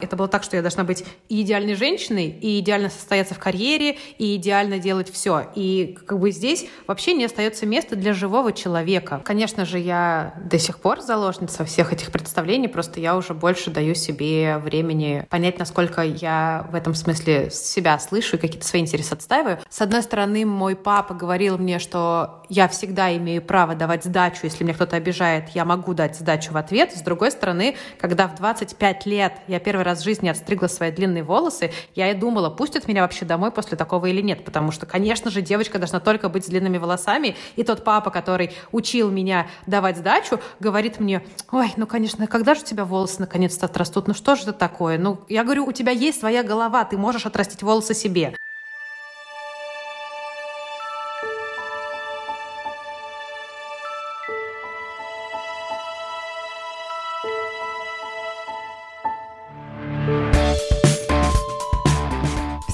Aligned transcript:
Это 0.00 0.16
было 0.16 0.28
так, 0.28 0.42
что 0.42 0.56
я 0.56 0.62
должна 0.62 0.84
быть 0.84 1.04
и 1.28 1.42
идеальной 1.42 1.74
женщиной, 1.74 2.28
и 2.28 2.60
идеально 2.60 2.90
состояться 2.90 3.34
в 3.34 3.38
карьере, 3.38 3.98
и 4.18 4.36
идеально 4.36 4.78
делать 4.78 5.10
все. 5.12 5.50
И 5.54 5.98
как 6.06 6.18
бы 6.18 6.30
здесь 6.30 6.66
вообще 6.86 7.14
не 7.14 7.24
остается 7.24 7.66
места 7.66 7.96
для 7.96 8.12
живого 8.12 8.52
человека. 8.52 9.20
Конечно 9.24 9.64
же, 9.64 9.78
я 9.78 10.34
до 10.44 10.58
сих 10.58 10.78
пор 10.78 11.00
заложница 11.00 11.64
всех 11.64 11.92
этих 11.92 12.12
представлений, 12.12 12.68
просто 12.68 13.00
я 13.00 13.16
уже 13.16 13.34
больше 13.34 13.70
даю 13.70 13.94
себе 13.94 14.58
времени 14.58 15.26
понять, 15.28 15.58
насколько 15.58 16.02
я 16.02 16.66
в 16.70 16.74
этом 16.74 16.94
смысле 16.94 17.50
себя 17.50 17.98
слышу 17.98 18.36
и 18.36 18.38
какие-то 18.38 18.66
свои 18.66 18.82
интересы 18.82 19.12
отстаиваю. 19.12 19.58
С 19.68 19.80
одной 19.80 20.02
стороны, 20.02 20.44
мой 20.46 20.76
папа 20.76 21.14
говорил 21.14 21.58
мне, 21.58 21.78
что 21.78 22.42
я 22.48 22.68
всегда 22.68 23.14
имею 23.16 23.42
право 23.42 23.74
давать 23.74 24.04
сдачу, 24.04 24.40
если 24.42 24.64
мне 24.64 24.74
кто-то 24.74 24.96
обижает, 24.96 25.50
я 25.50 25.64
могу 25.64 25.94
дать 25.94 26.16
сдачу 26.16 26.52
в 26.52 26.56
ответ. 26.56 26.92
С 26.96 27.02
другой 27.02 27.30
стороны, 27.30 27.76
когда 27.98 28.28
в 28.28 28.34
25 28.36 29.06
лет 29.06 29.34
я 29.46 29.60
первый 29.60 29.82
раз 29.82 29.89
раз 29.90 30.00
в 30.00 30.04
жизни 30.04 30.28
отстригла 30.28 30.68
свои 30.68 30.90
длинные 30.90 31.22
волосы, 31.22 31.72
я 31.94 32.10
и 32.10 32.14
думала, 32.14 32.50
пустят 32.50 32.88
меня 32.88 33.02
вообще 33.02 33.24
домой 33.24 33.50
после 33.50 33.76
такого 33.76 34.06
или 34.06 34.20
нет, 34.20 34.44
потому 34.44 34.70
что, 34.70 34.86
конечно 34.86 35.30
же, 35.30 35.42
девочка 35.42 35.78
должна 35.78 36.00
только 36.00 36.28
быть 36.28 36.44
с 36.44 36.48
длинными 36.48 36.78
волосами, 36.78 37.36
и 37.56 37.62
тот 37.62 37.84
папа, 37.84 38.10
который 38.10 38.52
учил 38.72 39.10
меня 39.10 39.46
давать 39.66 39.98
сдачу, 39.98 40.40
говорит 40.60 41.00
мне, 41.00 41.22
ой, 41.52 41.72
ну, 41.76 41.86
конечно, 41.86 42.26
когда 42.26 42.54
же 42.54 42.62
у 42.62 42.64
тебя 42.64 42.84
волосы 42.84 43.20
наконец-то 43.20 43.66
отрастут, 43.66 44.08
ну 44.08 44.14
что 44.14 44.36
же 44.36 44.42
это 44.42 44.52
такое? 44.52 44.98
Ну, 44.98 45.20
я 45.28 45.44
говорю, 45.44 45.66
у 45.66 45.72
тебя 45.72 45.92
есть 45.92 46.20
своя 46.20 46.42
голова, 46.42 46.84
ты 46.84 46.96
можешь 46.96 47.26
отрастить 47.26 47.62
волосы 47.62 47.94
себе. 47.94 48.34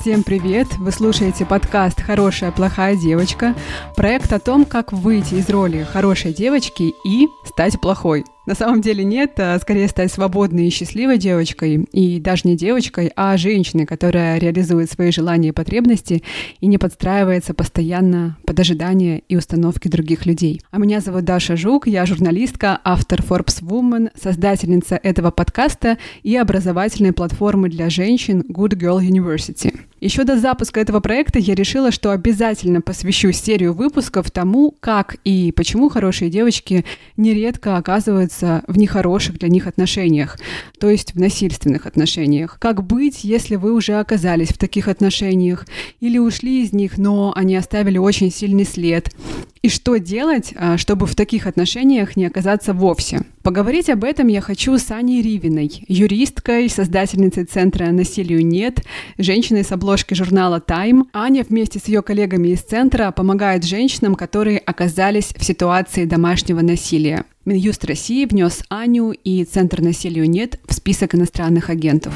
Всем 0.06 0.22
привет! 0.22 0.68
Вы 0.78 0.92
слушаете 0.92 1.44
подкаст 1.44 2.00
«Хорошая 2.00 2.52
плохая 2.52 2.94
девочка» 2.94 3.56
проект 3.96 4.32
о 4.32 4.38
том, 4.38 4.64
как 4.64 4.92
выйти 4.92 5.34
из 5.34 5.50
роли 5.50 5.82
хорошей 5.82 6.32
девочки 6.32 6.94
и 7.04 7.26
стать 7.44 7.80
плохой. 7.80 8.24
На 8.46 8.54
самом 8.54 8.80
деле 8.80 9.04
нет, 9.04 9.32
а 9.38 9.58
скорее 9.58 9.88
стать 9.88 10.12
свободной 10.12 10.68
и 10.68 10.70
счастливой 10.70 11.18
девочкой, 11.18 11.84
и 11.92 12.20
даже 12.20 12.42
не 12.44 12.56
девочкой, 12.56 13.10
а 13.16 13.36
женщиной, 13.36 13.86
которая 13.86 14.38
реализует 14.38 14.88
свои 14.90 15.10
желания 15.10 15.48
и 15.48 15.52
потребности 15.52 16.22
и 16.60 16.66
не 16.68 16.78
подстраивается 16.78 17.54
постоянно 17.54 18.38
под 18.46 18.60
ожидания 18.60 19.18
и 19.28 19.36
установки 19.36 19.88
других 19.88 20.26
людей. 20.26 20.60
А 20.70 20.78
меня 20.78 21.00
зовут 21.00 21.24
Даша 21.24 21.56
Жук, 21.56 21.88
я 21.88 22.06
журналистка, 22.06 22.80
автор 22.84 23.20
Forbes 23.20 23.62
Woman, 23.62 24.10
создательница 24.14 24.94
этого 25.02 25.32
подкаста 25.32 25.98
и 26.22 26.36
образовательной 26.36 27.12
платформы 27.12 27.68
для 27.68 27.90
женщин 27.90 28.42
Good 28.42 28.78
Girl 28.78 29.00
University. 29.00 29.76
Еще 30.00 30.24
до 30.24 30.38
запуска 30.38 30.78
этого 30.78 31.00
проекта 31.00 31.38
я 31.38 31.54
решила, 31.54 31.90
что 31.90 32.10
обязательно 32.10 32.82
посвящу 32.82 33.32
серию 33.32 33.72
выпусков 33.72 34.30
тому, 34.30 34.74
как 34.78 35.16
и 35.24 35.52
почему 35.56 35.88
хорошие 35.88 36.30
девочки 36.30 36.84
нередко 37.16 37.78
оказываются 37.78 38.35
в 38.42 38.78
нехороших 38.78 39.38
для 39.38 39.48
них 39.48 39.66
отношениях, 39.66 40.38
то 40.78 40.90
есть 40.90 41.14
в 41.14 41.20
насильственных 41.20 41.86
отношениях. 41.86 42.58
Как 42.60 42.82
быть, 42.82 43.24
если 43.24 43.56
вы 43.56 43.72
уже 43.72 43.98
оказались 43.98 44.48
в 44.48 44.58
таких 44.58 44.88
отношениях 44.88 45.66
или 46.00 46.18
ушли 46.18 46.62
из 46.62 46.72
них, 46.72 46.98
но 46.98 47.32
они 47.34 47.56
оставили 47.56 47.98
очень 47.98 48.30
сильный 48.30 48.64
след. 48.64 49.14
И 49.62 49.68
что 49.68 49.96
делать, 49.96 50.52
а, 50.54 50.76
чтобы 50.76 51.06
в 51.06 51.16
таких 51.16 51.46
отношениях 51.46 52.16
не 52.16 52.26
оказаться 52.26 52.72
вовсе? 52.72 53.22
Поговорить 53.42 53.90
об 53.90 54.04
этом 54.04 54.28
я 54.28 54.40
хочу 54.40 54.78
с 54.78 54.90
Аней 54.90 55.22
Ривиной, 55.22 55.84
юристкой, 55.88 56.68
создательницей 56.68 57.44
Центра 57.44 57.86
«Насилию 57.86 58.46
нет», 58.46 58.82
женщиной 59.18 59.64
с 59.64 59.72
обложки 59.72 60.14
журнала 60.14 60.60
«Тайм». 60.60 61.08
Аня 61.12 61.44
вместе 61.48 61.78
с 61.78 61.86
ее 61.88 62.02
коллегами 62.02 62.48
из 62.48 62.60
Центра 62.60 63.10
помогает 63.10 63.64
женщинам, 63.64 64.14
которые 64.14 64.58
оказались 64.58 65.34
в 65.36 65.44
ситуации 65.44 66.04
домашнего 66.04 66.60
насилия. 66.60 67.24
Минюст 67.46 67.84
России 67.84 68.24
внес 68.24 68.64
Аню 68.68 69.12
и 69.12 69.44
Центр 69.44 69.80
«Насилию 69.80 70.28
нет» 70.28 70.58
в 70.66 70.74
список 70.74 71.14
иностранных 71.14 71.70
агентов. 71.70 72.12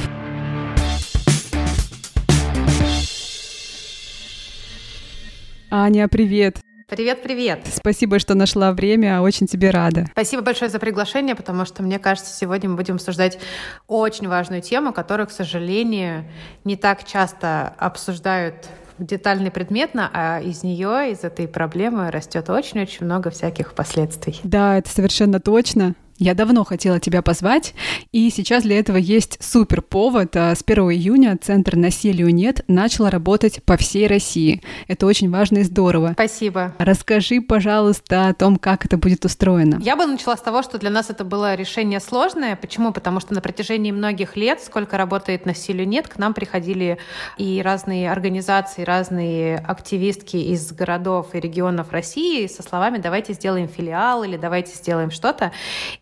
Аня, 5.71 6.09
привет! 6.09 6.59
Привет, 6.89 7.23
привет. 7.23 7.61
Спасибо, 7.73 8.19
что 8.19 8.35
нашла 8.35 8.73
время, 8.73 9.21
очень 9.21 9.47
тебе 9.47 9.71
рада. 9.71 10.09
Спасибо 10.11 10.43
большое 10.43 10.69
за 10.69 10.81
приглашение, 10.81 11.37
потому 11.37 11.65
что, 11.65 11.85
мне 11.85 12.01
кажется, 12.01 12.37
сегодня 12.37 12.69
мы 12.69 12.75
будем 12.75 12.97
обсуждать 12.97 13.39
очень 13.87 14.27
важную 14.27 14.63
тему, 14.63 14.93
которую, 14.93 15.29
к 15.29 15.31
сожалению, 15.31 16.25
не 16.65 16.75
так 16.75 17.05
часто 17.05 17.73
обсуждают 17.79 18.67
детально 19.01 19.51
предметно, 19.51 20.11
а 20.13 20.41
из 20.41 20.63
нее, 20.63 21.13
из 21.13 21.25
этой 21.25 21.49
проблемы 21.49 22.11
растет 22.11 22.51
очень-очень 22.51 23.07
много 23.07 23.31
всяких 23.31 23.75
последствий. 23.75 24.41
Да, 24.45 24.79
это 24.79 24.89
совершенно 24.89 25.41
точно. 25.41 25.95
Я 26.21 26.35
давно 26.35 26.65
хотела 26.65 27.01
тебя 27.01 27.23
позвать, 27.23 27.73
и 28.13 28.29
сейчас 28.29 28.65
для 28.65 28.79
этого 28.79 28.99
есть 28.99 29.43
супер 29.43 29.81
повод. 29.81 30.37
А, 30.37 30.55
с 30.55 30.63
1 30.63 30.91
июня 30.91 31.39
Центр 31.41 31.77
насилию 31.77 32.29
нет 32.29 32.63
начал 32.69 33.09
работать 33.09 33.65
по 33.65 33.79
всей 33.79 34.07
России. 34.07 34.61
Это 34.87 35.07
очень 35.07 35.31
важно 35.31 35.59
и 35.59 35.63
здорово. 35.63 36.11
Спасибо. 36.13 36.75
Расскажи, 36.79 37.41
пожалуйста, 37.41 38.29
о 38.29 38.35
том, 38.35 38.57
как 38.57 38.85
это 38.85 38.99
будет 38.99 39.25
устроено. 39.25 39.81
Я 39.81 39.97
бы 39.97 40.05
начала 40.05 40.37
с 40.37 40.43
того, 40.43 40.63
что 40.63 40.79
для 40.79 40.91
нас 40.91 41.09
это 41.09 41.25
было 41.25 41.55
решение 41.55 42.01
сложное. 42.01 42.55
Почему? 42.55 42.93
Потому 42.93 43.21
что 43.21 43.33
на 43.33 43.41
протяжении 43.41 43.91
многих 43.91 44.37
лет, 44.37 44.61
сколько 44.63 44.99
работает 44.99 45.47
насилию 45.47 45.89
нет, 45.89 46.07
к 46.07 46.19
нам 46.19 46.35
приходили 46.35 46.99
и 47.39 47.63
разные 47.65 48.13
организации, 48.13 48.83
разные 48.83 49.57
активистки 49.57 50.37
из 50.37 50.71
городов 50.73 51.29
и 51.33 51.41
регионов 51.41 51.93
России 51.93 52.47
со 52.47 52.63
словами 52.63 52.99
«давайте 52.99 53.33
сделаем 53.33 53.69
филиал» 53.69 54.23
или 54.23 54.37
«давайте 54.37 54.75
сделаем 54.75 55.11
что-то». 55.11 55.53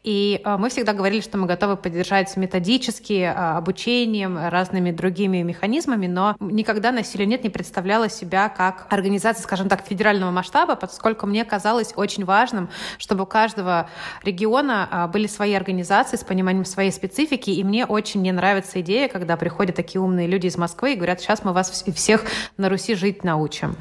И 0.08 0.40
а, 0.42 0.56
мы 0.56 0.70
всегда 0.70 0.94
говорили, 0.94 1.20
что 1.20 1.36
мы 1.36 1.46
готовы 1.46 1.76
поддержать 1.76 2.34
методически, 2.38 3.24
а, 3.24 3.58
обучением, 3.58 4.38
разными 4.38 4.90
другими 4.90 5.42
механизмами, 5.42 6.06
но 6.06 6.34
никогда 6.40 6.92
насилие 6.92 7.26
нет 7.26 7.44
не 7.44 7.50
представляло 7.50 8.08
себя 8.08 8.48
как 8.48 8.86
организация, 8.88 9.42
скажем 9.42 9.68
так, 9.68 9.84
федерального 9.84 10.30
масштаба, 10.30 10.76
поскольку 10.76 11.26
мне 11.26 11.44
казалось 11.44 11.92
очень 11.94 12.24
важным, 12.24 12.70
чтобы 12.96 13.24
у 13.24 13.26
каждого 13.26 13.90
региона 14.22 14.88
а, 14.90 15.08
были 15.08 15.26
свои 15.26 15.52
организации 15.52 16.16
с 16.16 16.24
пониманием 16.24 16.64
своей 16.64 16.90
специфики, 16.90 17.50
и 17.50 17.62
мне 17.62 17.84
очень 17.84 18.22
не 18.22 18.32
нравится 18.32 18.80
идея, 18.80 19.08
когда 19.08 19.36
приходят 19.36 19.76
такие 19.76 20.00
умные 20.00 20.26
люди 20.26 20.46
из 20.46 20.56
Москвы 20.56 20.94
и 20.94 20.96
говорят, 20.96 21.20
сейчас 21.20 21.44
мы 21.44 21.52
вас 21.52 21.84
всех 21.94 22.24
на 22.56 22.70
Руси 22.70 22.94
жить 22.94 23.24
научим. 23.24 23.76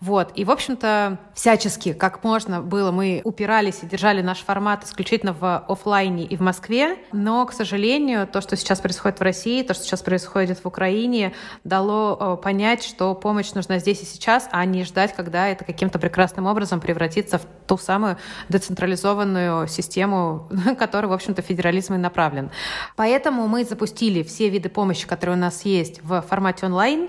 Вот. 0.00 0.30
И, 0.34 0.44
в 0.44 0.50
общем-то, 0.50 1.16
всячески, 1.34 1.94
как 1.94 2.22
можно 2.22 2.60
было, 2.60 2.90
мы 2.90 3.22
упирались 3.24 3.78
и 3.80 3.86
держали 3.86 4.20
наш 4.20 4.40
формат 4.40 4.84
исключительно 4.84 5.32
в 5.32 5.69
офлайне 5.70 6.24
и 6.24 6.36
в 6.36 6.40
Москве, 6.40 6.96
но, 7.12 7.46
к 7.46 7.52
сожалению, 7.52 8.26
то, 8.26 8.40
что 8.40 8.56
сейчас 8.56 8.80
происходит 8.80 9.20
в 9.20 9.22
России, 9.22 9.62
то, 9.62 9.74
что 9.74 9.84
сейчас 9.84 10.02
происходит 10.02 10.58
в 10.62 10.66
Украине, 10.66 11.34
дало 11.64 12.16
э, 12.18 12.42
понять, 12.42 12.84
что 12.84 13.14
помощь 13.14 13.52
нужна 13.52 13.78
здесь 13.78 14.02
и 14.02 14.04
сейчас, 14.04 14.48
а 14.52 14.64
не 14.64 14.84
ждать, 14.84 15.14
когда 15.14 15.48
это 15.48 15.64
каким-то 15.64 15.98
прекрасным 15.98 16.46
образом 16.46 16.80
превратится 16.80 17.38
в 17.38 17.42
ту 17.66 17.78
самую 17.78 18.16
децентрализованную 18.48 19.68
систему, 19.68 20.48
которая, 20.78 21.10
в 21.10 21.12
общем-то, 21.12 21.42
федерализм 21.42 21.94
и 21.94 21.98
направлен. 21.98 22.50
Поэтому 22.96 23.46
мы 23.46 23.64
запустили 23.64 24.22
все 24.22 24.48
виды 24.48 24.68
помощи, 24.68 25.06
которые 25.06 25.36
у 25.36 25.40
нас 25.40 25.64
есть 25.64 26.02
в 26.02 26.22
формате 26.22 26.66
онлайн, 26.66 27.08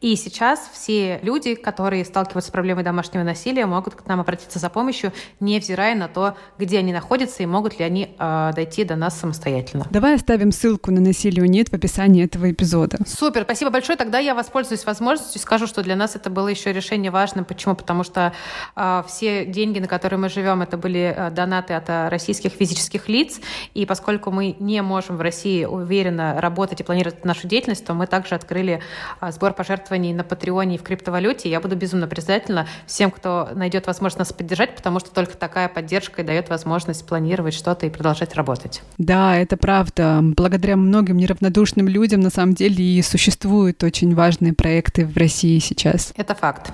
и 0.00 0.16
сейчас 0.16 0.70
все 0.72 1.20
люди, 1.22 1.54
которые 1.54 2.04
сталкиваются 2.04 2.48
с 2.48 2.52
проблемой 2.52 2.84
домашнего 2.84 3.22
насилия, 3.22 3.66
могут 3.66 3.94
к 3.94 4.06
нам 4.06 4.20
обратиться 4.20 4.58
за 4.58 4.70
помощью, 4.70 5.12
невзирая 5.40 5.94
на 5.94 6.08
то, 6.08 6.36
где 6.58 6.78
они 6.78 6.92
находятся 6.92 7.42
и 7.42 7.46
могут 7.46 7.78
ли 7.78 7.84
они 7.84 7.91
они 7.92 8.14
э, 8.18 8.52
дойти 8.54 8.84
до 8.84 8.96
нас 8.96 9.18
самостоятельно. 9.20 9.86
Давай 9.90 10.14
оставим 10.14 10.50
ссылку 10.50 10.90
на 10.90 11.00
насилие 11.00 11.46
нет 11.46 11.68
в 11.68 11.74
описании 11.74 12.24
этого 12.24 12.50
эпизода. 12.50 12.98
Супер, 13.06 13.42
спасибо 13.42 13.70
большое. 13.70 13.98
Тогда 13.98 14.18
я 14.18 14.34
воспользуюсь 14.34 14.86
возможностью 14.86 15.38
и 15.38 15.42
скажу, 15.42 15.66
что 15.66 15.82
для 15.82 15.96
нас 15.96 16.16
это 16.16 16.30
было 16.30 16.48
еще 16.48 16.72
решение 16.72 17.10
важным. 17.10 17.44
Почему? 17.44 17.74
Потому 17.76 18.02
что 18.02 18.32
э, 18.74 19.02
все 19.06 19.44
деньги, 19.44 19.78
на 19.78 19.88
которые 19.88 20.18
мы 20.18 20.28
живем, 20.30 20.62
это 20.62 20.78
были 20.78 21.14
э, 21.14 21.30
донаты 21.30 21.74
от 21.74 22.10
российских 22.10 22.52
физических 22.52 23.08
лиц. 23.08 23.40
И 23.74 23.84
поскольку 23.84 24.30
мы 24.30 24.56
не 24.58 24.80
можем 24.82 25.16
в 25.16 25.20
России 25.20 25.64
уверенно 25.64 26.40
работать 26.40 26.80
и 26.80 26.84
планировать 26.84 27.24
нашу 27.24 27.46
деятельность, 27.46 27.84
то 27.84 27.92
мы 27.92 28.06
также 28.06 28.34
открыли 28.34 28.80
э, 29.20 29.32
сбор 29.32 29.52
пожертвований 29.52 30.14
на 30.14 30.24
Патреоне 30.24 30.76
и 30.76 30.78
в 30.78 30.82
криптовалюте. 30.82 31.50
Я 31.50 31.60
буду 31.60 31.76
безумно 31.76 32.06
признательна 32.06 32.66
всем, 32.86 33.10
кто 33.10 33.50
найдет 33.54 33.86
возможность 33.86 34.18
нас 34.18 34.32
поддержать, 34.32 34.76
потому 34.76 34.98
что 35.00 35.10
только 35.10 35.36
такая 35.36 35.68
поддержка 35.68 36.22
и 36.22 36.24
дает 36.24 36.48
возможность 36.48 37.06
планировать 37.06 37.54
что-то 37.54 37.81
и 37.86 37.90
продолжать 37.90 38.34
работать. 38.34 38.82
Да, 38.98 39.36
это 39.36 39.56
правда. 39.56 40.20
Благодаря 40.22 40.76
многим 40.76 41.16
неравнодушным 41.16 41.88
людям 41.88 42.20
на 42.20 42.30
самом 42.30 42.54
деле 42.54 42.84
и 42.84 43.02
существуют 43.02 43.82
очень 43.82 44.14
важные 44.14 44.52
проекты 44.52 45.06
в 45.06 45.16
России 45.16 45.58
сейчас. 45.58 46.12
Это 46.16 46.34
факт. 46.34 46.72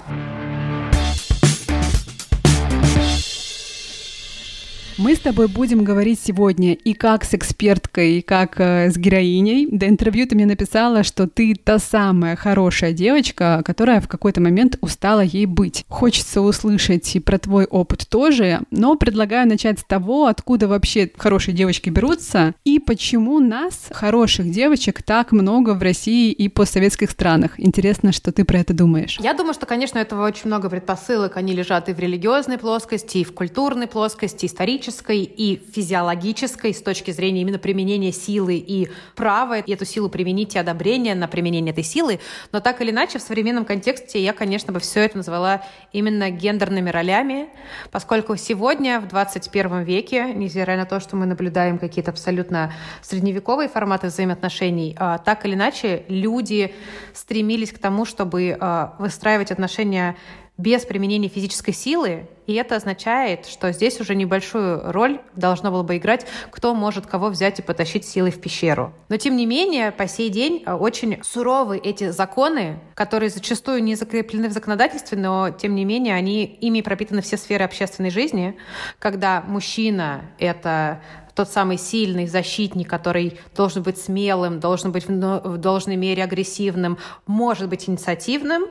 Мы 4.99 5.15
с 5.15 5.21
тобой 5.21 5.47
будем 5.47 5.85
говорить 5.85 6.19
сегодня 6.21 6.73
и 6.73 6.93
как 6.93 7.23
с 7.23 7.33
эксперткой, 7.33 8.19
и 8.19 8.21
как 8.21 8.59
э, 8.59 8.91
с 8.91 8.97
героиней. 8.97 9.69
До 9.71 9.87
интервью 9.87 10.27
ты 10.27 10.35
мне 10.35 10.45
написала, 10.45 11.05
что 11.05 11.29
ты 11.29 11.55
та 11.55 11.79
самая 11.79 12.35
хорошая 12.35 12.93
девочка, 12.93 13.63
которая 13.65 14.01
в 14.01 14.09
какой-то 14.09 14.41
момент 14.41 14.77
устала 14.81 15.21
ей 15.21 15.47
быть. 15.47 15.85
Хочется 15.89 16.41
услышать 16.41 17.15
и 17.15 17.21
про 17.21 17.39
твой 17.39 17.67
опыт 17.67 18.09
тоже, 18.09 18.63
но 18.73 18.97
предлагаю 18.97 19.47
начать 19.47 19.79
с 19.79 19.85
того, 19.85 20.27
откуда 20.27 20.67
вообще 20.67 21.09
хорошие 21.17 21.55
девочки 21.55 21.91
берутся 21.91 22.57
и 22.65 22.81
почему 22.81 23.39
нас, 23.39 23.91
хороших 23.93 24.51
девочек, 24.51 25.05
так 25.05 25.31
много 25.31 25.75
в 25.75 25.83
России 25.83 26.33
и 26.33 26.49
постсоветских 26.49 27.13
странах. 27.13 27.53
Интересно, 27.57 28.11
что 28.11 28.33
ты 28.33 28.45
про 28.45 28.59
это 28.59 28.75
думаешь. 28.75 29.17
Я 29.21 29.35
думаю, 29.35 29.55
что, 29.55 29.65
конечно, 29.65 30.01
этого 30.01 30.27
очень 30.27 30.47
много 30.47 30.69
предпосылок. 30.69 31.37
Они 31.37 31.53
лежат 31.53 31.89
и 31.89 31.93
в 31.93 32.01
религиозной 32.01 32.59
плоскости, 32.59 33.19
и 33.19 33.25
в 33.25 33.33
культурной 33.33 33.87
плоскости, 33.87 34.47
исторической 34.47 34.88
физической 34.89 35.23
и 35.23 35.63
физиологической 35.73 36.73
с 36.73 36.81
точки 36.81 37.11
зрения 37.11 37.43
именно 37.43 37.59
применения 37.59 38.11
силы 38.11 38.57
и 38.57 38.89
права 39.15 39.59
эту 39.59 39.85
силу 39.85 40.09
применить 40.09 40.55
и 40.55 40.59
одобрения 40.59 41.15
на 41.15 41.29
применение 41.29 41.73
этой 41.73 41.85
силы. 41.85 42.21
Но 42.53 42.61
так 42.61 42.81
или 42.81 42.91
иначе, 42.91 43.19
в 43.19 43.23
современном 43.23 43.67
контексте 43.67 44.23
я, 44.23 44.33
конечно, 44.33 44.73
бы 44.73 44.81
все 44.81 45.01
это 45.01 45.19
назвала 45.19 45.63
именно 45.93 46.31
гендерными 46.31 46.89
ролями, 46.89 47.49
поскольку 47.91 48.37
сегодня, 48.37 49.01
в 49.01 49.09
21 49.09 49.83
веке, 49.83 50.33
невзирая 50.33 50.79
на 50.79 50.87
то, 50.87 51.01
что 51.01 51.17
мы 51.17 51.27
наблюдаем 51.27 51.79
какие-то 51.79 52.11
абсолютно 52.11 52.73
средневековые 53.03 53.69
форматы 53.69 54.07
взаимоотношений, 54.07 54.97
а, 54.99 55.19
так 55.19 55.45
или 55.45 55.55
иначе 55.55 56.05
люди 56.09 56.75
стремились 57.13 57.73
к 57.73 57.79
тому, 57.79 58.07
чтобы 58.07 58.57
а, 58.59 58.95
выстраивать 58.99 59.51
отношения 59.51 60.17
без 60.59 60.85
применения 60.85 61.29
физической 61.29 61.73
силы, 61.73 62.29
и 62.49 62.55
это 62.55 62.77
означает, 62.77 63.47
что 63.47 63.71
здесь 63.73 64.01
уже 64.01 64.17
небольшую 64.17 64.91
роль 64.91 65.21
должно 65.37 65.71
было 65.71 65.85
бы 65.85 65.99
играть, 65.99 66.27
кто 66.51 66.75
может 66.75 67.07
кого 67.07 67.29
взять 67.29 67.61
и 67.61 67.63
потащить 67.63 68.05
силой 68.05 68.33
в 68.33 68.41
пещеру. 68.41 68.93
Но 69.09 69.17
тем 69.19 69.37
не 69.37 69.47
менее, 69.47 69.93
по 69.93 70.09
сей 70.09 70.31
день 70.31 70.65
э, 70.67 70.73
очень 70.73 71.23
суровы 71.23 71.79
эти 71.79 72.11
законы, 72.11 72.81
которые 72.95 73.31
зачастую 73.31 73.85
не 73.85 73.95
закреплены 73.95 74.49
в 74.49 74.53
законодательстве, 74.53 75.17
но 75.17 75.51
тем 75.51 75.77
не 75.77 75.85
менее 75.85 76.15
они 76.15 76.45
ими 76.45 76.81
пропитаны 76.81 77.23
все 77.23 77.37
сферы 77.37 77.65
общественной 77.65 78.11
жизни, 78.11 78.57
когда 78.99 79.43
мужчина— 79.43 80.23
это 80.39 81.01
тот 81.39 81.49
самый 81.49 81.79
сильный 81.79 82.27
защитник, 82.27 82.91
который 82.91 83.39
должен 83.55 83.85
быть 83.85 83.97
смелым, 83.97 84.59
должен 84.59 84.91
быть 84.91 85.07
в 85.07 85.57
должной 85.57 85.95
мере 85.95 86.25
агрессивным, 86.25 86.99
может 87.29 87.69
быть 87.69 87.89
инициативным, 87.89 88.65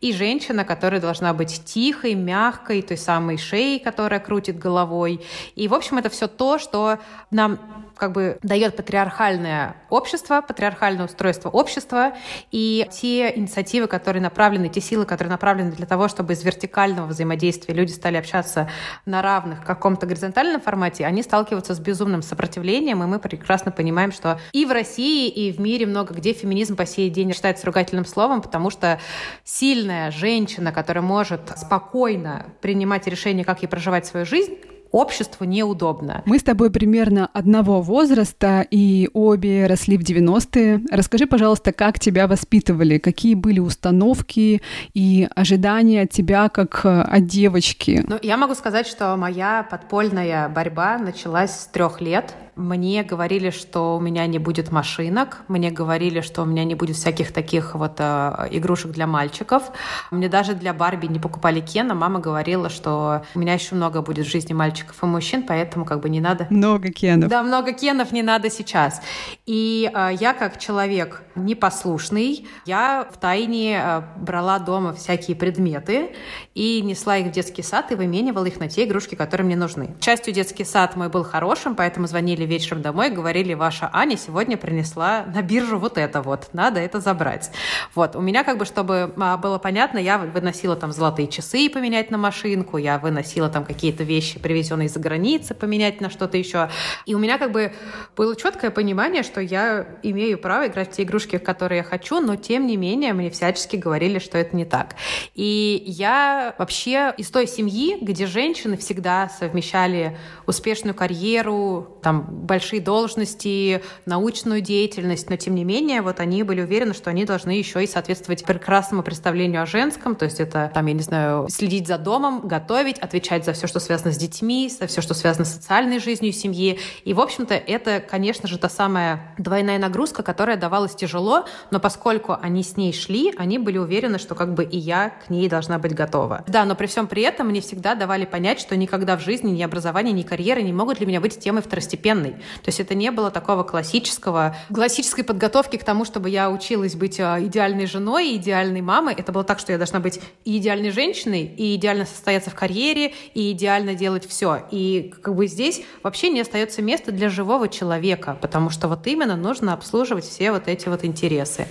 и 0.00 0.14
женщина, 0.14 0.64
которая 0.64 0.98
должна 0.98 1.34
быть 1.34 1.62
тихой, 1.66 2.14
мягкой, 2.14 2.80
той 2.80 2.96
самой 2.96 3.36
шеей, 3.36 3.78
которая 3.78 4.18
крутит 4.18 4.58
головой. 4.58 5.20
И, 5.56 5.68
в 5.68 5.74
общем, 5.74 5.98
это 5.98 6.08
все 6.08 6.26
то, 6.26 6.58
что 6.58 6.98
нам 7.30 7.58
как 7.96 8.12
бы 8.12 8.38
дает 8.42 8.76
патриархальное 8.76 9.76
общество, 9.88 10.42
патриархальное 10.42 11.06
устройство 11.06 11.48
общества, 11.48 12.12
и 12.50 12.86
те 12.92 13.32
инициативы, 13.36 13.86
которые 13.86 14.22
направлены, 14.22 14.68
те 14.68 14.80
силы, 14.80 15.06
которые 15.06 15.30
направлены 15.30 15.72
для 15.72 15.86
того, 15.86 16.08
чтобы 16.08 16.34
из 16.34 16.44
вертикального 16.44 17.06
взаимодействия 17.06 17.74
люди 17.74 17.92
стали 17.92 18.16
общаться 18.16 18.68
на 19.06 19.22
равных 19.22 19.64
каком-то 19.64 20.06
горизонтальном 20.06 20.60
формате, 20.60 21.06
они 21.06 21.22
сталкиваются 21.22 21.74
с 21.74 21.80
безумным 21.80 22.22
сопротивлением, 22.22 23.02
и 23.02 23.06
мы 23.06 23.18
прекрасно 23.18 23.70
понимаем, 23.70 24.12
что 24.12 24.38
и 24.52 24.66
в 24.66 24.70
России, 24.70 25.28
и 25.28 25.52
в 25.52 25.60
мире 25.60 25.86
много 25.86 26.14
где 26.14 26.32
феминизм 26.32 26.76
по 26.76 26.86
сей 26.86 27.10
день 27.10 27.32
считается 27.32 27.66
ругательным 27.66 28.04
словом, 28.04 28.42
потому 28.42 28.70
что 28.70 29.00
сильная 29.44 30.10
женщина, 30.10 30.72
которая 30.72 31.02
может 31.02 31.52
спокойно 31.56 32.46
принимать 32.60 33.06
решение, 33.06 33.44
как 33.44 33.62
ей 33.62 33.68
проживать 33.68 34.06
свою 34.06 34.26
жизнь, 34.26 34.56
обществу 34.92 35.44
неудобно. 35.44 36.22
Мы 36.26 36.38
с 36.38 36.42
тобой 36.42 36.70
примерно 36.70 37.28
одного 37.32 37.80
возраста 37.82 38.66
и 38.70 39.08
обе 39.12 39.66
росли 39.66 39.96
в 39.96 40.02
90-е. 40.02 40.82
Расскажи, 40.90 41.26
пожалуйста, 41.26 41.72
как 41.72 41.98
тебя 41.98 42.26
воспитывали, 42.26 42.98
какие 42.98 43.34
были 43.34 43.60
установки 43.60 44.62
и 44.94 45.28
ожидания 45.34 46.02
от 46.02 46.10
тебя 46.10 46.48
как 46.48 46.80
э, 46.84 47.00
от 47.02 47.26
девочки? 47.26 48.04
Ну, 48.06 48.18
я 48.22 48.36
могу 48.36 48.54
сказать, 48.54 48.86
что 48.86 49.16
моя 49.16 49.66
подпольная 49.68 50.48
борьба 50.48 50.98
началась 50.98 51.52
с 51.52 51.66
трех 51.66 52.00
лет. 52.00 52.34
Мне 52.56 53.02
говорили, 53.02 53.50
что 53.50 53.98
у 53.98 54.00
меня 54.00 54.26
не 54.26 54.38
будет 54.38 54.72
машинок, 54.72 55.42
мне 55.46 55.70
говорили, 55.70 56.22
что 56.22 56.40
у 56.40 56.46
меня 56.46 56.64
не 56.64 56.74
будет 56.74 56.96
всяких 56.96 57.30
таких 57.30 57.74
вот 57.74 57.96
э, 57.98 58.48
игрушек 58.50 58.92
для 58.92 59.06
мальчиков. 59.06 59.64
Мне 60.10 60.30
даже 60.30 60.54
для 60.54 60.72
Барби 60.72 61.06
не 61.06 61.18
покупали 61.18 61.60
Кена. 61.60 61.94
Мама 61.94 62.18
говорила, 62.18 62.70
что 62.70 63.26
у 63.34 63.38
меня 63.38 63.52
еще 63.52 63.74
много 63.74 64.00
будет 64.00 64.26
в 64.26 64.30
жизни 64.30 64.54
мальчиков 64.54 64.96
и 65.02 65.06
мужчин, 65.06 65.44
поэтому 65.46 65.84
как 65.84 66.00
бы 66.00 66.08
не 66.08 66.18
надо... 66.18 66.46
Много 66.48 66.88
Кенов. 66.88 67.28
Да, 67.28 67.42
много 67.42 67.74
Кенов 67.74 68.10
не 68.10 68.22
надо 68.22 68.48
сейчас. 68.48 69.02
И 69.44 69.90
э, 69.94 70.12
я 70.18 70.32
как 70.32 70.58
человек 70.58 71.24
непослушный, 71.34 72.48
я 72.64 73.06
в 73.12 73.18
тайне 73.18 73.78
э, 73.84 74.02
брала 74.16 74.58
дома 74.60 74.94
всякие 74.94 75.36
предметы 75.36 76.14
и 76.54 76.80
несла 76.80 77.18
их 77.18 77.26
в 77.26 77.30
детский 77.32 77.62
сад 77.62 77.92
и 77.92 77.96
выменивала 77.96 78.46
их 78.46 78.58
на 78.60 78.70
те 78.70 78.84
игрушки, 78.84 79.14
которые 79.14 79.44
мне 79.44 79.56
нужны. 79.56 79.94
К 80.00 80.02
счастью, 80.02 80.32
детский 80.32 80.64
сад 80.64 80.96
мой 80.96 81.10
был 81.10 81.22
хорошим, 81.22 81.74
поэтому 81.74 82.06
звонили 82.06 82.45
вечером 82.46 82.82
домой, 82.82 83.10
говорили, 83.10 83.54
ваша 83.54 83.90
Аня 83.92 84.16
сегодня 84.16 84.56
принесла 84.56 85.24
на 85.32 85.42
биржу 85.42 85.78
вот 85.78 85.98
это 85.98 86.22
вот, 86.22 86.48
надо 86.52 86.80
это 86.80 87.00
забрать. 87.00 87.50
Вот, 87.94 88.16
у 88.16 88.20
меня 88.20 88.44
как 88.44 88.58
бы, 88.58 88.64
чтобы 88.64 89.12
а, 89.16 89.36
было 89.36 89.58
понятно, 89.58 89.98
я 89.98 90.18
выносила 90.18 90.76
там 90.76 90.92
золотые 90.92 91.28
часы 91.28 91.68
поменять 91.70 92.10
на 92.10 92.18
машинку, 92.18 92.78
я 92.78 92.98
выносила 92.98 93.48
там 93.48 93.64
какие-то 93.64 94.04
вещи, 94.04 94.38
привезенные 94.38 94.86
из-за 94.86 95.00
границы, 95.00 95.54
поменять 95.54 96.00
на 96.00 96.10
что-то 96.10 96.36
еще. 96.36 96.70
И 97.04 97.14
у 97.14 97.18
меня 97.18 97.38
как 97.38 97.52
бы 97.52 97.72
было 98.16 98.36
четкое 98.36 98.70
понимание, 98.70 99.22
что 99.22 99.40
я 99.40 99.86
имею 100.02 100.38
право 100.38 100.66
играть 100.66 100.92
в 100.92 100.96
те 100.96 101.02
игрушки, 101.02 101.38
которые 101.38 101.78
я 101.78 101.84
хочу, 101.84 102.20
но 102.20 102.36
тем 102.36 102.66
не 102.66 102.76
менее 102.76 103.12
мне 103.12 103.30
всячески 103.30 103.76
говорили, 103.76 104.18
что 104.18 104.38
это 104.38 104.56
не 104.56 104.64
так. 104.64 104.94
И 105.34 105.82
я 105.86 106.54
вообще 106.58 107.14
из 107.16 107.30
той 107.30 107.46
семьи, 107.46 107.98
где 108.00 108.26
женщины 108.26 108.76
всегда 108.76 109.28
совмещали 109.28 110.16
успешную 110.46 110.94
карьеру, 110.94 111.98
там 112.02 112.35
большие 112.36 112.80
должности, 112.80 113.82
научную 114.04 114.60
деятельность, 114.60 115.30
но 115.30 115.36
тем 115.36 115.54
не 115.54 115.64
менее 115.64 116.02
вот 116.02 116.20
они 116.20 116.42
были 116.42 116.60
уверены, 116.60 116.94
что 116.94 117.10
они 117.10 117.24
должны 117.24 117.50
еще 117.50 117.82
и 117.82 117.86
соответствовать 117.86 118.44
прекрасному 118.44 119.02
представлению 119.02 119.62
о 119.62 119.66
женском, 119.66 120.14
то 120.14 120.24
есть 120.24 120.40
это 120.40 120.70
там, 120.72 120.86
я 120.86 120.92
не 120.92 121.02
знаю, 121.02 121.48
следить 121.48 121.86
за 121.86 121.98
домом, 121.98 122.46
готовить, 122.46 122.98
отвечать 122.98 123.44
за 123.44 123.52
все, 123.52 123.66
что 123.66 123.80
связано 123.80 124.12
с 124.12 124.16
детьми, 124.16 124.68
за 124.68 124.86
все, 124.86 125.00
что 125.00 125.14
связано 125.14 125.44
с 125.44 125.54
социальной 125.54 125.98
жизнью 125.98 126.32
семьи. 126.32 126.78
И, 127.04 127.14
в 127.14 127.20
общем-то, 127.20 127.54
это, 127.54 128.00
конечно 128.00 128.48
же, 128.48 128.58
та 128.58 128.68
самая 128.68 129.34
двойная 129.38 129.78
нагрузка, 129.78 130.22
которая 130.22 130.56
давалась 130.56 130.94
тяжело, 130.94 131.44
но 131.70 131.80
поскольку 131.80 132.36
они 132.40 132.62
с 132.62 132.76
ней 132.76 132.92
шли, 132.92 133.32
они 133.36 133.58
были 133.58 133.78
уверены, 133.78 134.18
что 134.18 134.34
как 134.34 134.54
бы 134.54 134.64
и 134.64 134.78
я 134.78 135.10
к 135.26 135.30
ней 135.30 135.48
должна 135.48 135.78
быть 135.78 135.94
готова. 135.94 136.44
Да, 136.46 136.64
но 136.64 136.74
при 136.74 136.86
всем 136.86 137.06
при 137.06 137.22
этом 137.22 137.48
мне 137.48 137.60
всегда 137.60 137.94
давали 137.94 138.24
понять, 138.24 138.60
что 138.60 138.76
никогда 138.76 139.16
в 139.16 139.20
жизни 139.20 139.50
ни 139.50 139.62
образование, 139.62 140.12
ни 140.12 140.22
карьера 140.22 140.60
не 140.60 140.72
могут 140.72 140.98
для 140.98 141.06
меня 141.06 141.20
быть 141.20 141.38
темой 141.38 141.62
второстепенной 141.62 142.25
вселенной. 142.26 142.42
То 142.62 142.68
есть 142.68 142.80
это 142.80 142.94
не 142.94 143.10
было 143.10 143.30
такого 143.30 143.62
классического, 143.62 144.56
классической 144.72 145.24
подготовки 145.24 145.76
к 145.76 145.84
тому, 145.84 146.04
чтобы 146.04 146.30
я 146.30 146.50
училась 146.50 146.94
быть 146.94 147.20
а, 147.20 147.38
идеальной 147.40 147.86
женой, 147.86 148.36
идеальной 148.36 148.80
мамой. 148.80 149.14
Это 149.16 149.32
было 149.32 149.44
так, 149.44 149.58
что 149.58 149.72
я 149.72 149.78
должна 149.78 150.00
быть 150.00 150.20
и 150.44 150.58
идеальной 150.58 150.90
женщиной, 150.90 151.44
и 151.44 151.74
идеально 151.76 152.06
состояться 152.06 152.50
в 152.50 152.54
карьере, 152.54 153.12
и 153.34 153.52
идеально 153.52 153.94
делать 153.94 154.26
все. 154.26 154.66
И 154.70 155.12
как 155.22 155.34
бы 155.34 155.46
здесь 155.46 155.82
вообще 156.02 156.30
не 156.30 156.40
остается 156.40 156.82
места 156.82 157.12
для 157.12 157.28
живого 157.28 157.68
человека, 157.68 158.36
потому 158.40 158.70
что 158.70 158.88
вот 158.88 159.06
именно 159.06 159.36
нужно 159.36 159.72
обслуживать 159.72 160.24
все 160.24 160.52
вот 160.52 160.68
эти 160.68 160.88
вот 160.88 161.04
интересы. 161.04 161.68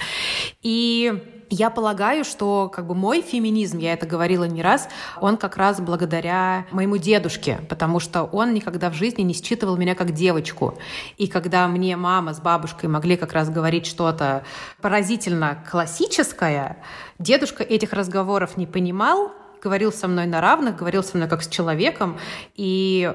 И 0.61 1.34
я 1.49 1.69
полагаю, 1.69 2.23
что 2.23 2.69
как 2.73 2.87
бы 2.87 2.95
мой 2.95 3.21
феминизм, 3.21 3.77
я 3.77 3.93
это 3.93 4.05
говорила 4.05 4.45
не 4.45 4.61
раз, 4.61 4.87
он 5.21 5.37
как 5.37 5.57
раз 5.57 5.79
благодаря 5.79 6.65
моему 6.71 6.97
дедушке, 6.97 7.59
потому 7.69 7.99
что 7.99 8.23
он 8.23 8.53
никогда 8.53 8.89
в 8.89 8.93
жизни 8.93 9.21
не 9.21 9.33
считывал 9.33 9.77
меня 9.77 9.95
как 9.95 10.11
девочку. 10.11 10.77
И 11.17 11.27
когда 11.27 11.67
мне 11.67 11.95
мама 11.97 12.33
с 12.33 12.39
бабушкой 12.39 12.89
могли 12.89 13.17
как 13.17 13.33
раз 13.33 13.49
говорить 13.49 13.85
что-то 13.85 14.43
поразительно 14.81 15.63
классическое, 15.69 16.77
дедушка 17.19 17.63
этих 17.63 17.93
разговоров 17.93 18.57
не 18.57 18.65
понимал, 18.65 19.31
говорил 19.61 19.91
со 19.91 20.07
мной 20.07 20.27
на 20.27 20.41
равных, 20.41 20.75
говорил 20.75 21.03
со 21.03 21.17
мной 21.17 21.29
как 21.29 21.41
с 21.41 21.47
человеком, 21.47 22.17
и 22.55 23.13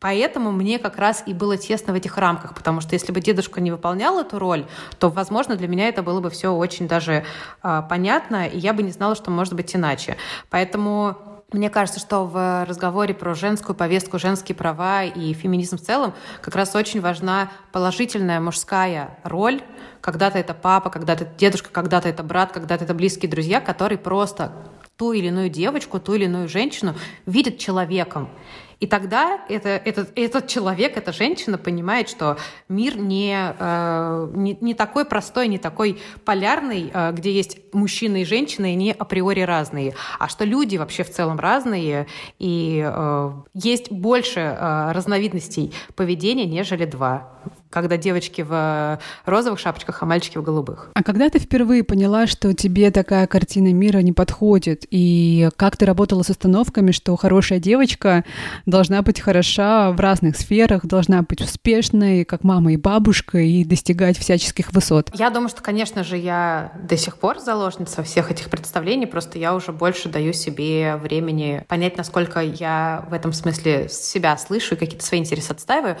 Поэтому 0.00 0.52
мне 0.52 0.78
как 0.78 0.96
раз 0.96 1.24
и 1.26 1.34
было 1.34 1.56
тесно 1.56 1.92
в 1.92 1.96
этих 1.96 2.16
рамках, 2.18 2.54
потому 2.54 2.80
что 2.80 2.94
если 2.94 3.10
бы 3.12 3.20
дедушка 3.20 3.60
не 3.60 3.70
выполнял 3.70 4.18
эту 4.20 4.38
роль, 4.38 4.66
то, 4.98 5.08
возможно, 5.08 5.56
для 5.56 5.66
меня 5.66 5.88
это 5.88 6.02
было 6.02 6.20
бы 6.20 6.30
все 6.30 6.52
очень 6.54 6.86
даже 6.86 7.24
э, 7.62 7.82
понятно, 7.88 8.46
и 8.46 8.58
я 8.58 8.72
бы 8.72 8.82
не 8.82 8.92
знала, 8.92 9.16
что 9.16 9.30
может 9.30 9.54
быть 9.54 9.74
иначе. 9.74 10.16
Поэтому 10.50 11.16
мне 11.50 11.70
кажется, 11.70 11.98
что 11.98 12.26
в 12.26 12.66
разговоре 12.68 13.14
про 13.14 13.34
женскую 13.34 13.74
повестку, 13.74 14.18
женские 14.18 14.54
права 14.54 15.04
и 15.04 15.32
феминизм 15.32 15.78
в 15.78 15.80
целом 15.80 16.12
как 16.42 16.54
раз 16.54 16.74
очень 16.74 17.00
важна 17.00 17.50
положительная 17.72 18.38
мужская 18.38 19.18
роль, 19.24 19.62
когда-то 20.08 20.38
это 20.38 20.54
папа, 20.54 20.88
когда-то 20.88 21.24
это 21.24 21.34
дедушка, 21.36 21.68
когда-то 21.70 22.08
это 22.08 22.22
брат, 22.22 22.50
когда-то 22.50 22.82
это 22.82 22.94
близкие 22.94 23.30
друзья, 23.30 23.60
которые 23.60 23.98
просто 23.98 24.52
ту 24.96 25.12
или 25.12 25.26
иную 25.26 25.50
девочку, 25.50 26.00
ту 26.00 26.14
или 26.14 26.24
иную 26.24 26.48
женщину 26.48 26.94
видят 27.26 27.58
человеком. 27.58 28.30
И 28.80 28.86
тогда 28.86 29.38
это, 29.50 29.68
этот, 29.68 30.12
этот 30.16 30.46
человек, 30.46 30.96
эта 30.96 31.12
женщина 31.12 31.58
понимает, 31.58 32.08
что 32.08 32.38
мир 32.70 32.96
не, 32.96 33.36
э, 33.36 34.30
не, 34.34 34.56
не 34.62 34.72
такой 34.72 35.04
простой, 35.04 35.46
не 35.48 35.58
такой 35.58 36.00
полярный, 36.24 36.90
э, 36.90 37.12
где 37.12 37.30
есть 37.30 37.58
мужчины 37.74 38.22
и 38.22 38.24
женщины, 38.24 38.72
и 38.72 38.76
не 38.76 38.92
априори 38.92 39.40
разные, 39.40 39.94
а 40.18 40.28
что 40.28 40.46
люди 40.46 40.78
вообще 40.78 41.04
в 41.04 41.10
целом 41.10 41.38
разные, 41.38 42.06
и 42.38 42.82
э, 42.82 43.32
есть 43.52 43.92
больше 43.92 44.40
э, 44.40 44.92
разновидностей 44.92 45.74
поведения, 45.94 46.46
нежели 46.46 46.86
два 46.86 47.28
когда 47.70 47.96
девочки 47.96 48.42
в 48.42 48.98
розовых 49.24 49.58
шапочках, 49.58 50.02
а 50.02 50.06
мальчики 50.06 50.38
в 50.38 50.42
голубых. 50.42 50.90
А 50.94 51.02
когда 51.02 51.28
ты 51.28 51.38
впервые 51.38 51.84
поняла, 51.84 52.26
что 52.26 52.54
тебе 52.54 52.90
такая 52.90 53.26
картина 53.26 53.72
мира 53.72 53.98
не 53.98 54.12
подходит, 54.12 54.86
и 54.90 55.48
как 55.56 55.76
ты 55.76 55.84
работала 55.86 56.22
с 56.22 56.30
установками, 56.30 56.92
что 56.92 57.16
хорошая 57.16 57.58
девочка 57.58 58.24
должна 58.66 59.02
быть 59.02 59.20
хороша 59.20 59.90
в 59.92 60.00
разных 60.00 60.36
сферах, 60.36 60.86
должна 60.86 61.22
быть 61.22 61.40
успешной, 61.40 62.24
как 62.24 62.44
мама 62.44 62.72
и 62.72 62.76
бабушка, 62.76 63.38
и 63.38 63.64
достигать 63.64 64.18
всяческих 64.18 64.72
высот? 64.72 65.10
Я 65.14 65.30
думаю, 65.30 65.48
что, 65.48 65.62
конечно 65.62 66.04
же, 66.04 66.16
я 66.16 66.72
до 66.82 66.96
сих 66.96 67.18
пор 67.18 67.38
заложница 67.38 68.02
всех 68.02 68.30
этих 68.30 68.48
представлений, 68.50 69.06
просто 69.06 69.38
я 69.38 69.54
уже 69.54 69.72
больше 69.72 70.08
даю 70.08 70.32
себе 70.32 70.96
времени 70.96 71.64
понять, 71.68 71.96
насколько 71.96 72.40
я 72.40 73.04
в 73.10 73.12
этом 73.12 73.32
смысле 73.32 73.88
себя 73.88 74.36
слышу 74.36 74.74
и 74.74 74.78
какие-то 74.78 75.04
свои 75.04 75.20
интересы 75.20 75.50
отстаиваю. 75.50 75.96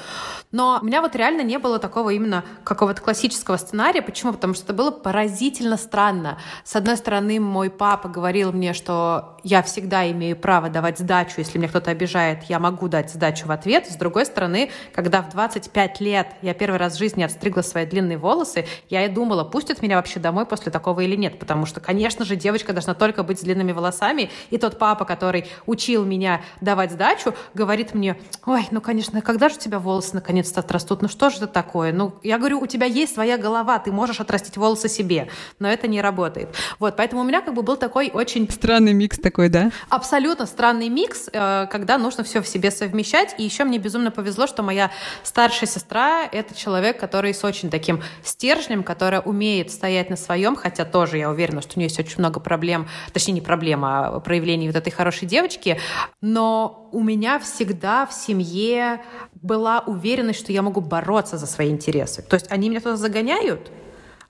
Но 0.52 0.78
у 0.80 0.84
меня 0.84 1.02
вот 1.02 1.14
реально 1.14 1.42
не 1.42 1.57
было 1.58 1.78
такого 1.78 2.10
именно 2.10 2.44
какого-то 2.64 3.02
классического 3.02 3.56
сценария. 3.56 4.02
Почему? 4.02 4.32
Потому 4.32 4.54
что 4.54 4.64
это 4.64 4.72
было 4.74 4.90
поразительно 4.90 5.76
странно. 5.76 6.38
С 6.64 6.76
одной 6.76 6.96
стороны, 6.96 7.40
мой 7.40 7.70
папа 7.70 8.08
говорил 8.08 8.52
мне, 8.52 8.72
что 8.72 9.36
я 9.42 9.62
всегда 9.62 10.10
имею 10.10 10.36
право 10.36 10.68
давать 10.68 10.98
сдачу, 10.98 11.34
если 11.38 11.58
меня 11.58 11.68
кто-то 11.68 11.90
обижает, 11.90 12.44
я 12.44 12.58
могу 12.58 12.88
дать 12.88 13.10
сдачу 13.10 13.46
в 13.46 13.50
ответ. 13.50 13.86
С 13.86 13.96
другой 13.96 14.26
стороны, 14.26 14.70
когда 14.94 15.22
в 15.22 15.30
25 15.30 16.00
лет 16.00 16.28
я 16.42 16.54
первый 16.54 16.78
раз 16.78 16.94
в 16.94 16.98
жизни 16.98 17.22
отстригла 17.22 17.62
свои 17.62 17.86
длинные 17.86 18.18
волосы, 18.18 18.66
я 18.88 19.04
и 19.04 19.08
думала, 19.08 19.44
пустят 19.44 19.82
меня 19.82 19.96
вообще 19.96 20.20
домой 20.20 20.46
после 20.46 20.70
такого 20.70 21.00
или 21.00 21.16
нет, 21.16 21.38
потому 21.38 21.66
что, 21.66 21.80
конечно 21.80 22.24
же, 22.24 22.36
девочка 22.36 22.72
должна 22.72 22.94
только 22.94 23.22
быть 23.22 23.40
с 23.40 23.42
длинными 23.42 23.72
волосами, 23.72 24.30
и 24.50 24.58
тот 24.58 24.78
папа, 24.78 25.04
который 25.04 25.46
учил 25.66 26.04
меня 26.04 26.40
давать 26.60 26.92
сдачу, 26.92 27.34
говорит 27.54 27.94
мне, 27.94 28.16
ой, 28.46 28.66
ну, 28.70 28.80
конечно, 28.80 29.20
когда 29.22 29.48
же 29.48 29.56
у 29.56 29.58
тебя 29.58 29.78
волосы 29.78 30.14
наконец-то 30.14 30.60
отрастут? 30.60 31.02
Ну, 31.02 31.08
что 31.08 31.30
же 31.30 31.36
это 31.36 31.47
такое? 31.52 31.92
Ну, 31.92 32.14
я 32.22 32.38
говорю, 32.38 32.60
у 32.60 32.66
тебя 32.66 32.86
есть 32.86 33.14
своя 33.14 33.38
голова, 33.38 33.78
ты 33.78 33.92
можешь 33.92 34.20
отрастить 34.20 34.56
волосы 34.56 34.88
себе, 34.88 35.28
но 35.58 35.68
это 35.68 35.88
не 35.88 36.00
работает. 36.00 36.48
Вот, 36.78 36.96
поэтому 36.96 37.22
у 37.22 37.24
меня 37.24 37.40
как 37.40 37.54
бы 37.54 37.62
был 37.62 37.76
такой 37.76 38.10
очень... 38.12 38.48
Странный 38.50 38.92
микс 38.92 39.18
такой, 39.18 39.48
да? 39.48 39.70
Абсолютно 39.88 40.46
странный 40.46 40.88
микс, 40.88 41.28
э, 41.32 41.66
когда 41.70 41.98
нужно 41.98 42.24
все 42.24 42.42
в 42.42 42.48
себе 42.48 42.70
совмещать. 42.70 43.34
И 43.38 43.42
еще 43.42 43.64
мне 43.64 43.78
безумно 43.78 44.10
повезло, 44.10 44.46
что 44.46 44.62
моя 44.62 44.90
старшая 45.22 45.68
сестра— 45.68 46.24
это 46.32 46.54
человек, 46.54 46.98
который 46.98 47.32
с 47.34 47.44
очень 47.44 47.70
таким 47.70 48.02
стержнем, 48.22 48.82
которая 48.82 49.20
умеет 49.20 49.70
стоять 49.70 50.10
на 50.10 50.16
своем, 50.16 50.56
хотя 50.56 50.84
тоже 50.84 51.18
я 51.18 51.30
уверена, 51.30 51.62
что 51.62 51.72
у 51.76 51.78
нее 51.78 51.86
есть 51.86 51.98
очень 51.98 52.18
много 52.18 52.40
проблем, 52.40 52.88
точнее 53.12 53.34
не 53.34 53.40
проблема, 53.40 54.08
а 54.08 54.20
проявлений 54.20 54.66
вот 54.66 54.76
этой 54.76 54.90
хорошей 54.90 55.26
девочки, 55.26 55.78
но 56.20 56.88
у 56.92 57.02
меня 57.02 57.38
всегда 57.38 58.06
в 58.06 58.12
семье 58.12 59.00
была 59.34 59.80
уверенность, 59.80 60.40
что 60.40 60.52
я 60.52 60.62
могу 60.62 60.80
бороться 60.80 61.37
за 61.38 61.46
свои 61.46 61.70
интересы. 61.70 62.22
То 62.22 62.34
есть 62.34 62.46
они 62.50 62.68
меня 62.68 62.80
туда 62.80 62.96
загоняют, 62.96 63.70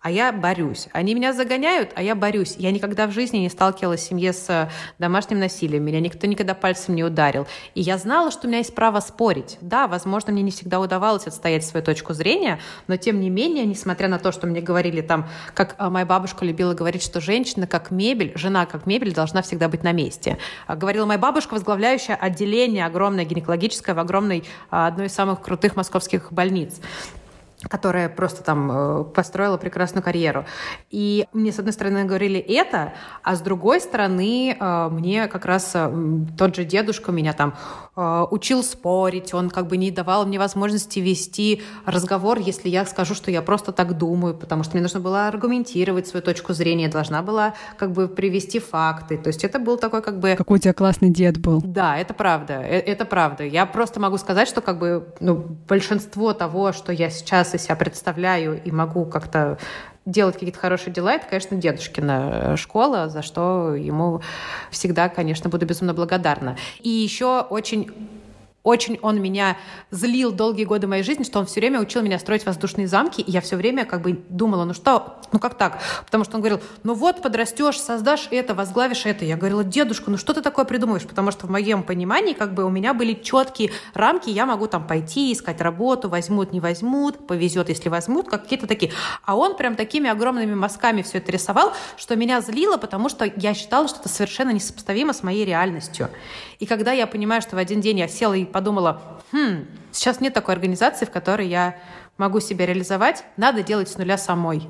а 0.00 0.11
я 0.11 0.33
борюсь. 0.33 0.88
Они 0.93 1.14
меня 1.14 1.33
загоняют, 1.33 1.90
а 1.97 2.02
я 2.02 2.14
борюсь. 2.14 2.55
Я 2.57 2.71
никогда 2.71 3.07
в 3.07 3.12
жизни 3.12 3.38
не 3.38 3.49
сталкивалась 3.49 4.00
в 4.00 4.05
семье 4.05 4.33
с 4.33 4.49
э, 4.49 4.71
домашним 4.99 5.40
насилием. 5.40 5.85
Меня 5.85 6.00
никто 6.00 6.26
никогда 6.28 6.55
пальцем 6.55 6.95
не 6.95 7.02
ударил. 7.02 7.47
И 7.75 7.81
я 7.81 7.99
знала, 7.99 8.31
что 8.31 8.47
у 8.47 8.49
меня 8.49 8.59
есть 8.59 8.75
право 8.75 9.00
спорить. 9.00 9.59
Да, 9.61 9.88
возможно, 9.88 10.33
мне 10.33 10.43
не 10.43 10.52
всегда 10.52 10.78
удавалось 10.78 11.26
отстоять 11.26 11.67
свою 11.67 11.85
точку 11.85 12.14
зрения, 12.14 12.61
но 12.87 12.97
тем 12.97 13.21
не 13.21 13.28
менее, 13.28 13.67
несмотря 13.67 14.09
на 14.09 14.21
то, 14.21 14.31
что 14.31 14.47
мне 14.47 14.61
говорили 14.61 15.00
там, 15.00 15.28
как 15.52 15.75
э, 15.78 15.88
моя 15.88 16.07
бабушка 16.07 16.45
любила 16.45 16.75
говорить, 16.75 17.02
что 17.02 17.21
женщина 17.21 17.67
как 17.67 17.90
мебель, 17.90 18.33
жена 18.37 18.67
как 18.67 18.87
мебель 18.87 19.12
должна 19.12 19.43
всегда 19.43 19.69
быть 19.69 19.83
на 19.83 19.90
месте. 19.90 20.38
А 20.69 20.76
говорила 20.76 21.07
моя 21.07 21.19
бабушка, 21.19 21.55
возглавляющая 21.55 22.14
отделение 22.14 22.87
огромное 22.87 23.25
гинекологическое 23.25 23.97
в 23.97 23.99
огромной, 23.99 24.38
э, 24.38 24.43
одной 24.71 25.07
из 25.07 25.12
самых 25.12 25.43
крутых 25.43 25.75
московских 25.75 26.33
больниц 26.33 26.81
которая 27.62 28.08
просто 28.08 28.44
там 28.44 28.70
э, 28.70 29.04
построила 29.04 29.56
прекрасную 29.56 30.02
карьеру. 30.02 30.46
И 30.90 31.26
мне, 31.32 31.52
с 31.52 31.58
одной 31.58 31.72
стороны, 31.72 32.04
говорили 32.04 32.38
это, 32.38 32.92
а 33.24 33.34
с 33.34 33.40
другой 33.40 33.80
стороны, 33.80 34.56
э, 34.58 34.88
мне 34.90 35.26
как 35.26 35.44
раз 35.44 35.72
э, 35.74 35.92
тот 36.36 36.54
же 36.54 36.64
дедушка 36.64 37.12
меня 37.12 37.32
там 37.32 37.54
учил 38.30 38.62
спорить, 38.62 39.34
он 39.34 39.50
как 39.50 39.66
бы 39.66 39.76
не 39.76 39.90
давал 39.90 40.24
мне 40.24 40.38
возможности 40.38 41.00
вести 41.00 41.62
разговор, 41.84 42.38
если 42.38 42.68
я 42.68 42.86
скажу, 42.86 43.12
что 43.12 43.32
я 43.32 43.42
просто 43.42 43.72
так 43.72 43.98
думаю, 43.98 44.34
потому 44.34 44.62
что 44.62 44.74
мне 44.74 44.82
нужно 44.82 45.00
было 45.00 45.26
аргументировать 45.26 46.06
свою 46.06 46.22
точку 46.22 46.52
зрения, 46.52 46.86
должна 46.86 47.22
была 47.22 47.54
как 47.76 47.90
бы 47.90 48.06
привести 48.06 48.60
факты. 48.60 49.18
То 49.18 49.26
есть 49.26 49.42
это 49.42 49.58
был 49.58 49.78
такой 49.78 50.00
как 50.00 50.20
бы... 50.20 50.36
Какой 50.36 50.58
у 50.58 50.60
тебя 50.60 50.74
классный 50.74 51.10
дед 51.10 51.40
был. 51.40 51.60
Да, 51.60 51.98
это 51.98 52.14
правда, 52.14 52.52
это 52.52 53.04
правда. 53.04 53.42
Я 53.42 53.66
просто 53.66 53.98
могу 53.98 54.16
сказать, 54.16 54.46
что 54.46 54.60
как 54.60 54.78
бы 54.78 55.08
ну, 55.18 55.34
большинство 55.68 56.32
того, 56.34 56.70
что 56.72 56.92
я 56.92 57.10
сейчас 57.10 57.48
сейчас 57.49 57.62
и 57.62 57.64
себя 57.64 57.76
представляю 57.76 58.62
и 58.62 58.71
могу 58.71 59.05
как-то 59.05 59.59
делать 60.07 60.35
какие-то 60.35 60.59
хорошие 60.59 60.93
дела, 60.93 61.12
это, 61.12 61.26
конечно, 61.28 61.57
дедушкина 61.57 62.57
школа, 62.57 63.09
за 63.09 63.23
что 63.23 63.75
ему 63.75 64.23
всегда, 64.71 65.09
конечно, 65.09 65.50
буду 65.50 65.67
безумно 65.67 65.93
благодарна. 65.93 66.57
И 66.81 66.88
еще 66.88 67.40
очень 67.40 67.93
очень 68.64 68.98
он 69.02 69.20
меня 69.20 69.56
злил 69.90 70.32
долгие 70.32 70.64
годы 70.64 70.86
моей 70.86 71.02
жизни, 71.02 71.24
что 71.24 71.38
он 71.38 71.46
все 71.46 71.60
время 71.60 71.80
учил 71.80 72.02
меня 72.02 72.18
строить 72.18 72.44
воздушные 72.44 72.88
замки, 72.88 73.20
и 73.20 73.30
я 73.30 73.40
все 73.40 73.56
время 73.56 73.84
как 73.84 74.02
бы 74.02 74.20
думала, 74.28 74.64
ну 74.64 74.74
что, 74.74 75.20
ну 75.32 75.38
как 75.38 75.54
так? 75.54 75.80
Потому 76.04 76.24
что 76.24 76.36
он 76.36 76.42
говорил, 76.42 76.60
ну 76.82 76.94
вот 76.94 77.22
подрастешь, 77.22 77.80
создашь 77.80 78.28
это, 78.30 78.54
возглавишь 78.54 79.06
это. 79.06 79.24
Я 79.24 79.36
говорила, 79.36 79.64
дедушка, 79.64 80.10
ну 80.10 80.16
что 80.16 80.34
ты 80.34 80.42
такое 80.42 80.64
придумываешь? 80.64 81.06
Потому 81.06 81.30
что 81.30 81.46
в 81.46 81.50
моем 81.50 81.82
понимании 81.82 82.34
как 82.34 82.52
бы 82.52 82.64
у 82.64 82.68
меня 82.68 82.94
были 82.94 83.14
четкие 83.14 83.70
рамки, 83.94 84.28
я 84.28 84.44
могу 84.44 84.66
там 84.66 84.86
пойти, 84.86 85.32
искать 85.32 85.60
работу, 85.60 86.08
возьмут, 86.08 86.52
не 86.52 86.60
возьмут, 86.60 87.26
повезет, 87.26 87.68
если 87.68 87.88
возьмут, 87.88 88.28
какие-то 88.28 88.66
такие. 88.66 88.92
А 89.24 89.36
он 89.36 89.56
прям 89.56 89.76
такими 89.76 90.10
огромными 90.10 90.54
мазками 90.54 91.02
все 91.02 91.18
это 91.18 91.30
рисовал, 91.32 91.72
что 91.96 92.16
меня 92.16 92.40
злило, 92.40 92.76
потому 92.76 93.08
что 93.08 93.30
я 93.36 93.54
считала, 93.54 93.88
что 93.88 94.00
это 94.00 94.08
совершенно 94.08 94.50
несопоставимо 94.50 95.12
с 95.12 95.22
моей 95.22 95.44
реальностью. 95.44 96.10
И 96.58 96.66
когда 96.66 96.92
я 96.92 97.06
понимаю, 97.06 97.40
что 97.40 97.54
в 97.54 97.58
один 97.58 97.80
день 97.80 98.00
я 98.00 98.08
села 98.08 98.34
и 98.34 98.44
подумала, 98.52 99.00
хм, 99.33 99.67
сейчас 99.93 100.21
нет 100.21 100.35
такой 100.35 100.55
организации, 100.55 101.05
в 101.05 101.11
которой 101.11 101.49
я 101.49 101.76
могу 102.17 102.40
себя 102.40 102.67
реализовать, 102.67 103.25
надо 103.37 103.62
делать 103.62 103.88
с 103.88 103.97
нуля 103.97 104.19
самой. 104.19 104.69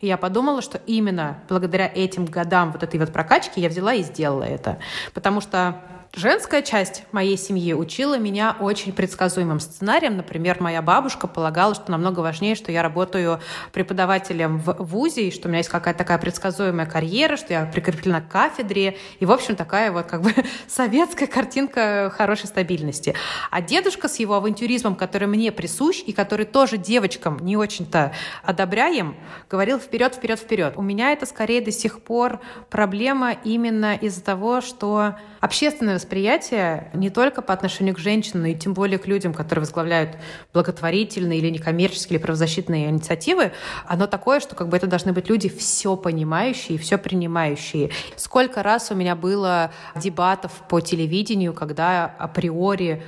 И 0.00 0.06
я 0.06 0.16
подумала, 0.16 0.62
что 0.62 0.80
именно 0.86 1.38
благодаря 1.48 1.86
этим 1.86 2.24
годам 2.24 2.72
вот 2.72 2.82
этой 2.82 2.98
вот 2.98 3.12
прокачки 3.12 3.60
я 3.60 3.68
взяла 3.68 3.94
и 3.94 4.02
сделала 4.02 4.44
это. 4.44 4.78
Потому 5.12 5.40
что 5.40 5.82
Женская 6.16 6.62
часть 6.62 7.04
моей 7.12 7.36
семьи 7.38 7.72
учила 7.72 8.18
меня 8.18 8.56
очень 8.58 8.92
предсказуемым 8.92 9.60
сценарием. 9.60 10.16
Например, 10.16 10.60
моя 10.60 10.82
бабушка 10.82 11.28
полагала, 11.28 11.72
что 11.76 11.92
намного 11.92 12.18
важнее, 12.18 12.56
что 12.56 12.72
я 12.72 12.82
работаю 12.82 13.40
преподавателем 13.72 14.58
в 14.58 14.74
ВУЗе, 14.80 15.28
и 15.28 15.30
что 15.30 15.46
у 15.46 15.48
меня 15.50 15.58
есть 15.58 15.70
какая-то 15.70 15.98
такая 15.98 16.18
предсказуемая 16.18 16.86
карьера, 16.86 17.36
что 17.36 17.52
я 17.52 17.64
прикреплена 17.64 18.22
к 18.22 18.28
кафедре, 18.28 18.96
и, 19.20 19.24
в 19.24 19.30
общем, 19.30 19.54
такая 19.54 19.92
вот 19.92 20.06
как 20.06 20.22
бы 20.22 20.34
советская 20.66 21.28
картинка 21.28 22.12
хорошей 22.12 22.46
стабильности. 22.46 23.14
А 23.52 23.62
дедушка 23.62 24.08
с 24.08 24.18
его 24.18 24.34
авантюризмом, 24.34 24.96
который 24.96 25.28
мне 25.28 25.52
присущ, 25.52 26.02
и 26.04 26.12
который 26.12 26.44
тоже 26.44 26.76
девочкам 26.76 27.38
не 27.38 27.56
очень-то 27.56 28.12
одобряем, 28.42 29.14
говорил 29.48 29.78
вперед, 29.78 30.16
вперед, 30.16 30.40
вперед. 30.40 30.72
У 30.74 30.82
меня 30.82 31.12
это 31.12 31.24
скорее 31.24 31.60
до 31.60 31.70
сих 31.70 32.02
пор 32.02 32.40
проблема 32.68 33.30
именно 33.44 33.94
из-за 33.94 34.24
того, 34.24 34.60
что 34.60 35.14
общественное 35.40 35.99
восприятие 36.00 36.90
не 36.94 37.10
только 37.10 37.42
по 37.42 37.52
отношению 37.52 37.94
к 37.94 37.98
женщинам, 37.98 38.46
и 38.46 38.54
тем 38.54 38.72
более 38.72 38.98
к 38.98 39.06
людям, 39.06 39.34
которые 39.34 39.60
возглавляют 39.60 40.16
благотворительные 40.54 41.38
или 41.38 41.50
некоммерческие 41.50 42.16
или 42.16 42.22
правозащитные 42.22 42.88
инициативы, 42.88 43.52
оно 43.86 44.06
такое, 44.06 44.40
что 44.40 44.54
как 44.54 44.68
бы 44.68 44.76
это 44.78 44.86
должны 44.86 45.12
быть 45.12 45.28
люди 45.28 45.50
все 45.50 45.96
понимающие, 45.96 46.78
все 46.78 46.96
принимающие. 46.96 47.90
Сколько 48.16 48.62
раз 48.62 48.90
у 48.90 48.94
меня 48.94 49.14
было 49.14 49.72
дебатов 49.94 50.52
по 50.68 50.80
телевидению, 50.80 51.52
когда 51.52 52.06
априори 52.18 53.02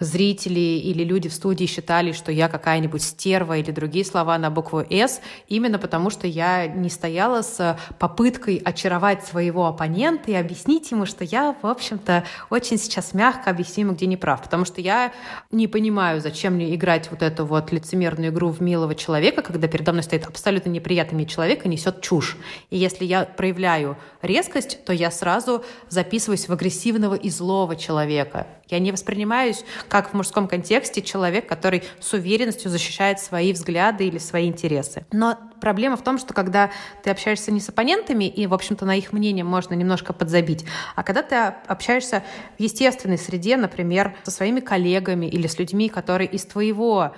зрители 0.00 0.58
или 0.58 1.04
люди 1.04 1.28
в 1.28 1.32
студии 1.32 1.66
считали, 1.66 2.12
что 2.12 2.32
я 2.32 2.48
какая-нибудь 2.48 3.02
стерва 3.02 3.58
или 3.58 3.70
другие 3.70 4.04
слова 4.04 4.36
на 4.38 4.50
букву 4.50 4.80
«С», 4.80 5.20
именно 5.48 5.78
потому 5.78 6.10
что 6.10 6.26
я 6.26 6.66
не 6.66 6.90
стояла 6.90 7.42
с 7.42 7.78
попыткой 7.98 8.56
очаровать 8.56 9.24
своего 9.24 9.66
оппонента 9.66 10.30
и 10.30 10.34
объяснить 10.34 10.90
ему, 10.90 11.06
что 11.06 11.24
я, 11.24 11.54
в 11.62 11.66
общем-то, 11.66 12.24
очень 12.48 12.78
сейчас 12.78 13.14
мягко 13.14 13.50
объясню 13.50 13.84
ему, 13.84 13.94
где 13.94 14.06
не 14.06 14.16
прав. 14.16 14.42
Потому 14.42 14.64
что 14.64 14.80
я 14.80 15.12
не 15.50 15.68
понимаю, 15.68 16.20
зачем 16.20 16.54
мне 16.54 16.74
играть 16.74 17.10
вот 17.10 17.22
эту 17.22 17.44
вот 17.44 17.72
лицемерную 17.72 18.30
игру 18.32 18.48
в 18.50 18.60
милого 18.60 18.94
человека, 18.94 19.42
когда 19.42 19.68
передо 19.68 19.92
мной 19.92 20.02
стоит 20.02 20.26
абсолютно 20.26 20.70
неприятный 20.70 21.16
мне 21.16 21.26
человек 21.26 21.66
и 21.66 21.68
несет 21.68 22.00
чушь. 22.00 22.36
И 22.70 22.78
если 22.78 23.04
я 23.04 23.24
проявляю 23.24 23.96
резкость, 24.22 24.84
то 24.84 24.92
я 24.92 25.10
сразу 25.10 25.64
записываюсь 25.88 26.48
в 26.48 26.52
агрессивного 26.52 27.14
и 27.14 27.28
злого 27.30 27.76
человека. 27.76 28.46
Я 28.70 28.78
не 28.78 28.92
воспринимаюсь, 28.92 29.64
как 29.88 30.10
в 30.10 30.14
мужском 30.14 30.48
контексте, 30.48 31.02
человек, 31.02 31.48
который 31.48 31.82
с 32.00 32.12
уверенностью 32.12 32.70
защищает 32.70 33.20
свои 33.20 33.52
взгляды 33.52 34.06
или 34.06 34.18
свои 34.18 34.48
интересы. 34.48 35.04
Но 35.12 35.38
проблема 35.60 35.96
в 35.96 36.02
том, 36.02 36.18
что 36.18 36.34
когда 36.34 36.70
ты 37.02 37.10
общаешься 37.10 37.52
не 37.52 37.60
с 37.60 37.68
оппонентами, 37.68 38.24
и, 38.24 38.46
в 38.46 38.54
общем-то, 38.54 38.84
на 38.84 38.96
их 38.96 39.12
мнение 39.12 39.44
можно 39.44 39.74
немножко 39.74 40.12
подзабить, 40.12 40.64
а 40.94 41.02
когда 41.02 41.22
ты 41.22 41.36
общаешься 41.66 42.22
в 42.58 42.62
естественной 42.62 43.18
среде, 43.18 43.56
например, 43.56 44.16
со 44.24 44.30
своими 44.30 44.60
коллегами 44.60 45.26
или 45.26 45.46
с 45.46 45.58
людьми, 45.58 45.88
которые 45.88 46.28
из 46.28 46.44
твоего 46.44 47.12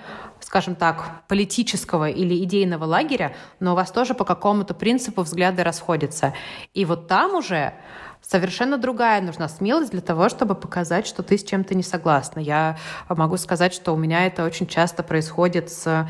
скажем 0.45 0.75
так, 0.75 1.23
политического 1.29 2.11
или 2.11 2.43
идейного 2.43 2.85
лагеря, 2.85 3.35
но 3.61 3.73
у 3.73 3.77
вас 3.77 3.91
тоже 3.91 4.15
по 4.15 4.25
какому-то 4.25 4.75
принципу 4.75 5.23
взгляды 5.23 5.63
расходятся. 5.63 6.35
И 6.75 6.85
вот 6.85 7.09
там 7.09 7.37
уже 7.37 7.75
совершенно 8.27 8.79
другая 8.79 9.21
нужна 9.21 9.49
смелость 9.49 9.91
для 9.91 10.01
того, 10.01 10.29
чтобы 10.29 10.55
показать, 10.55 11.07
что 11.07 11.23
ты 11.23 11.37
с 11.37 11.45
чем-то 11.45 11.75
не 11.75 11.83
согласна. 11.83 12.41
Я 12.41 12.79
могу 13.09 13.37
сказать, 13.37 13.75
что 13.75 13.93
у 13.93 13.97
меня 13.97 14.27
это 14.27 14.45
очень 14.45 14.67
часто 14.67 15.03
происходит 15.03 15.71
с 15.71 16.09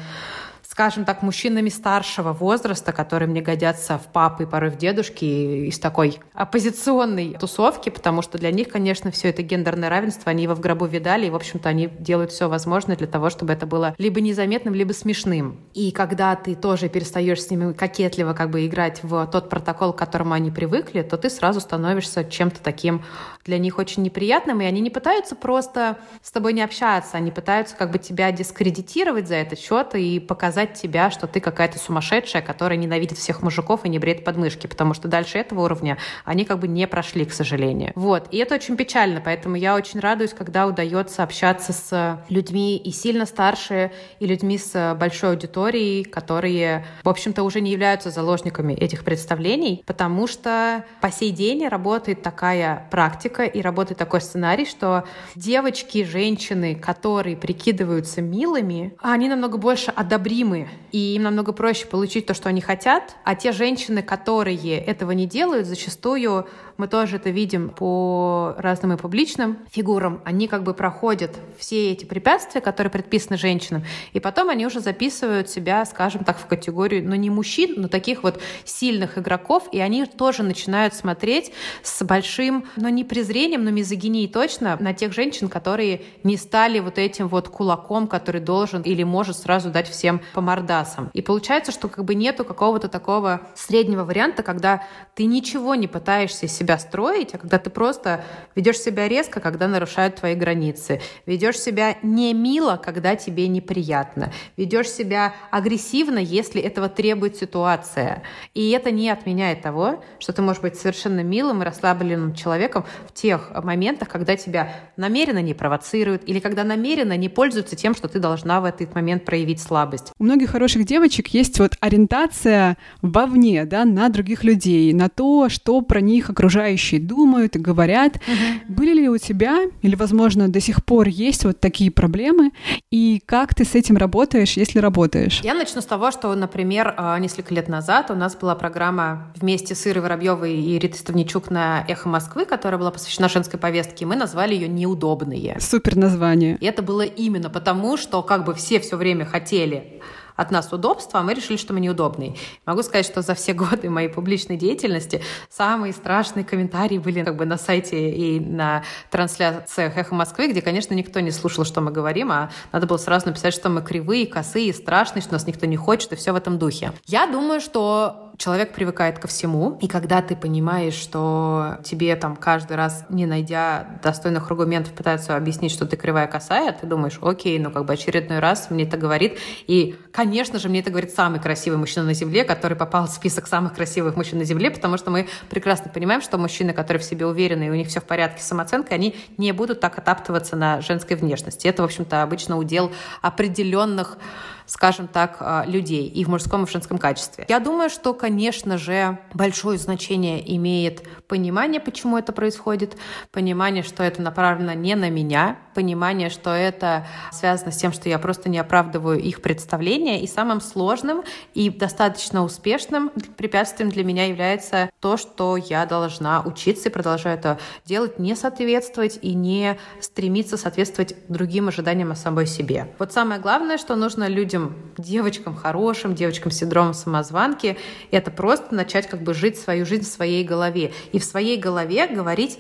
скажем 0.73 1.05
так, 1.05 1.21
мужчинами 1.21 1.69
старшего 1.69 2.33
возраста, 2.33 2.93
которые 2.93 3.29
мне 3.29 3.43
годятся 3.43 3.99
в 3.99 4.07
папы, 4.07 4.47
порой 4.47 4.71
в 4.71 4.79
дедушки, 4.79 5.67
из 5.69 5.79
такой 5.79 6.19
оппозиционной 6.33 7.37
тусовки, 7.38 7.91
потому 7.91 8.23
что 8.23 8.38
для 8.38 8.50
них, 8.50 8.71
конечно, 8.71 9.11
все 9.11 9.29
это 9.29 9.43
гендерное 9.43 9.91
равенство, 9.91 10.31
они 10.31 10.45
его 10.45 10.55
в 10.55 10.61
гробу 10.61 10.87
видали, 10.87 11.26
и, 11.26 11.31
в 11.31 11.35
общем-то, 11.35 11.69
они 11.69 11.88
делают 11.99 12.33
все 12.33 12.49
возможное 12.49 12.97
для 12.97 13.07
того, 13.07 13.29
чтобы 13.29 13.52
это 13.52 13.67
было 13.67 13.95
либо 13.99 14.23
незаметным, 14.23 14.73
либо 14.73 14.95
смешным. 14.95 15.61
И 15.75 15.91
когда 15.91 16.35
ты 16.37 16.55
тоже 16.55 16.88
перестаешь 16.88 17.43
с 17.43 17.50
ними 17.50 17.75
кокетливо 17.75 18.33
как 18.33 18.49
бы 18.49 18.64
играть 18.64 19.00
в 19.02 19.26
тот 19.26 19.50
протокол, 19.50 19.93
к 19.93 19.99
которому 19.99 20.33
они 20.33 20.50
привыкли, 20.50 21.02
то 21.02 21.19
ты 21.19 21.29
сразу 21.29 21.61
становишься 21.61 22.25
чем-то 22.25 22.62
таким 22.62 23.02
для 23.45 23.59
них 23.59 23.79
очень 23.79 24.02
неприятным, 24.05 24.62
и 24.62 24.64
они 24.64 24.81
не 24.81 24.88
пытаются 24.88 25.37
просто 25.37 25.99
с 26.23 26.31
тобой 26.31 26.55
не 26.55 26.62
общаться, 26.62 27.19
они 27.19 27.31
пытаются 27.31 27.76
как 27.76 27.91
бы 27.91 27.99
тебя 27.99 28.33
дискредитировать 28.33 29.29
за 29.29 29.35
этот 29.35 29.59
счет 29.59 29.95
и 29.95 30.19
показать 30.19 30.62
показать 30.73 30.81
тебя, 30.81 31.11
что 31.11 31.26
ты 31.26 31.41
какая-то 31.41 31.79
сумасшедшая, 31.79 32.43
которая 32.43 32.79
ненавидит 32.79 33.19
всех 33.19 33.43
мужиков 33.43 33.85
и 33.85 33.88
не 33.88 33.99
бреет 33.99 34.25
подмышки, 34.25 34.67
потому 34.67 34.95
что 34.95 35.09
дальше 35.09 35.38
этого 35.38 35.64
уровня 35.64 35.99
они 36.25 36.45
как 36.45 36.59
бы 36.59 36.69
не 36.69 36.87
прошли, 36.87 37.25
к 37.25 37.33
сожалению. 37.33 37.93
Вот. 37.95 38.26
И 38.31 38.38
это 38.38 38.55
очень 38.55 38.76
печально, 38.76 39.21
поэтому 39.21 39.57
я 39.57 39.75
очень 39.75 40.00
радуюсь, 40.00 40.33
когда 40.33 40.67
удается 40.67 41.23
общаться 41.23 41.73
с 41.73 42.25
людьми 42.29 42.76
и 42.76 42.91
сильно 42.91 43.26
старше, 43.26 43.91
и 44.21 44.26
людьми 44.26 44.59
с 44.59 44.97
большой 44.99 45.31
аудиторией, 45.31 46.05
которые, 46.05 46.85
в 47.05 47.09
общем-то, 47.09 47.43
уже 47.43 47.61
не 47.61 47.71
являются 47.71 48.11
заложниками 48.11 48.75
этих 48.75 49.05
представлений, 49.05 49.83
потому 49.87 50.26
что 50.26 50.85
по 51.00 51.11
сей 51.11 51.31
день 51.31 51.69
работает 51.69 52.23
такая 52.23 52.87
практика 52.91 53.45
и 53.45 53.61
работает 53.61 53.99
такой 53.99 54.21
сценарий, 54.21 54.67
что 54.67 55.05
девочки, 55.35 56.05
женщины, 56.05 56.75
которые 56.75 57.37
прикидываются 57.37 58.23
милыми, 58.23 58.95
они 59.00 59.29
намного 59.29 59.59
больше 59.59 59.91
одобримы 59.91 60.51
любимы, 60.52 60.68
и 60.92 61.14
им 61.14 61.23
намного 61.23 61.52
проще 61.52 61.87
получить 61.87 62.26
то, 62.26 62.35
что 62.35 62.49
они 62.49 62.61
хотят, 62.61 63.16
а 63.25 63.35
те 63.35 63.52
женщины, 63.52 64.02
которые 64.02 64.78
этого 64.78 65.12
не 65.12 65.26
делают, 65.26 65.66
зачастую 65.66 66.47
мы 66.76 66.88
тоже 66.88 67.17
это 67.17 67.31
видим 67.31 67.71
по 67.71 68.55
разным 68.59 68.93
и 68.93 68.97
публичным 68.97 69.59
фигурам, 69.71 70.21
они 70.25 70.49
как 70.49 70.62
бы 70.62 70.75
проходят 70.75 71.37
все 71.59 71.93
эти 71.93 72.05
препятствия, 72.05 72.61
которые 72.61 72.91
предписаны 72.91 73.37
женщинам, 73.37 73.85
и 74.12 74.21
потом 74.21 74.49
они 74.49 74.67
уже 74.67 74.81
записывают 74.81 75.49
себя, 75.49 75.85
скажем 75.85 76.25
так, 76.25 76.38
в 76.38 76.47
категорию, 76.47 77.09
ну 77.09 77.14
не 77.14 77.31
мужчин, 77.31 77.75
но 77.76 77.88
таких 77.88 78.23
вот 78.23 78.41
сильных 78.64 79.19
игроков, 79.19 79.69
и 79.73 79.81
они 79.81 80.07
тоже 80.07 80.43
начинают 80.43 80.95
смотреть 80.95 81.52
с 81.83 82.05
большим, 82.05 82.67
ну 82.76 82.88
не 82.88 83.05
презрением, 83.05 83.64
но 83.64 83.71
мизогинией 83.71 84.29
точно 84.29 84.76
на 84.81 84.95
тех 84.95 85.12
женщин, 85.12 85.49
которые 85.49 86.02
не 86.23 86.37
стали 86.37 86.79
вот 86.81 86.99
этим 86.99 87.29
вот 87.29 87.49
кулаком, 87.49 88.07
который 88.09 88.41
должен 88.41 88.83
или 88.83 89.02
может 89.02 89.37
сразу 89.37 89.71
дать 89.71 89.88
всем 89.88 90.21
по 90.35 90.41
мордасам. 90.41 91.11
И 91.12 91.23
получается, 91.23 91.73
что 91.73 91.88
как 91.88 92.05
бы 92.05 92.14
нету 92.14 92.45
какого-то 92.45 92.88
такого 92.88 93.43
среднего 93.55 94.05
варианта, 94.05 94.43
когда 94.43 94.83
ты 95.14 95.25
ничего 95.25 95.75
не 95.75 95.87
пытаешься 95.87 96.49
себя 96.62 96.78
строить, 96.78 97.35
а 97.35 97.38
когда 97.38 97.59
ты 97.59 97.70
просто 97.70 98.25
ведешь 98.55 98.79
себя 98.79 99.09
резко, 99.09 99.40
когда 99.40 99.66
нарушают 99.66 100.16
твои 100.16 100.35
границы, 100.35 101.01
ведешь 101.27 101.59
себя 101.59 101.96
не 102.03 102.33
мило, 102.35 102.81
когда 102.83 103.16
тебе 103.16 103.48
неприятно, 103.48 104.33
ведешь 104.57 104.90
себя 104.90 105.35
агрессивно, 105.51 106.18
если 106.18 106.61
этого 106.62 106.88
требует 106.88 107.37
ситуация. 107.37 108.22
И 108.55 108.70
это 108.70 108.92
не 108.92 109.11
отменяет 109.11 109.62
того, 109.62 110.05
что 110.20 110.33
ты 110.33 110.40
можешь 110.42 110.62
быть 110.62 110.77
совершенно 110.77 111.22
милым 111.25 111.62
и 111.62 111.64
расслабленным 111.64 112.35
человеком 112.35 112.85
в 113.09 113.12
тех 113.12 113.51
моментах, 113.62 114.09
когда 114.09 114.37
тебя 114.37 114.72
намеренно 114.96 115.42
не 115.42 115.55
провоцируют 115.55 116.22
или 116.27 116.38
когда 116.38 116.62
намеренно 116.62 117.16
не 117.16 117.29
пользуются 117.29 117.75
тем, 117.75 117.94
что 117.94 118.07
ты 118.07 118.20
должна 118.20 118.61
в 118.61 118.64
этот 118.64 118.94
момент 118.94 119.25
проявить 119.25 119.61
слабость. 119.61 120.12
Многих 120.18 120.51
хороших 120.51 120.85
девочек 120.85 121.29
есть 121.29 121.59
вот 121.59 121.72
ориентация 121.81 122.77
вовне, 123.01 123.64
да, 123.64 123.85
на 123.85 124.09
других 124.09 124.44
людей, 124.44 124.92
на 124.92 125.09
то, 125.09 125.48
что 125.48 125.81
про 125.83 126.01
них 126.01 126.31
окружающие 126.53 127.01
думают 127.01 127.57
и 127.57 127.59
говорят. 127.59 128.17
Угу. 128.17 128.75
Были 128.75 128.95
ли 128.95 129.09
у 129.09 129.19
тебя, 129.19 129.65
или, 129.83 129.95
возможно, 129.95 130.49
до 130.49 130.61
сих 130.61 130.85
пор 130.85 131.09
есть 131.09 131.45
вот 131.45 131.61
такие 131.61 131.91
проблемы, 131.91 132.51
и 132.91 133.23
как 133.25 133.55
ты 133.55 133.65
с 133.65 133.75
этим 133.75 133.97
работаешь, 133.97 134.53
если 134.57 134.79
работаешь? 134.79 135.41
Я 135.43 135.55
начну 135.55 135.81
с 135.81 135.87
того, 135.87 136.11
что, 136.11 136.35
например, 136.35 136.95
а, 136.97 137.19
несколько 137.19 137.55
лет 137.55 137.69
назад 137.69 138.11
у 138.11 138.15
нас 138.15 138.37
была 138.37 138.55
программа 138.55 139.33
вместе 139.37 139.75
с 139.75 139.87
Ирой 139.87 140.03
Воробьевой 140.03 140.55
и 140.55 140.79
Ритой 140.79 140.99
Ставничук 140.99 141.51
на 141.51 141.85
«Эхо 141.88 142.09
Москвы», 142.09 142.45
которая 142.45 142.79
была 142.79 142.91
посвящена 142.91 143.29
женской 143.29 143.59
повестке, 143.59 144.05
и 144.05 144.09
мы 144.09 144.17
назвали 144.17 144.55
ее 144.55 144.69
«Неудобные». 144.69 145.57
Супер 145.61 145.97
название. 145.97 146.59
И 146.61 146.67
это 146.67 146.83
было 146.83 147.03
именно 147.03 147.49
потому, 147.49 147.97
что 147.97 148.23
как 148.23 148.45
бы 148.45 148.55
все 148.55 148.79
все 148.79 148.97
время 148.97 149.25
хотели 149.25 150.01
от 150.37 150.51
нас 150.51 150.73
удобства, 150.73 151.21
а 151.21 151.23
мы 151.23 151.35
решили, 151.35 151.57
что 151.57 151.73
мы 151.73 151.81
неудобные. 151.81 152.37
Могу 152.66 152.83
сказать, 152.83 153.07
что 153.07 153.23
за 153.23 153.35
все 153.35 153.53
годы 153.53 153.90
моей 153.90 154.09
публичной 154.09 154.57
деятельности 154.57 155.23
самые 155.51 155.92
страшные 155.92 156.45
комментарии 156.45 156.99
были 156.99 157.23
как 157.23 157.37
бы 157.37 157.47
на 157.47 157.59
сайте 157.59 158.11
и 158.11 158.40
на 158.40 158.83
трансляциях 159.11 159.97
«Эхо 159.97 160.14
Москвы», 160.14 160.49
где, 160.49 160.62
конечно, 160.62 160.95
никто 160.95 161.21
не 161.21 161.31
слушал, 161.31 161.64
что 161.64 161.81
мы 161.81 161.90
говорим, 161.90 162.33
а 162.33 162.51
надо 162.73 162.87
было 162.87 162.97
сразу 162.97 163.27
написать, 163.27 163.55
что 163.55 163.68
мы 163.68 163.83
кривые, 163.83 164.27
косые, 164.27 164.73
страшные, 164.73 165.23
что 165.23 165.33
нас 165.33 165.47
никто 165.47 165.66
не 165.66 165.77
хочет, 165.77 166.12
и 166.12 166.16
все 166.16 166.33
в 166.33 166.37
этом 166.37 166.59
духе. 166.59 166.92
Я 167.07 167.27
думаю, 167.27 167.61
что 167.61 168.33
человек 168.38 168.73
привыкает 168.73 169.18
ко 169.18 169.29
всему, 169.29 169.79
и 169.81 169.87
когда 169.87 170.23
ты 170.23 170.35
понимаешь, 170.35 170.95
что 170.95 171.79
тебе 171.85 172.16
там 172.16 172.35
каждый 172.35 172.77
раз, 172.77 173.05
не 173.09 173.27
найдя 173.27 174.01
достойных 174.03 174.51
аргументов, 174.51 174.95
пытаются 174.95 175.37
объяснить, 175.37 175.71
что 175.71 175.87
ты 175.87 175.97
кривая 175.97 176.27
косая, 176.27 176.73
ты 176.73 176.87
думаешь, 176.87 177.18
окей, 177.23 177.59
ну 177.59 177.71
как 177.71 177.85
бы 177.85 177.92
очередной 177.92 178.38
раз 178.38 178.71
мне 178.71 178.85
это 178.85 178.97
говорит. 178.97 179.38
И, 179.66 179.97
конечно 180.11 180.32
же, 180.59 180.68
мне 180.68 180.81
это 180.81 180.90
говорит 180.90 181.12
самый 181.12 181.40
красивый 181.40 181.79
мужчина 181.79 182.07
на 182.07 182.14
Земле, 182.14 182.45
который 182.45 182.77
попал 182.77 183.07
в 183.07 183.11
список 183.11 183.47
самых 183.47 183.75
красивых 183.75 184.16
мужчин 184.16 184.38
на 184.38 184.45
Земле, 184.45 184.71
потому 184.71 184.97
что 184.97 185.11
мы 185.11 185.29
прекрасно 185.51 185.90
понимаем, 185.90 186.23
что 186.23 186.38
мужчины, 186.38 186.73
которые 186.73 187.01
в 187.01 187.05
себе 187.05 187.27
уверены, 187.27 187.64
и 187.64 187.71
у 187.71 187.75
них 187.75 187.88
все 187.88 188.01
в 188.01 188.05
порядке 188.05 188.42
с 188.42 188.47
самооценкой, 188.47 188.97
они 188.97 189.16
не 189.38 189.53
будут 189.53 189.81
так 189.81 189.99
отаптываться 189.99 190.57
на 190.57 190.81
женской 190.81 191.16
внешности. 191.16 191.68
Это, 191.68 191.83
в 191.83 191.85
общем-то, 191.85 192.23
обычно 192.23 192.57
удел 192.57 192.92
определенных 193.21 194.18
скажем 194.66 195.09
так, 195.09 195.37
а, 195.40 195.64
людей 195.66 196.09
и 196.09 196.25
в 196.25 196.29
мужском 196.29 196.64
и 196.64 196.66
в 196.66 196.70
женском 196.70 196.98
качестве. 196.98 197.46
Я 197.48 197.61
думаю, 197.61 197.90
что, 197.90 198.14
конечно 198.14 198.79
же, 198.79 199.18
большое 199.35 199.79
значение 199.79 200.57
имеет 200.57 201.03
понимание, 201.29 201.81
почему 201.81 202.18
это 202.18 202.33
происходит, 202.33 202.96
понимание, 203.31 203.83
что 203.83 204.03
это 204.03 204.22
направлено 204.22 204.75
не 204.75 204.94
на 204.94 205.11
меня, 205.11 205.57
понимание, 205.75 206.31
что 206.31 206.51
это 206.51 207.07
связано 207.33 207.72
с 207.72 207.77
тем, 207.77 207.92
что 207.92 208.09
я 208.09 208.18
просто 208.18 208.48
не 208.48 208.59
оправдываю 208.59 209.18
их 209.18 209.42
представления. 209.42 210.22
И 210.22 210.27
самым 210.27 210.61
сложным 210.61 211.22
и 211.55 211.70
достаточно 211.70 212.44
успешным 212.44 213.11
препятствием 213.37 213.90
для 213.90 214.05
меня 214.05 214.27
является 214.27 214.90
то, 215.01 215.16
что 215.16 215.57
я 215.57 215.87
должна 215.87 216.42
учиться 216.42 216.88
и 216.88 216.92
продолжаю 216.92 217.38
это 217.38 217.59
делать, 217.85 218.18
не 218.18 218.37
соответствовать 218.37 219.18
и 219.22 219.35
не 219.35 219.79
стремиться 220.01 220.57
соответствовать 220.57 221.14
другим 221.29 221.68
ожиданиям 221.68 222.12
о 222.12 222.16
самой 222.16 222.46
себе. 222.46 222.94
Вот 222.98 223.12
самое 223.12 223.40
главное, 223.40 223.79
что 223.79 223.96
нужно 223.96 224.29
людям, 224.29 224.52
девочкам 224.99 225.55
хорошим, 225.55 226.15
девочкам 226.15 226.51
с 226.51 226.57
синдромом 226.57 226.95
самозванки, 226.95 227.77
это 228.11 228.31
просто 228.31 228.75
начать 228.75 229.09
как 229.09 229.23
бы 229.23 229.35
жить 229.35 229.59
свою 229.59 229.87
жизнь 229.87 230.05
в 230.05 230.09
своей 230.09 230.45
голове. 230.45 230.93
И 231.12 231.19
в 231.19 231.25
своей 231.25 231.59
голове 231.59 232.07
говорить 232.07 232.59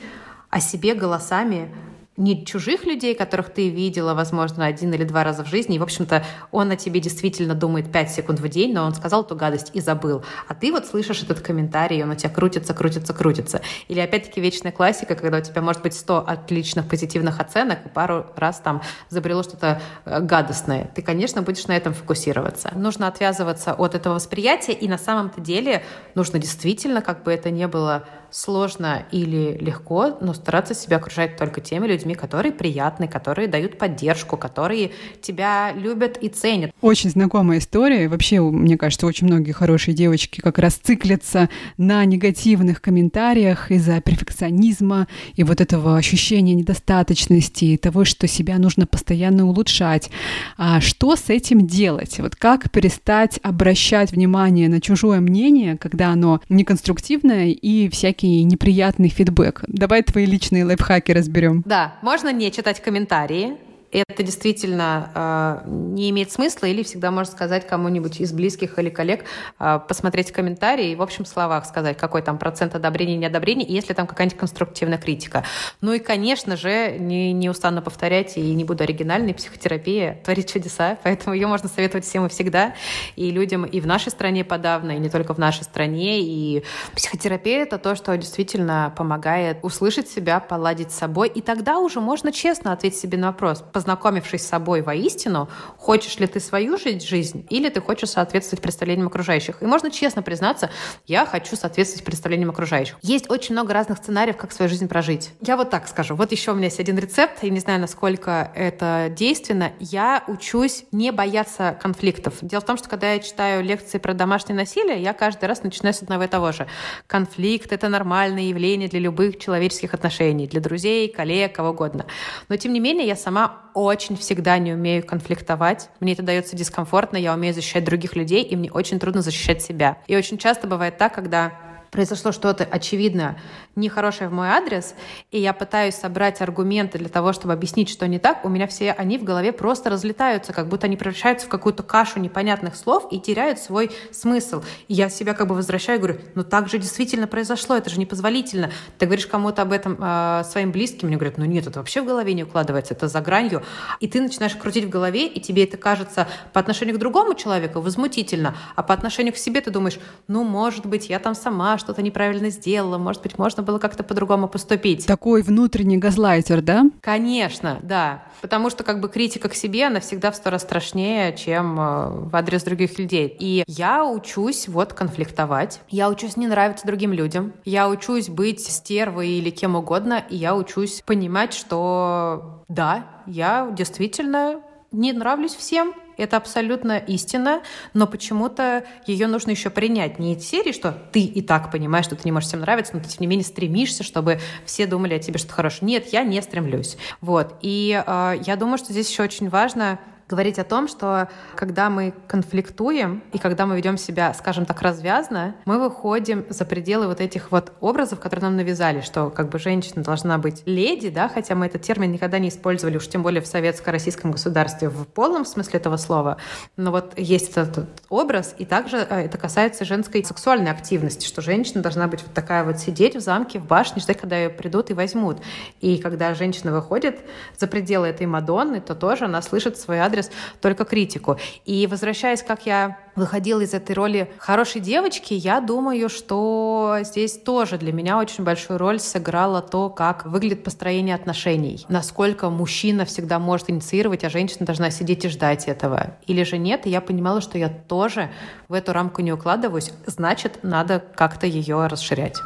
о 0.50 0.60
себе 0.60 0.94
голосами 0.94 1.74
не 2.16 2.44
чужих 2.44 2.84
людей, 2.84 3.14
которых 3.14 3.50
ты 3.50 3.70
видела, 3.70 4.12
возможно, 4.12 4.66
один 4.66 4.92
или 4.92 5.04
два 5.04 5.24
раза 5.24 5.44
в 5.44 5.48
жизни, 5.48 5.76
и, 5.76 5.78
в 5.78 5.82
общем-то, 5.82 6.24
он 6.50 6.70
о 6.70 6.76
тебе 6.76 7.00
действительно 7.00 7.54
думает 7.54 7.90
5 7.90 8.10
секунд 8.10 8.40
в 8.40 8.48
день, 8.48 8.74
но 8.74 8.84
он 8.84 8.94
сказал 8.94 9.22
эту 9.22 9.34
гадость 9.34 9.70
и 9.72 9.80
забыл. 9.80 10.22
А 10.46 10.54
ты 10.54 10.70
вот 10.72 10.86
слышишь 10.86 11.22
этот 11.22 11.40
комментарий, 11.40 12.00
и 12.00 12.02
он 12.02 12.10
у 12.10 12.14
тебя 12.14 12.28
крутится, 12.28 12.74
крутится, 12.74 13.14
крутится. 13.14 13.62
Или, 13.88 14.00
опять-таки, 14.00 14.42
вечная 14.42 14.72
классика, 14.72 15.14
когда 15.14 15.38
у 15.38 15.40
тебя 15.40 15.62
может 15.62 15.82
быть 15.82 15.94
100 15.94 16.24
отличных 16.26 16.86
позитивных 16.86 17.40
оценок, 17.40 17.86
и 17.86 17.88
пару 17.88 18.26
раз 18.36 18.60
там 18.60 18.82
забрело 19.08 19.42
что-то 19.42 19.80
э, 20.04 20.20
гадостное. 20.20 20.90
Ты, 20.94 21.00
конечно, 21.00 21.40
будешь 21.40 21.66
на 21.66 21.76
этом 21.76 21.94
фокусироваться. 21.94 22.72
Нужно 22.74 23.08
отвязываться 23.08 23.72
от 23.72 23.94
этого 23.94 24.14
восприятия, 24.14 24.72
и 24.72 24.86
на 24.86 24.98
самом-то 24.98 25.40
деле 25.40 25.82
нужно 26.14 26.38
действительно, 26.38 27.00
как 27.00 27.22
бы 27.22 27.32
это 27.32 27.50
ни 27.50 27.64
было 27.64 28.04
сложно 28.32 29.04
или 29.12 29.56
легко, 29.60 30.16
но 30.20 30.34
стараться 30.34 30.74
себя 30.74 30.96
окружать 30.96 31.36
только 31.36 31.60
теми 31.60 31.86
людьми, 31.86 32.14
которые 32.14 32.52
приятны, 32.52 33.06
которые 33.06 33.46
дают 33.46 33.78
поддержку, 33.78 34.36
которые 34.36 34.92
тебя 35.20 35.72
любят 35.72 36.16
и 36.16 36.28
ценят. 36.28 36.72
Очень 36.80 37.10
знакомая 37.10 37.58
история. 37.58 38.08
Вообще, 38.08 38.40
мне 38.40 38.76
кажется, 38.76 39.06
очень 39.06 39.26
многие 39.26 39.52
хорошие 39.52 39.94
девочки 39.94 40.40
как 40.40 40.58
раз 40.58 40.74
циклятся 40.74 41.48
на 41.76 42.04
негативных 42.04 42.80
комментариях 42.80 43.70
из-за 43.70 44.00
перфекционизма 44.00 45.06
и 45.34 45.44
вот 45.44 45.60
этого 45.60 45.96
ощущения 45.96 46.54
недостаточности, 46.54 47.64
и 47.66 47.76
того, 47.76 48.04
что 48.04 48.26
себя 48.26 48.58
нужно 48.58 48.86
постоянно 48.86 49.46
улучшать. 49.46 50.10
А 50.56 50.80
что 50.80 51.16
с 51.16 51.28
этим 51.28 51.66
делать? 51.66 52.18
Вот 52.18 52.36
как 52.36 52.70
перестать 52.70 53.38
обращать 53.42 54.12
внимание 54.12 54.68
на 54.68 54.80
чужое 54.80 55.20
мнение, 55.20 55.76
когда 55.76 56.10
оно 56.10 56.40
неконструктивное 56.48 57.48
и 57.48 57.88
всякие 57.88 58.21
всякий 58.22 58.44
неприятный 58.44 59.08
фидбэк. 59.08 59.64
Давай 59.66 60.02
твои 60.02 60.26
личные 60.26 60.64
лайфхаки 60.64 61.10
разберем. 61.12 61.62
Да, 61.66 61.94
можно 62.02 62.32
не 62.32 62.52
читать 62.52 62.80
комментарии, 62.80 63.56
это 63.98 64.22
действительно 64.22 65.10
э, 65.14 65.68
не 65.68 66.10
имеет 66.10 66.32
смысла, 66.32 66.66
или 66.66 66.82
всегда 66.82 67.10
можно 67.10 67.32
сказать 67.32 67.66
кому-нибудь 67.66 68.20
из 68.20 68.32
близких 68.32 68.78
или 68.78 68.88
коллег, 68.88 69.24
э, 69.58 69.80
посмотреть 69.86 70.32
комментарии 70.32 70.90
и 70.90 70.94
в 70.94 71.02
общем 71.02 71.26
словах 71.26 71.66
сказать, 71.66 71.96
какой 71.96 72.22
там 72.22 72.38
процент 72.38 72.74
одобрения 72.74 73.14
и 73.14 73.18
неодобрения, 73.18 73.66
и 73.66 73.72
если 73.72 73.92
там 73.92 74.06
какая-нибудь 74.06 74.38
конструктивная 74.38 74.98
критика. 74.98 75.44
Ну 75.80 75.92
и, 75.92 75.98
конечно 75.98 76.56
же, 76.56 76.96
не, 76.98 77.32
не 77.32 77.50
устану 77.50 77.82
повторять 77.82 78.36
и 78.36 78.54
не 78.54 78.64
буду 78.64 78.84
оригинальной, 78.84 79.34
психотерапия 79.34 80.20
творит 80.24 80.50
чудеса, 80.50 80.98
поэтому 81.02 81.34
ее 81.34 81.46
можно 81.46 81.68
советовать 81.68 82.04
всем 82.04 82.26
и 82.26 82.28
всегда, 82.28 82.74
и 83.16 83.30
людям 83.30 83.64
и 83.64 83.80
в 83.80 83.86
нашей 83.86 84.10
стране 84.10 84.44
подавно, 84.44 84.92
и 84.92 84.98
не 84.98 85.10
только 85.10 85.34
в 85.34 85.38
нашей 85.38 85.64
стране, 85.64 86.20
и 86.20 86.64
психотерапия— 86.94 87.62
это 87.64 87.78
то, 87.78 87.94
что 87.94 88.16
действительно 88.16 88.92
помогает 88.96 89.58
услышать 89.62 90.08
себя, 90.08 90.40
поладить 90.40 90.92
с 90.92 90.98
собой, 90.98 91.28
и 91.28 91.40
тогда 91.40 91.78
уже 91.78 92.00
можно 92.00 92.32
честно 92.32 92.72
ответить 92.72 92.98
себе 92.98 93.18
на 93.18 93.28
вопрос, 93.28 93.62
познакомившись 93.82 94.42
с 94.42 94.48
собой 94.48 94.80
воистину, 94.80 95.48
хочешь 95.76 96.16
ли 96.20 96.28
ты 96.28 96.38
свою 96.38 96.78
жизнь 96.78 97.44
или 97.50 97.68
ты 97.68 97.80
хочешь 97.80 98.10
соответствовать 98.10 98.62
представлениям 98.62 99.08
окружающих. 99.08 99.60
И 99.60 99.66
можно 99.66 99.90
честно 99.90 100.22
признаться, 100.22 100.70
я 101.08 101.26
хочу 101.26 101.56
соответствовать 101.56 102.04
представлениям 102.04 102.50
окружающих. 102.50 102.96
Есть 103.02 103.28
очень 103.28 103.56
много 103.56 103.74
разных 103.74 103.98
сценариев, 103.98 104.36
как 104.36 104.52
свою 104.52 104.68
жизнь 104.68 104.86
прожить. 104.86 105.30
Я 105.40 105.56
вот 105.56 105.70
так 105.70 105.88
скажу. 105.88 106.14
Вот 106.14 106.30
еще 106.30 106.52
у 106.52 106.54
меня 106.54 106.66
есть 106.66 106.78
один 106.78 106.96
рецепт, 106.96 107.42
я 107.42 107.50
не 107.50 107.58
знаю, 107.58 107.80
насколько 107.80 108.52
это 108.54 109.08
действенно. 109.10 109.72
Я 109.80 110.22
учусь 110.28 110.84
не 110.92 111.10
бояться 111.10 111.76
конфликтов. 111.82 112.34
Дело 112.40 112.60
в 112.60 112.64
том, 112.64 112.76
что 112.76 112.88
когда 112.88 113.14
я 113.14 113.18
читаю 113.18 113.64
лекции 113.64 113.98
про 113.98 114.14
домашнее 114.14 114.54
насилие, 114.54 115.02
я 115.02 115.12
каждый 115.12 115.46
раз 115.46 115.64
начинаю 115.64 115.92
с 115.92 116.02
одного 116.02 116.22
и 116.22 116.28
того 116.28 116.52
же. 116.52 116.68
Конфликт— 117.08 117.72
это 117.72 117.88
нормальное 117.88 118.44
явление 118.44 118.88
для 118.88 119.00
любых 119.00 119.40
человеческих 119.40 119.92
отношений, 119.92 120.46
для 120.46 120.60
друзей, 120.60 121.12
коллег, 121.12 121.56
кого 121.56 121.70
угодно. 121.70 122.06
Но, 122.48 122.56
тем 122.56 122.72
не 122.72 122.78
менее, 122.78 123.08
я 123.08 123.16
сама 123.16 123.71
очень 123.74 124.16
всегда 124.16 124.58
не 124.58 124.72
умею 124.72 125.04
конфликтовать. 125.04 125.88
Мне 126.00 126.12
это 126.12 126.22
дается 126.22 126.56
дискомфортно, 126.56 127.16
я 127.16 127.34
умею 127.34 127.54
защищать 127.54 127.84
других 127.84 128.16
людей, 128.16 128.42
и 128.42 128.56
мне 128.56 128.70
очень 128.70 128.98
трудно 128.98 129.22
защищать 129.22 129.62
себя. 129.62 129.98
И 130.06 130.16
очень 130.16 130.38
часто 130.38 130.66
бывает 130.66 130.98
так, 130.98 131.14
когда 131.14 131.52
произошло 131.92 132.32
что-то 132.32 132.64
очевидно 132.64 133.38
нехорошее 133.76 134.30
в 134.30 134.32
мой 134.32 134.48
адрес, 134.48 134.94
и 135.30 135.38
я 135.38 135.52
пытаюсь 135.52 135.94
собрать 135.94 136.40
аргументы 136.40 136.98
для 136.98 137.10
того, 137.10 137.34
чтобы 137.34 137.52
объяснить, 137.52 137.90
что 137.90 138.08
не 138.08 138.18
так, 138.18 138.46
у 138.46 138.48
меня 138.48 138.66
все 138.66 138.92
они 138.92 139.18
в 139.18 139.24
голове 139.24 139.52
просто 139.52 139.90
разлетаются, 139.90 140.54
как 140.54 140.68
будто 140.68 140.86
они 140.86 140.96
превращаются 140.96 141.46
в 141.46 141.50
какую-то 141.50 141.82
кашу 141.82 142.18
непонятных 142.18 142.76
слов 142.76 143.06
и 143.10 143.20
теряют 143.20 143.58
свой 143.58 143.90
смысл. 144.10 144.62
И 144.88 144.94
я 144.94 145.10
себя 145.10 145.34
как 145.34 145.48
бы 145.48 145.54
возвращаю 145.54 145.98
и 145.98 146.02
говорю, 146.02 146.20
ну 146.34 146.44
так 146.44 146.70
же 146.70 146.78
действительно 146.78 147.26
произошло, 147.26 147.76
это 147.76 147.90
же 147.90 148.00
непозволительно. 148.00 148.70
Ты 148.96 149.04
говоришь 149.04 149.26
кому-то 149.26 149.60
об 149.60 149.72
этом 149.72 149.98
э, 150.00 150.44
своим 150.44 150.72
близким, 150.72 151.08
мне 151.08 151.18
говорят, 151.18 151.36
ну 151.36 151.44
нет, 151.44 151.66
это 151.66 151.78
вообще 151.78 152.00
в 152.00 152.06
голове 152.06 152.32
не 152.32 152.44
укладывается, 152.44 152.94
это 152.94 153.08
за 153.08 153.20
гранью. 153.20 153.62
И 154.00 154.08
ты 154.08 154.22
начинаешь 154.22 154.56
крутить 154.56 154.86
в 154.86 154.88
голове, 154.88 155.26
и 155.26 155.40
тебе 155.40 155.64
это 155.64 155.76
кажется 155.76 156.26
по 156.54 156.60
отношению 156.60 156.96
к 156.96 156.98
другому 156.98 157.34
человеку 157.34 157.82
возмутительно, 157.82 158.56
а 158.76 158.82
по 158.82 158.94
отношению 158.94 159.34
к 159.34 159.36
себе 159.36 159.60
ты 159.60 159.70
думаешь, 159.70 159.98
ну 160.26 160.42
может 160.42 160.86
быть, 160.86 161.10
я 161.10 161.18
там 161.18 161.34
сама 161.34 161.76
что-то 161.82 162.00
неправильно 162.00 162.48
сделала, 162.48 162.96
может 162.96 163.22
быть, 163.22 163.36
можно 163.36 163.62
было 163.62 163.78
как-то 163.78 164.02
по-другому 164.02 164.48
поступить. 164.48 165.06
Такой 165.06 165.42
внутренний 165.42 165.98
газлайтер, 165.98 166.62
да? 166.62 166.84
Конечно, 167.00 167.78
да. 167.82 168.24
Потому 168.40 168.70
что 168.70 168.84
как 168.84 169.00
бы 169.00 169.08
критика 169.08 169.48
к 169.48 169.54
себе, 169.54 169.86
она 169.86 170.00
всегда 170.00 170.30
в 170.30 170.36
сто 170.36 170.48
раз 170.50 170.62
страшнее, 170.62 171.36
чем 171.36 171.78
э, 171.78 172.08
в 172.30 172.36
адрес 172.36 172.62
других 172.62 172.98
людей. 172.98 173.36
И 173.38 173.64
я 173.66 174.04
учусь 174.04 174.68
вот 174.68 174.94
конфликтовать, 174.94 175.80
я 175.88 176.08
учусь 176.08 176.36
не 176.36 176.46
нравиться 176.46 176.86
другим 176.86 177.12
людям, 177.12 177.52
я 177.64 177.88
учусь 177.88 178.28
быть 178.28 178.60
стервой 178.60 179.28
или 179.28 179.50
кем 179.50 179.76
угодно, 179.76 180.24
и 180.30 180.36
я 180.36 180.56
учусь 180.56 181.02
понимать, 181.04 181.52
что 181.52 182.64
да, 182.68 183.06
я 183.26 183.70
действительно 183.72 184.62
не 184.92 185.12
нравлюсь 185.12 185.54
всем, 185.54 185.94
это 186.16 186.36
абсолютно 186.36 186.98
истина, 186.98 187.62
но 187.94 188.06
почему-то 188.06 188.84
ее 189.06 189.26
нужно 189.26 189.50
еще 189.50 189.70
принять. 189.70 190.18
Не 190.18 190.34
из 190.34 190.46
серии, 190.46 190.72
что 190.72 190.92
ты 191.12 191.20
и 191.20 191.40
так 191.40 191.70
понимаешь, 191.70 192.04
что 192.04 192.16
ты 192.16 192.22
не 192.24 192.32
можешь 192.32 192.48
всем 192.48 192.60
нравиться, 192.60 192.94
но 192.94 193.02
ты, 193.02 193.08
тем 193.08 193.18
не 193.20 193.26
менее, 193.26 193.44
стремишься, 193.44 194.02
чтобы 194.02 194.38
все 194.64 194.86
думали 194.86 195.14
о 195.14 195.18
тебе 195.18 195.38
что-то 195.38 195.54
хорошее. 195.54 195.86
Нет, 195.86 196.12
я 196.12 196.22
не 196.22 196.40
стремлюсь. 196.42 196.96
Вот. 197.20 197.56
И 197.62 198.02
э, 198.04 198.34
я 198.44 198.56
думаю, 198.56 198.78
что 198.78 198.92
здесь 198.92 199.10
еще 199.10 199.22
очень 199.22 199.48
важно 199.48 199.98
говорить 200.28 200.58
о 200.58 200.64
том, 200.64 200.88
что 200.88 201.28
когда 201.54 201.90
мы 201.90 202.14
конфликтуем 202.26 203.22
и 203.32 203.38
когда 203.38 203.66
мы 203.66 203.76
ведем 203.76 203.98
себя, 203.98 204.32
скажем 204.34 204.64
так, 204.64 204.80
развязно, 204.82 205.54
мы 205.64 205.78
выходим 205.78 206.46
за 206.48 206.64
пределы 206.64 207.06
вот 207.06 207.20
этих 207.20 207.52
вот 207.52 207.72
образов, 207.80 208.20
которые 208.20 208.48
нам 208.48 208.56
навязали, 208.56 209.00
что 209.00 209.30
как 209.30 209.50
бы 209.50 209.58
женщина 209.58 210.02
должна 210.02 210.38
быть 210.38 210.62
леди, 210.64 211.10
да, 211.10 211.28
хотя 211.28 211.54
мы 211.54 211.66
этот 211.66 211.82
термин 211.82 212.12
никогда 212.12 212.38
не 212.38 212.48
использовали, 212.48 212.96
уж 212.96 213.08
тем 213.08 213.22
более 213.22 213.42
в 213.42 213.46
советско-российском 213.46 214.30
государстве 214.30 214.88
в 214.88 215.06
полном 215.06 215.44
смысле 215.44 215.80
этого 215.80 215.96
слова. 215.96 216.38
Но 216.76 216.90
вот 216.90 217.18
есть 217.18 217.50
этот 217.50 217.88
образ, 218.08 218.54
и 218.58 218.64
также 218.64 218.98
э, 218.98 219.26
это 219.26 219.36
касается 219.36 219.84
женской 219.84 220.24
сексуальной 220.24 220.70
активности, 220.70 221.26
что 221.26 221.42
женщина 221.42 221.82
должна 221.82 222.08
быть 222.08 222.22
вот 222.22 222.32
такая 222.32 222.64
вот 222.64 222.78
сидеть 222.78 223.16
в 223.16 223.20
замке, 223.20 223.58
в 223.58 223.66
башне, 223.66 224.00
ждать, 224.00 224.18
когда 224.18 224.38
ее 224.38 224.50
придут 224.50 224.90
и 224.90 224.94
возьмут. 224.94 225.38
И 225.80 225.98
когда 225.98 226.34
женщина 226.34 226.72
выходит 226.72 227.20
за 227.58 227.66
пределы 227.66 228.08
этой 228.08 228.26
Мадонны, 228.26 228.80
то 228.80 228.94
тоже 228.94 229.26
она 229.26 229.42
слышит 229.42 229.78
свой 229.78 229.98
адрес 229.98 230.11
адрес 230.12 230.30
только 230.60 230.84
критику. 230.84 231.38
И 231.64 231.86
возвращаясь, 231.86 232.42
как 232.42 232.66
я 232.66 232.98
выходила 233.16 233.60
из 233.60 233.74
этой 233.74 233.92
роли 233.92 234.30
хорошей 234.38 234.80
девочки, 234.80 235.34
я 235.34 235.60
думаю, 235.60 236.08
что 236.08 236.98
здесь 237.02 237.38
тоже 237.38 237.78
для 237.78 237.92
меня 237.92 238.18
очень 238.18 238.44
большую 238.44 238.78
роль 238.78 239.00
сыграло 239.00 239.62
то, 239.62 239.90
как 239.90 240.26
выглядит 240.26 240.64
построение 240.64 241.14
отношений. 241.14 241.84
Насколько 241.88 242.50
мужчина 242.50 243.04
всегда 243.04 243.38
может 243.38 243.70
инициировать, 243.70 244.24
а 244.24 244.30
женщина 244.30 244.66
должна 244.66 244.90
сидеть 244.90 245.24
и 245.24 245.28
ждать 245.28 245.68
этого. 245.68 246.16
Или 246.26 246.42
же 246.44 246.58
нет, 246.58 246.86
и 246.86 246.90
я 246.90 247.00
понимала, 247.00 247.40
что 247.40 247.58
я 247.58 247.68
тоже 247.68 248.30
в 248.68 248.74
эту 248.74 248.92
рамку 248.92 249.22
не 249.22 249.32
укладываюсь, 249.32 249.92
значит, 250.06 250.60
надо 250.62 251.02
как-то 251.14 251.46
ее 251.46 251.86
расширять. 251.86 252.38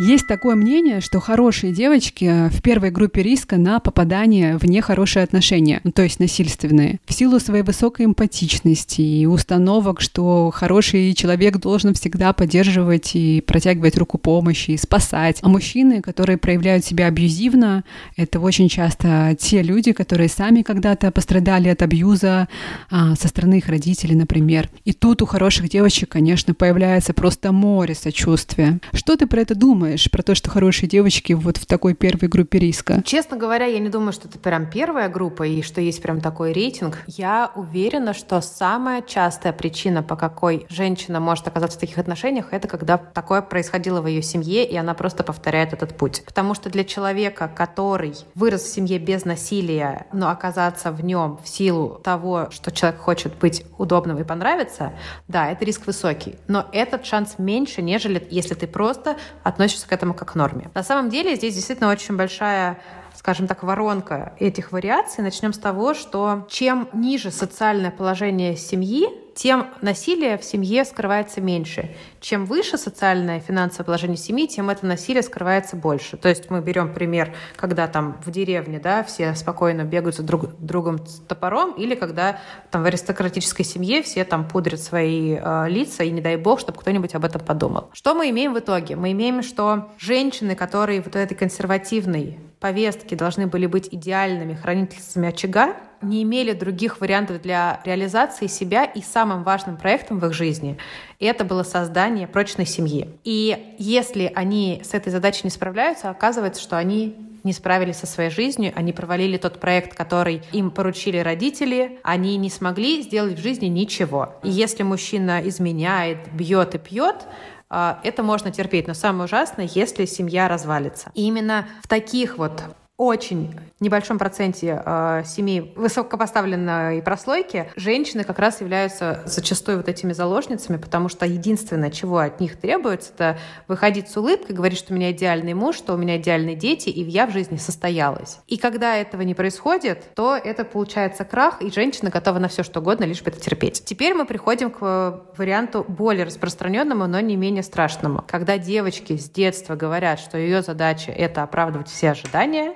Есть 0.00 0.28
такое 0.28 0.54
мнение, 0.54 1.00
что 1.00 1.18
хорошие 1.18 1.72
девочки 1.72 2.24
э, 2.24 2.48
в 2.50 2.62
первой 2.62 2.92
группе 2.92 3.20
риска 3.20 3.56
на 3.56 3.80
попадание 3.80 4.56
в 4.56 4.64
нехорошие 4.64 5.24
отношения, 5.24 5.80
ну, 5.82 5.90
то 5.90 6.02
есть 6.02 6.20
насильственные, 6.20 7.00
в 7.04 7.12
силу 7.12 7.40
своей 7.40 7.64
высокой 7.64 8.06
эмпатичности 8.06 9.00
и 9.00 9.26
установок, 9.26 10.00
что 10.00 10.52
хороший 10.54 11.12
человек 11.14 11.56
должен 11.56 11.94
всегда 11.94 12.32
поддерживать 12.32 13.16
и 13.16 13.40
протягивать 13.40 13.98
руку 13.98 14.18
помощи, 14.18 14.70
и 14.70 14.76
спасать. 14.76 15.40
А 15.42 15.48
мужчины, 15.48 16.00
которые 16.00 16.38
проявляют 16.38 16.84
себя 16.84 17.06
абьюзивно, 17.06 17.82
это 18.16 18.38
очень 18.38 18.68
часто 18.68 19.36
те 19.36 19.62
люди, 19.62 19.90
которые 19.90 20.28
сами 20.28 20.62
когда-то 20.62 21.10
пострадали 21.10 21.70
от 21.70 21.82
абьюза 21.82 22.46
а, 22.88 23.16
со 23.16 23.26
стороны 23.26 23.58
их 23.58 23.68
родителей, 23.68 24.14
например. 24.14 24.70
И 24.84 24.92
тут 24.92 25.22
у 25.22 25.26
хороших 25.26 25.68
девочек, 25.68 26.10
конечно, 26.10 26.54
появляется 26.54 27.14
просто 27.14 27.50
море 27.50 27.96
сочувствия. 27.96 28.78
Что 28.92 29.16
ты 29.16 29.26
про 29.26 29.40
это 29.40 29.56
думаешь? 29.56 29.87
Думаешь 29.88 30.10
про 30.10 30.22
то, 30.22 30.34
что 30.34 30.50
хорошие 30.50 30.86
девочки 30.86 31.32
вот 31.32 31.56
в 31.56 31.64
такой 31.64 31.94
первой 31.94 32.28
группе 32.28 32.58
риска? 32.58 33.02
Честно 33.04 33.38
говоря, 33.38 33.64
я 33.64 33.78
не 33.78 33.88
думаю, 33.88 34.12
что 34.12 34.28
это 34.28 34.38
прям 34.38 34.70
первая 34.70 35.08
группа 35.08 35.44
и 35.44 35.62
что 35.62 35.80
есть 35.80 36.02
прям 36.02 36.20
такой 36.20 36.52
рейтинг. 36.52 36.98
Я 37.06 37.50
уверена, 37.54 38.12
что 38.12 38.42
самая 38.42 39.00
частая 39.00 39.54
причина, 39.54 40.02
по 40.02 40.14
какой 40.14 40.66
женщина 40.68 41.20
может 41.20 41.48
оказаться 41.48 41.78
в 41.78 41.80
таких 41.80 41.96
отношениях, 41.96 42.48
это 42.50 42.68
когда 42.68 42.98
такое 42.98 43.40
происходило 43.40 44.02
в 44.02 44.06
ее 44.06 44.20
семье, 44.20 44.68
и 44.68 44.76
она 44.76 44.92
просто 44.92 45.24
повторяет 45.24 45.72
этот 45.72 45.96
путь. 45.96 46.22
Потому 46.26 46.52
что 46.52 46.68
для 46.68 46.84
человека, 46.84 47.50
который 47.54 48.14
вырос 48.34 48.64
в 48.64 48.68
семье 48.68 48.98
без 48.98 49.24
насилия, 49.24 50.06
но 50.12 50.28
оказаться 50.28 50.92
в 50.92 51.02
нем 51.02 51.40
в 51.42 51.48
силу 51.48 52.00
того, 52.04 52.48
что 52.50 52.70
человек 52.70 53.00
хочет 53.00 53.34
быть 53.38 53.64
удобным 53.78 54.18
и 54.18 54.24
понравиться, 54.24 54.92
да, 55.28 55.50
это 55.50 55.64
риск 55.64 55.86
высокий. 55.86 56.36
Но 56.46 56.66
этот 56.72 57.06
шанс 57.06 57.36
меньше, 57.38 57.80
нежели 57.80 58.26
если 58.30 58.52
ты 58.52 58.66
просто 58.66 59.16
относишься 59.42 59.77
к 59.86 59.92
этому 59.92 60.14
как 60.14 60.32
к 60.32 60.34
норме. 60.34 60.70
На 60.74 60.82
самом 60.82 61.10
деле 61.10 61.36
здесь 61.36 61.54
действительно 61.54 61.90
очень 61.90 62.16
большая 62.16 62.78
скажем 63.18 63.48
так, 63.48 63.64
воронка 63.64 64.32
этих 64.38 64.70
вариаций. 64.70 65.24
Начнем 65.24 65.52
с 65.52 65.58
того, 65.58 65.92
что 65.92 66.46
чем 66.48 66.88
ниже 66.92 67.32
социальное 67.32 67.90
положение 67.90 68.56
семьи, 68.56 69.08
тем 69.34 69.68
насилие 69.82 70.38
в 70.38 70.44
семье 70.44 70.84
скрывается 70.84 71.40
меньше. 71.40 71.94
Чем 72.20 72.44
выше 72.44 72.78
социальное 72.78 73.38
и 73.38 73.40
финансовое 73.40 73.86
положение 73.86 74.16
семьи, 74.16 74.46
тем 74.46 74.70
это 74.70 74.86
насилие 74.86 75.22
скрывается 75.22 75.74
больше. 75.74 76.16
То 76.16 76.28
есть 76.28 76.48
мы 76.50 76.60
берем 76.60 76.92
пример, 76.94 77.34
когда 77.56 77.88
там 77.88 78.20
в 78.24 78.30
деревне 78.30 78.78
да, 78.78 79.02
все 79.02 79.34
спокойно 79.34 79.82
бегают 79.82 80.16
за 80.16 80.22
друг, 80.22 80.56
другом 80.58 81.04
с 81.04 81.20
топором, 81.20 81.72
или 81.72 81.96
когда 81.96 82.38
там 82.70 82.84
в 82.84 82.86
аристократической 82.86 83.64
семье 83.64 84.02
все 84.02 84.24
там 84.24 84.46
пудрят 84.46 84.80
свои 84.80 85.38
э, 85.40 85.68
лица, 85.68 86.04
и 86.04 86.10
не 86.10 86.20
дай 86.20 86.36
бог, 86.36 86.60
чтобы 86.60 86.78
кто-нибудь 86.80 87.14
об 87.16 87.24
этом 87.24 87.40
подумал. 87.40 87.90
Что 87.92 88.14
мы 88.14 88.30
имеем 88.30 88.54
в 88.54 88.58
итоге? 88.60 88.94
Мы 88.94 89.10
имеем, 89.12 89.42
что 89.42 89.88
женщины, 89.98 90.54
которые 90.54 91.00
вот 91.00 91.16
этой 91.16 91.34
консервативной 91.36 92.38
повестки 92.60 93.14
должны 93.14 93.46
были 93.46 93.66
быть 93.66 93.88
идеальными 93.90 94.54
хранительницами 94.54 95.28
очага, 95.28 95.76
не 96.00 96.22
имели 96.22 96.52
других 96.52 97.00
вариантов 97.00 97.42
для 97.42 97.80
реализации 97.84 98.46
себя 98.46 98.84
и 98.84 99.02
самым 99.02 99.42
важным 99.42 99.76
проектом 99.76 100.20
в 100.20 100.26
их 100.26 100.32
жизни 100.32 100.78
это 101.26 101.44
было 101.44 101.62
создание 101.62 102.26
прочной 102.26 102.66
семьи. 102.66 103.08
И 103.24 103.74
если 103.78 104.30
они 104.34 104.82
с 104.84 104.94
этой 104.94 105.10
задачей 105.10 105.42
не 105.44 105.50
справляются, 105.50 106.10
оказывается, 106.10 106.62
что 106.62 106.76
они 106.76 107.16
не 107.44 107.52
справились 107.52 107.96
со 107.96 108.06
своей 108.06 108.30
жизнью, 108.30 108.72
они 108.74 108.92
провалили 108.92 109.36
тот 109.36 109.60
проект, 109.60 109.94
который 109.94 110.42
им 110.52 110.70
поручили 110.70 111.18
родители, 111.18 111.98
они 112.02 112.36
не 112.36 112.50
смогли 112.50 113.02
сделать 113.02 113.38
в 113.38 113.42
жизни 113.42 113.66
ничего. 113.66 114.34
И 114.42 114.50
если 114.50 114.82
мужчина 114.82 115.40
изменяет, 115.48 116.32
бьет 116.32 116.74
и 116.74 116.78
пьет, 116.78 117.26
это 117.70 118.22
можно 118.22 118.50
терпеть, 118.50 118.86
но 118.86 118.94
самое 118.94 119.24
ужасное, 119.24 119.68
если 119.72 120.04
семья 120.04 120.48
развалится. 120.48 121.10
И 121.14 121.26
именно 121.26 121.66
в 121.82 121.88
таких 121.88 122.38
вот 122.38 122.62
очень 122.98 123.54
небольшом 123.78 124.18
проценте 124.18 124.82
э, 124.84 125.22
семей 125.24 125.72
высокопоставленной 125.76 127.00
прослойки 127.00 127.70
женщины 127.76 128.24
как 128.24 128.40
раз 128.40 128.60
являются 128.60 129.22
зачастую 129.24 129.76
вот 129.76 129.88
этими 129.88 130.12
заложницами, 130.12 130.78
потому 130.78 131.08
что 131.08 131.24
единственное, 131.24 131.92
чего 131.92 132.18
от 132.18 132.40
них 132.40 132.56
требуется, 132.56 133.12
это 133.14 133.38
выходить 133.68 134.10
с 134.10 134.16
улыбкой, 134.16 134.56
говорить, 134.56 134.78
что 134.78 134.92
у 134.92 134.96
меня 134.96 135.12
идеальный 135.12 135.54
муж, 135.54 135.76
что 135.76 135.94
у 135.94 135.96
меня 135.96 136.16
идеальные 136.16 136.56
дети, 136.56 136.88
и 136.88 137.04
я 137.04 137.28
в 137.28 137.30
жизни 137.30 137.56
состоялась. 137.56 138.40
И 138.48 138.56
когда 138.56 138.96
этого 138.96 139.22
не 139.22 139.34
происходит, 139.34 140.12
то 140.16 140.34
это 140.34 140.64
получается 140.64 141.24
крах, 141.24 141.62
и 141.62 141.70
женщина 141.70 142.10
готова 142.10 142.40
на 142.40 142.48
все 142.48 142.64
что 142.64 142.80
угодно, 142.80 143.04
лишь 143.04 143.22
бы 143.22 143.30
это 143.30 143.38
терпеть. 143.38 143.84
Теперь 143.84 144.14
мы 144.14 144.26
приходим 144.26 144.72
к 144.72 145.22
варианту 145.36 145.84
более 145.86 146.24
распространенному, 146.24 147.06
но 147.06 147.20
не 147.20 147.36
менее 147.36 147.62
страшному. 147.62 148.24
Когда 148.26 148.58
девочки 148.58 149.16
с 149.16 149.30
детства 149.30 149.76
говорят, 149.76 150.18
что 150.18 150.36
ее 150.36 150.62
задача— 150.62 151.12
это 151.16 151.44
оправдывать 151.44 151.88
все 151.88 152.10
ожидания, 152.10 152.74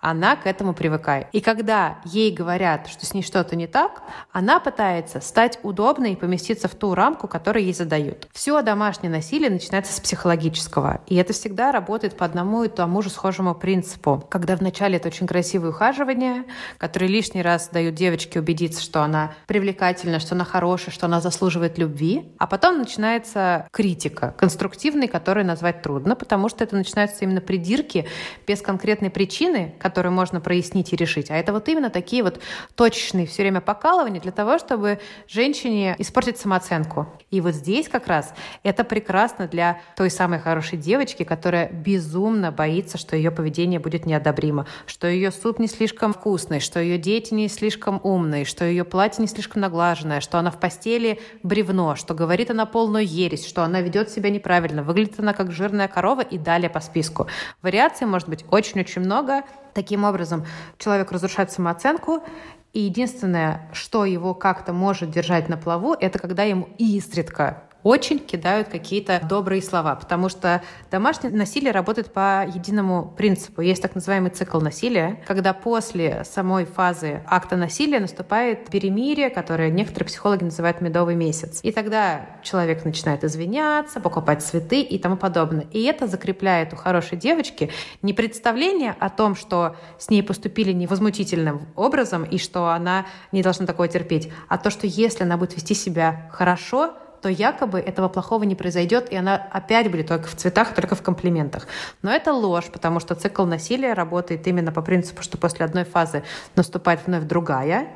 она 0.00 0.36
к 0.36 0.46
этому 0.46 0.74
привыкает. 0.74 1.26
И 1.32 1.40
когда 1.40 1.98
ей 2.04 2.32
говорят, 2.32 2.86
что 2.88 3.04
с 3.04 3.14
ней 3.14 3.22
что-то 3.22 3.56
не 3.56 3.66
так, 3.66 4.02
она 4.32 4.60
пытается 4.60 5.20
стать 5.20 5.58
удобной 5.62 6.12
и 6.12 6.16
поместиться 6.16 6.68
в 6.68 6.74
ту 6.74 6.94
рамку, 6.94 7.26
которую 7.26 7.64
ей 7.64 7.74
задают. 7.74 8.28
Все 8.32 8.62
домашнее 8.62 9.10
насилие 9.10 9.50
начинается 9.50 9.92
с 9.92 10.00
психологического. 10.00 11.00
И 11.06 11.16
это 11.16 11.32
всегда 11.32 11.72
работает 11.72 12.16
по 12.16 12.24
одному 12.24 12.64
и 12.64 12.68
тому 12.68 13.02
же 13.02 13.10
схожему 13.10 13.54
принципу. 13.54 14.24
Когда 14.30 14.56
вначале 14.56 14.96
это 14.96 15.08
очень 15.08 15.26
красивое 15.26 15.70
ухаживание, 15.70 16.44
которое 16.78 17.06
лишний 17.06 17.42
раз 17.42 17.68
дают 17.68 17.94
девочке 17.94 18.38
убедиться, 18.38 18.82
что 18.82 19.02
она 19.02 19.32
привлекательна, 19.46 20.20
что 20.20 20.34
она 20.34 20.44
хорошая, 20.44 20.94
что 20.94 21.06
она 21.06 21.20
заслуживает 21.20 21.78
любви. 21.78 22.32
А 22.38 22.46
потом 22.46 22.78
начинается 22.78 23.66
критика, 23.72 24.34
конструктивной, 24.38 25.08
которую 25.08 25.44
назвать 25.46 25.82
трудно, 25.82 26.14
потому 26.14 26.48
что 26.48 26.62
это 26.62 26.76
начинаются 26.76 27.24
именно 27.24 27.40
придирки 27.40 28.06
без 28.46 28.62
конкретной 28.62 29.10
причины, 29.10 29.74
которые 29.88 30.12
можно 30.12 30.40
прояснить 30.40 30.92
и 30.92 30.96
решить, 30.96 31.30
а 31.30 31.34
это 31.34 31.54
вот 31.54 31.66
именно 31.68 31.88
такие 31.88 32.22
вот 32.22 32.40
точечные 32.74 33.26
все 33.26 33.42
время 33.42 33.62
покалывания 33.62 34.20
для 34.20 34.32
того, 34.32 34.58
чтобы 34.58 35.00
женщине 35.26 35.96
испортить 35.98 36.36
самооценку. 36.36 37.06
И 37.30 37.40
вот 37.40 37.54
здесь 37.54 37.88
как 37.88 38.06
раз 38.06 38.34
это 38.62 38.84
прекрасно 38.84 39.48
для 39.48 39.80
той 39.96 40.10
самой 40.10 40.40
хорошей 40.40 40.76
девочки, 40.76 41.22
которая 41.22 41.70
безумно 41.72 42.52
боится, 42.52 42.98
что 42.98 43.16
ее 43.16 43.30
поведение 43.30 43.80
будет 43.80 44.04
неодобримо, 44.04 44.66
что 44.86 45.06
ее 45.06 45.32
суп 45.32 45.58
не 45.58 45.68
слишком 45.68 46.12
вкусный, 46.12 46.60
что 46.60 46.80
ее 46.80 46.98
дети 46.98 47.32
не 47.32 47.48
слишком 47.48 47.98
умные, 48.02 48.44
что 48.44 48.66
ее 48.66 48.84
платье 48.84 49.22
не 49.22 49.28
слишком 49.28 49.62
наглаженное, 49.62 50.20
что 50.20 50.38
она 50.38 50.50
в 50.50 50.60
постели 50.60 51.18
бревно, 51.42 51.96
что 51.96 52.12
говорит 52.12 52.50
она 52.50 52.66
полную 52.66 53.06
ересь, 53.06 53.46
что 53.46 53.62
она 53.62 53.80
ведет 53.80 54.10
себя 54.10 54.28
неправильно, 54.28 54.82
выглядит 54.82 55.18
она 55.18 55.32
как 55.32 55.50
жирная 55.50 55.88
корова 55.88 56.20
и 56.20 56.36
далее 56.36 56.68
по 56.68 56.80
списку. 56.80 57.26
Вариаций 57.62 58.06
может 58.06 58.28
быть 58.28 58.44
очень-очень 58.50 59.02
много, 59.02 59.44
Таким 59.78 60.02
образом, 60.02 60.44
человек 60.76 61.12
разрушает 61.12 61.52
самооценку, 61.52 62.24
и 62.72 62.80
единственное, 62.80 63.70
что 63.72 64.04
его 64.04 64.34
как-то 64.34 64.72
может 64.72 65.12
держать 65.12 65.48
на 65.48 65.56
плаву, 65.56 65.94
это 65.94 66.18
когда 66.18 66.42
ему 66.42 66.68
изредка 66.78 67.62
очень 67.88 68.18
кидают 68.18 68.68
какие-то 68.68 69.18
добрые 69.26 69.62
слова, 69.62 69.94
потому 69.94 70.28
что 70.28 70.62
домашнее 70.90 71.32
насилие 71.32 71.72
работает 71.72 72.12
по 72.12 72.44
единому 72.46 73.14
принципу. 73.16 73.62
Есть 73.62 73.80
так 73.80 73.94
называемый 73.94 74.30
цикл 74.30 74.60
насилия, 74.60 75.24
когда 75.26 75.54
после 75.54 76.22
самой 76.24 76.66
фазы 76.66 77.22
акта 77.26 77.56
насилия 77.56 77.98
наступает 77.98 78.68
перемирие, 78.68 79.30
которое 79.30 79.70
некоторые 79.70 80.06
психологи 80.06 80.44
называют 80.44 80.82
медовый 80.82 81.14
месяц. 81.14 81.60
И 81.62 81.72
тогда 81.72 82.26
человек 82.42 82.84
начинает 82.84 83.24
извиняться, 83.24 84.00
покупать 84.00 84.42
цветы 84.42 84.82
и 84.82 84.98
тому 84.98 85.16
подобное. 85.16 85.66
И 85.72 85.82
это 85.84 86.06
закрепляет 86.06 86.74
у 86.74 86.76
хорошей 86.76 87.16
девочки 87.16 87.70
не 88.02 88.12
представление 88.12 88.96
о 89.00 89.08
том, 89.08 89.34
что 89.34 89.76
с 89.98 90.10
ней 90.10 90.22
поступили 90.22 90.72
невозмутительным 90.72 91.68
образом 91.74 92.24
и 92.24 92.36
что 92.36 92.68
она 92.68 93.06
не 93.32 93.42
должна 93.42 93.64
такое 93.64 93.88
терпеть, 93.88 94.30
а 94.48 94.58
то, 94.58 94.68
что 94.68 94.86
если 94.86 95.22
она 95.22 95.38
будет 95.38 95.56
вести 95.56 95.72
себя 95.72 96.28
хорошо, 96.30 96.94
то 97.20 97.28
якобы 97.28 97.78
этого 97.80 98.08
плохого 98.08 98.44
не 98.44 98.54
произойдет, 98.54 99.10
и 99.10 99.16
она 99.16 99.36
опять 99.50 99.90
будет 99.90 100.08
только 100.08 100.28
в 100.28 100.34
цветах, 100.34 100.74
только 100.74 100.94
в 100.94 101.02
комплиментах. 101.02 101.66
Но 102.02 102.10
это 102.10 102.32
ложь, 102.32 102.66
потому 102.72 103.00
что 103.00 103.14
цикл 103.14 103.44
насилия 103.44 103.92
работает 103.92 104.46
именно 104.46 104.72
по 104.72 104.82
принципу, 104.82 105.22
что 105.22 105.38
после 105.38 105.64
одной 105.64 105.84
фазы 105.84 106.22
наступает 106.54 107.06
вновь 107.06 107.24
другая. 107.24 107.88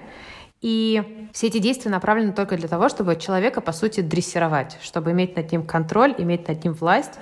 И 0.62 1.28
все 1.32 1.48
эти 1.48 1.58
действия 1.58 1.90
направлены 1.90 2.32
только 2.32 2.56
для 2.56 2.68
того, 2.68 2.88
чтобы 2.88 3.16
человека, 3.16 3.60
по 3.60 3.72
сути, 3.72 4.00
дрессировать, 4.00 4.78
чтобы 4.80 5.10
иметь 5.10 5.34
над 5.34 5.50
ним 5.50 5.66
контроль, 5.66 6.14
иметь 6.18 6.46
над 6.46 6.62
ним 6.62 6.72
власть. 6.72 7.14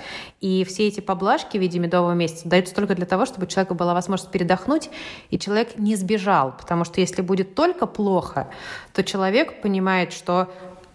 И 0.42 0.62
все 0.64 0.86
эти 0.86 1.00
поблажки 1.00 1.56
в 1.56 1.60
виде 1.60 1.78
медового 1.78 2.12
месяца 2.12 2.46
даются 2.46 2.74
только 2.74 2.94
для 2.94 3.06
того, 3.06 3.24
чтобы 3.24 3.46
у 3.46 3.48
человека 3.48 3.72
была 3.72 3.94
возможность 3.94 4.30
передохнуть, 4.30 4.90
и 5.30 5.38
человек 5.38 5.78
не 5.78 5.96
сбежал. 5.96 6.54
Потому 6.54 6.84
что 6.84 7.00
если 7.00 7.22
будет 7.22 7.54
только 7.54 7.86
плохо, 7.86 8.50
то 8.92 9.02
человек 9.02 9.62
понимает, 9.62 10.12
что 10.12 10.52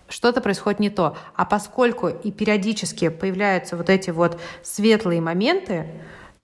что-то 0.08 0.42
происходит 0.42 0.80
не 0.80 0.90
то. 0.90 1.18
А 1.36 1.46
поскольку 1.46 2.08
и 2.08 2.32
периодически 2.32 3.10
появляются 3.10 3.78
вот 3.78 3.90
эти 3.90 4.12
вот 4.12 4.40
светлые 4.62 5.22
моменты, 5.22 5.88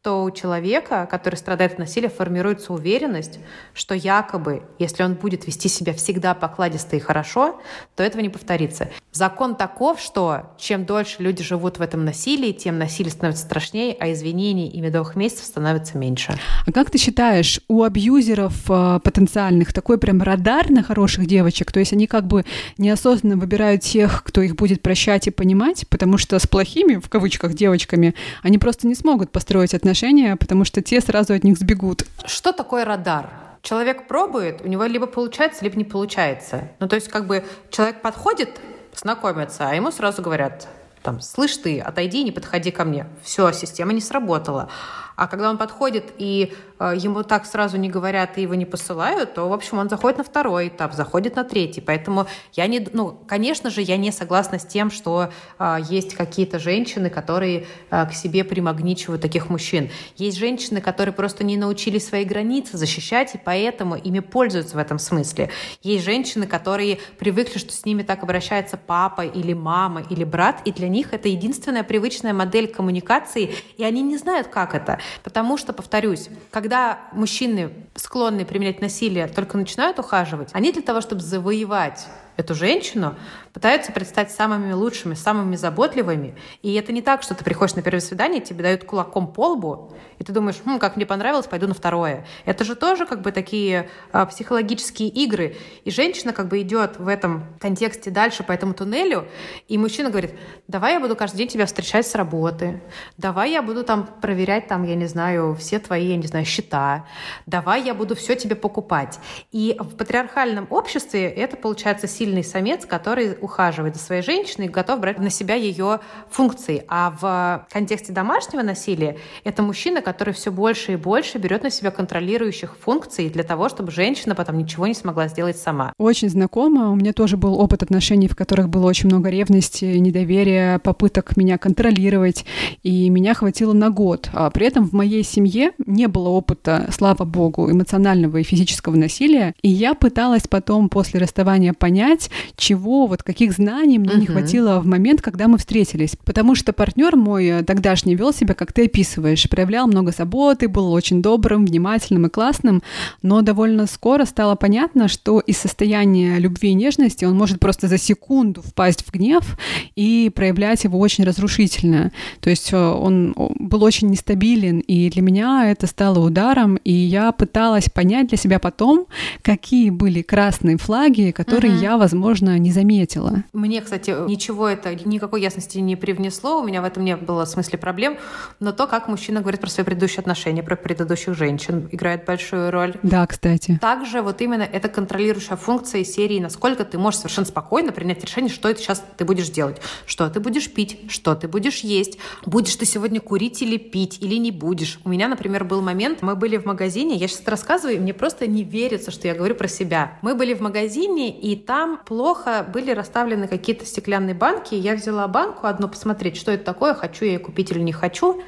то 0.03 0.23
у 0.23 0.31
человека, 0.31 1.07
который 1.09 1.35
страдает 1.35 1.73
от 1.73 1.79
насилия, 1.79 2.09
формируется 2.09 2.73
уверенность, 2.73 3.37
что 3.75 3.93
якобы, 3.93 4.63
если 4.79 5.03
он 5.03 5.13
будет 5.13 5.45
вести 5.45 5.69
себя 5.69 5.93
всегда 5.93 6.33
покладисто 6.33 6.95
и 6.95 6.99
хорошо, 6.99 7.61
то 7.95 8.01
этого 8.01 8.21
не 8.21 8.29
повторится. 8.29 8.89
Закон 9.11 9.55
таков, 9.55 9.99
что 9.99 10.53
чем 10.57 10.85
дольше 10.85 11.17
люди 11.19 11.43
живут 11.43 11.77
в 11.77 11.83
этом 11.83 12.03
насилии, 12.03 12.51
тем 12.51 12.79
насилие 12.79 13.11
становится 13.11 13.43
страшнее, 13.43 13.95
а 13.99 14.11
извинений 14.11 14.69
и 14.69 14.81
медовых 14.81 15.15
месяцев 15.15 15.45
становится 15.45 15.99
меньше. 15.99 16.33
А 16.65 16.71
как 16.71 16.89
ты 16.89 16.97
считаешь, 16.97 17.61
у 17.67 17.83
абьюзеров 17.83 18.55
э, 18.71 18.99
потенциальных 19.03 19.71
такой 19.71 19.99
прям 19.99 20.23
радар 20.23 20.71
на 20.71 20.81
хороших 20.81 21.27
девочек? 21.27 21.71
То 21.71 21.79
есть 21.79 21.93
они 21.93 22.07
как 22.07 22.25
бы 22.25 22.43
неосознанно 22.79 23.37
выбирают 23.37 23.83
тех, 23.83 24.23
кто 24.23 24.41
их 24.41 24.55
будет 24.55 24.81
прощать 24.81 25.27
и 25.27 25.31
понимать, 25.31 25.85
потому 25.89 26.17
что 26.17 26.39
с 26.39 26.47
плохими, 26.47 26.95
в 26.95 27.07
кавычках, 27.07 27.53
девочками 27.53 28.15
они 28.41 28.57
просто 28.57 28.87
не 28.87 28.95
смогут 28.95 29.31
построить 29.31 29.75
отношения, 29.75 29.90
потому 30.37 30.65
что 30.65 30.81
те 30.81 31.01
сразу 31.01 31.33
от 31.33 31.43
них 31.43 31.57
сбегут. 31.57 32.03
Что 32.25 32.51
такое 32.51 32.85
радар? 32.85 33.29
Человек 33.61 34.07
пробует, 34.07 34.61
у 34.63 34.67
него 34.67 34.85
либо 34.85 35.05
получается, 35.05 35.63
либо 35.63 35.77
не 35.77 35.83
получается. 35.83 36.69
Ну, 36.79 36.87
то 36.87 36.95
есть, 36.95 37.09
как 37.09 37.27
бы 37.27 37.45
человек 37.69 38.01
подходит, 38.01 38.59
знакомятся, 38.95 39.69
а 39.69 39.75
ему 39.75 39.91
сразу 39.91 40.21
говорят, 40.21 40.67
там, 41.03 41.19
слышь 41.21 41.57
ты, 41.57 41.79
отойди, 41.79 42.23
не 42.23 42.31
подходи 42.31 42.71
ко 42.71 42.85
мне. 42.85 43.07
Все, 43.23 43.51
система 43.51 43.93
не 43.93 44.01
сработала. 44.01 44.69
А 45.15 45.27
когда 45.27 45.49
он 45.49 45.57
подходит 45.57 46.13
и 46.17 46.53
э, 46.79 46.93
ему 46.97 47.23
так 47.23 47.45
сразу 47.45 47.77
не 47.77 47.89
говорят 47.89 48.37
и 48.37 48.41
его 48.41 48.55
не 48.55 48.65
посылают, 48.65 49.33
то, 49.33 49.47
в 49.47 49.53
общем, 49.53 49.77
он 49.77 49.89
заходит 49.89 50.17
на 50.17 50.23
второй 50.23 50.69
этап, 50.69 50.93
заходит 50.93 51.35
на 51.35 51.43
третий. 51.43 51.81
Поэтому 51.81 52.27
я 52.53 52.67
не, 52.67 52.85
ну, 52.93 53.19
конечно 53.27 53.69
же, 53.69 53.81
я 53.81 53.97
не 53.97 54.11
согласна 54.11 54.59
с 54.59 54.65
тем, 54.65 54.91
что 54.91 55.31
э, 55.59 55.77
есть 55.89 56.15
какие-то 56.15 56.59
женщины, 56.59 57.09
которые 57.09 57.67
э, 57.89 58.05
к 58.07 58.13
себе 58.13 58.43
примагничивают 58.43 59.21
таких 59.21 59.49
мужчин. 59.49 59.89
Есть 60.15 60.37
женщины, 60.37 60.81
которые 60.81 61.13
просто 61.13 61.43
не 61.43 61.57
научились 61.57 62.07
свои 62.07 62.23
границы 62.23 62.77
защищать, 62.77 63.35
и 63.35 63.37
поэтому 63.37 63.95
ими 63.95 64.19
пользуются 64.19 64.75
в 64.75 64.79
этом 64.79 64.99
смысле. 64.99 65.49
Есть 65.83 66.05
женщины, 66.05 66.47
которые 66.47 66.99
привыкли, 67.19 67.59
что 67.59 67.71
с 67.73 67.85
ними 67.85 68.03
так 68.03 68.23
обращается 68.23 68.77
папа 68.77 69.21
или 69.21 69.53
мама 69.53 70.03
или 70.09 70.23
брат, 70.23 70.61
и 70.65 70.71
для 70.71 70.89
них 70.89 71.13
это 71.13 71.27
единственная 71.27 71.83
привычная 71.83 72.33
модель 72.33 72.67
коммуникации, 72.67 73.53
и 73.77 73.83
они 73.83 74.01
не 74.01 74.17
знают, 74.17 74.47
как 74.47 74.75
это. 74.75 74.99
Потому 75.23 75.57
что, 75.57 75.73
повторюсь, 75.73 76.29
когда 76.51 76.99
мужчины 77.11 77.71
склонны 77.95 78.45
применять 78.45 78.81
насилие 78.81 79.27
только 79.27 79.57
начинают 79.57 79.99
ухаживать, 79.99 80.49
они 80.53 80.71
для 80.71 80.81
того, 80.81 81.01
чтобы 81.01 81.21
завоевать 81.21 82.07
эту 82.37 82.55
женщину, 82.55 83.15
пытаются 83.53 83.91
представить 83.91 84.31
самыми 84.31 84.71
лучшими, 84.73 85.13
самыми 85.13 85.55
заботливыми. 85.55 86.35
И 86.61 86.73
это 86.73 86.91
не 86.91 87.01
так, 87.01 87.21
что 87.23 87.35
ты 87.35 87.43
приходишь 87.43 87.75
на 87.75 87.81
первое 87.81 87.99
свидание, 87.99 88.41
тебе 88.41 88.63
дают 88.63 88.83
кулаком 88.85 89.31
по 89.31 89.49
лбу, 89.49 89.93
и 90.19 90.23
ты 90.23 90.31
думаешь, 90.31 90.57
хм, 90.63 90.79
как 90.79 90.95
мне 90.95 91.05
понравилось, 91.05 91.47
пойду 91.47 91.67
на 91.67 91.73
второе. 91.73 92.25
Это 92.45 92.63
же 92.63 92.75
тоже 92.75 93.05
как 93.05 93.21
бы 93.21 93.31
такие 93.31 93.89
а, 94.11 94.25
психологические 94.25 95.09
игры. 95.09 95.57
И 95.83 95.91
женщина 95.91 96.31
как 96.33 96.47
бы 96.47 96.61
идет 96.61 96.97
в 96.99 97.07
этом 97.07 97.45
контексте 97.59 98.09
дальше 98.09 98.43
по 98.43 98.51
этому 98.51 98.73
туннелю, 98.73 99.27
и 99.67 99.77
мужчина 99.77 100.09
говорит, 100.09 100.33
давай 100.67 100.93
я 100.93 100.99
буду 100.99 101.15
каждый 101.15 101.37
день 101.37 101.47
тебя 101.49 101.65
встречать 101.65 102.07
с 102.07 102.15
работы, 102.15 102.81
давай 103.17 103.51
я 103.51 103.61
буду 103.61 103.83
там 103.83 104.07
проверять 104.21 104.67
там, 104.67 104.83
я 104.83 104.95
не 104.95 105.07
знаю, 105.07 105.55
все 105.59 105.79
твои, 105.79 106.07
я 106.07 106.17
не 106.17 106.27
знаю, 106.27 106.45
счета, 106.45 107.05
давай 107.45 107.83
я 107.83 107.90
буду 107.93 108.15
все 108.15 108.35
тебе 108.35 108.55
покупать. 108.55 109.19
И 109.51 109.75
в 109.79 109.95
патриархальном 109.95 110.67
обществе 110.69 111.29
это 111.29 111.57
получается 111.57 112.07
сильный 112.07 112.43
самец, 112.43 112.85
который 112.85 113.37
ухаживает 113.41 113.95
за 113.95 114.01
своей 114.01 114.21
женщиной 114.21 114.65
и 114.65 114.69
готов 114.69 114.99
брать 114.99 115.19
на 115.19 115.29
себя 115.29 115.55
ее 115.55 115.99
функции. 116.29 116.83
А 116.87 117.13
в 117.19 117.67
контексте 117.71 118.13
домашнего 118.13 118.61
насилия 118.61 119.17
это 119.43 119.63
мужчина, 119.63 120.01
который 120.01 120.33
все 120.33 120.51
больше 120.51 120.93
и 120.93 120.95
больше 120.95 121.37
берет 121.37 121.63
на 121.63 121.69
себя 121.69 121.91
контролирующих 121.91 122.77
функций 122.77 123.29
для 123.29 123.43
того, 123.43 123.69
чтобы 123.69 123.91
женщина 123.91 124.35
потом 124.35 124.57
ничего 124.57 124.87
не 124.87 124.93
смогла 124.93 125.27
сделать 125.27 125.57
сама. 125.57 125.93
Очень 125.97 126.29
знакомо. 126.29 126.91
У 126.91 126.95
меня 126.95 127.13
тоже 127.13 127.37
был 127.37 127.59
опыт 127.59 127.83
отношений, 127.83 128.27
в 128.27 128.35
которых 128.35 128.69
было 128.69 128.85
очень 128.87 129.07
много 129.07 129.29
ревности, 129.29 129.85
недоверия, 129.85 130.79
попыток 130.79 131.37
меня 131.37 131.57
контролировать, 131.57 132.45
и 132.83 133.09
меня 133.09 133.33
хватило 133.33 133.73
на 133.73 133.89
год. 133.89 134.29
А 134.33 134.49
при 134.49 134.67
этом 134.67 134.87
в 134.87 134.93
моей 134.93 135.23
семье 135.23 135.71
не 135.85 136.07
было 136.07 136.29
опыта, 136.29 136.89
слава 136.91 137.23
богу, 137.23 137.70
эмоционального 137.71 138.37
и 138.37 138.43
физического 138.43 138.95
насилия, 138.95 139.53
и 139.61 139.69
я 139.69 139.93
пыталась 139.93 140.47
потом 140.47 140.89
после 140.89 141.19
расставания 141.19 141.73
понять, 141.73 142.29
чего, 142.55 143.07
вот 143.07 143.23
каких 143.23 143.53
знаний 143.53 143.99
мне 143.99 144.11
uh-huh. 144.11 144.19
не 144.19 144.25
хватило 144.27 144.79
в 144.79 144.85
момент, 144.85 145.21
когда 145.21 145.47
мы 145.47 145.57
встретились. 145.57 146.15
Потому 146.25 146.55
что 146.55 146.73
партнер 146.73 147.15
мой 147.15 147.45
э, 147.45 147.63
тогдашний 147.63 148.15
вел 148.15 148.33
себя, 148.33 148.53
как 148.53 148.73
ты 148.73 148.85
описываешь, 148.85 149.49
проявлял 149.49 149.87
много 149.87 150.11
заботы, 150.11 150.67
был 150.67 150.91
очень 150.91 151.21
добрым, 151.21 151.65
внимательным 151.65 152.25
и 152.25 152.29
классным, 152.29 152.83
но 153.21 153.41
довольно 153.41 153.87
скоро 153.87 154.25
стало 154.25 154.55
понятно, 154.55 155.07
что 155.07 155.39
из 155.39 155.57
состояния 155.57 156.37
любви 156.37 156.69
и 156.69 156.73
нежности 156.73 157.25
он 157.25 157.37
может 157.37 157.59
просто 157.59 157.87
за 157.87 157.97
секунду 157.97 158.61
впасть 158.61 159.05
в 159.05 159.11
гнев 159.11 159.57
и 159.95 160.31
проявлять 160.33 160.83
его 160.83 160.99
очень 160.99 161.23
разрушительно. 161.23 162.11
То 162.39 162.49
есть 162.49 162.73
э, 162.73 162.77
он 162.77 163.33
был 163.37 163.83
очень 163.83 164.09
нестабилен, 164.09 164.79
и 164.79 165.09
для 165.09 165.21
меня 165.21 165.69
это 165.69 165.87
стало 165.87 166.19
ударом, 166.19 166.75
и 166.77 166.91
я 166.91 167.31
пыталась 167.31 167.60
понять 167.93 168.27
для 168.27 168.37
себя 168.37 168.59
потом, 168.59 169.07
какие 169.41 169.89
были 169.89 170.21
красные 170.21 170.77
флаги, 170.77 171.31
которые 171.31 171.73
uh-huh. 171.73 171.81
я, 171.81 171.97
возможно, 171.97 172.57
не 172.57 172.71
заметила. 172.71 173.43
Мне, 173.53 173.81
кстати, 173.81 174.15
ничего 174.27 174.67
это, 174.67 174.95
никакой 175.05 175.41
ясности 175.41 175.77
не 175.79 175.95
привнесло, 175.95 176.59
у 176.59 176.63
меня 176.63 176.81
в 176.81 176.85
этом 176.85 177.03
не 177.03 177.15
было 177.15 177.45
в 177.45 177.49
смысле 177.49 177.77
проблем, 177.77 178.17
но 178.59 178.71
то, 178.71 178.87
как 178.87 179.07
мужчина 179.07 179.41
говорит 179.41 179.61
про 179.61 179.69
свои 179.69 179.85
предыдущие 179.85 180.19
отношения, 180.19 180.63
про 180.63 180.75
предыдущих 180.75 181.35
женщин, 181.35 181.87
играет 181.91 182.25
большую 182.25 182.71
роль. 182.71 182.95
Да, 183.03 183.25
кстати. 183.27 183.77
Также 183.81 184.21
вот 184.21 184.41
именно 184.41 184.63
это 184.63 184.89
контролирующая 184.89 185.57
функция 185.57 186.03
серии, 186.03 186.39
насколько 186.39 186.85
ты 186.85 186.97
можешь 186.97 187.19
совершенно 187.19 187.47
спокойно 187.47 187.91
принять 187.91 188.23
решение, 188.23 188.51
что 188.51 188.69
это 188.69 188.81
сейчас 188.81 189.03
ты 189.17 189.25
будешь 189.25 189.49
делать, 189.49 189.81
что 190.05 190.29
ты 190.29 190.39
будешь 190.39 190.71
пить, 190.71 190.99
что 191.09 191.35
ты 191.35 191.47
будешь 191.47 191.79
есть, 191.81 192.17
будешь 192.45 192.75
ты 192.75 192.85
сегодня 192.85 193.19
курить 193.19 193.61
или 193.61 193.77
пить, 193.77 194.17
или 194.21 194.35
не 194.35 194.51
будешь. 194.51 194.99
У 195.03 195.09
меня, 195.09 195.27
например, 195.27 195.63
был 195.63 195.81
момент, 195.81 196.21
мы 196.21 196.35
были 196.35 196.57
в 196.57 196.65
магазине, 196.65 197.15
я 197.15 197.27
сейчас 197.27 197.41
рассказываю, 197.51 197.97
и 197.97 197.99
мне 197.99 198.13
просто 198.13 198.47
не 198.47 198.63
верится, 198.63 199.11
что 199.11 199.27
я 199.27 199.35
говорю 199.35 199.53
про 199.55 199.67
себя. 199.67 200.17
Мы 200.21 200.33
были 200.33 200.55
в 200.55 200.61
магазине, 200.61 201.29
и 201.29 201.55
там 201.55 201.99
плохо 202.03 202.65
были 202.73 202.91
расставлены 202.91 203.47
какие-то 203.47 203.85
стеклянные 203.85 204.33
банки. 204.33 204.73
Я 204.73 204.95
взяла 204.95 205.27
банку 205.27 205.67
одну 205.67 205.87
посмотреть, 205.87 206.37
что 206.37 206.51
это 206.51 206.63
такое, 206.63 206.95
хочу 206.95 207.25
я 207.25 207.33
ее 207.33 207.39
купить 207.39 207.71
или 207.71 207.79
не 207.79 207.91
хочу. 207.91 208.41